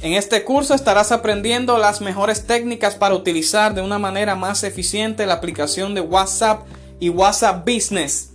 En 0.00 0.14
este 0.14 0.42
curso 0.42 0.74
estarás 0.74 1.12
aprendiendo 1.12 1.76
las 1.76 2.00
mejores 2.00 2.46
técnicas 2.46 2.94
para 2.94 3.14
utilizar 3.14 3.74
de 3.74 3.82
una 3.82 3.98
manera 3.98 4.36
más 4.36 4.64
eficiente 4.64 5.26
la 5.26 5.34
aplicación 5.34 5.94
de 5.94 6.00
WhatsApp 6.00 6.62
y 7.02 7.08
WhatsApp 7.08 7.68
Business 7.68 8.30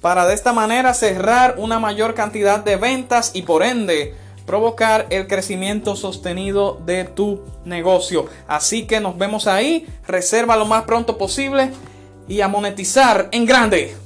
para 0.00 0.26
de 0.26 0.34
esta 0.34 0.52
manera 0.52 0.94
cerrar 0.94 1.56
una 1.58 1.80
mayor 1.80 2.14
cantidad 2.14 2.62
de 2.62 2.76
ventas 2.76 3.32
y 3.34 3.42
por 3.42 3.64
ende 3.64 4.14
provocar 4.46 5.06
el 5.10 5.26
crecimiento 5.26 5.96
sostenido 5.96 6.80
de 6.86 7.02
tu 7.02 7.42
negocio. 7.64 8.26
Así 8.46 8.86
que 8.86 9.00
nos 9.00 9.18
vemos 9.18 9.48
ahí, 9.48 9.88
reserva 10.06 10.56
lo 10.56 10.66
más 10.66 10.84
pronto 10.84 11.18
posible 11.18 11.72
y 12.28 12.42
a 12.42 12.48
monetizar 12.48 13.28
en 13.32 13.44
grande. 13.44 13.96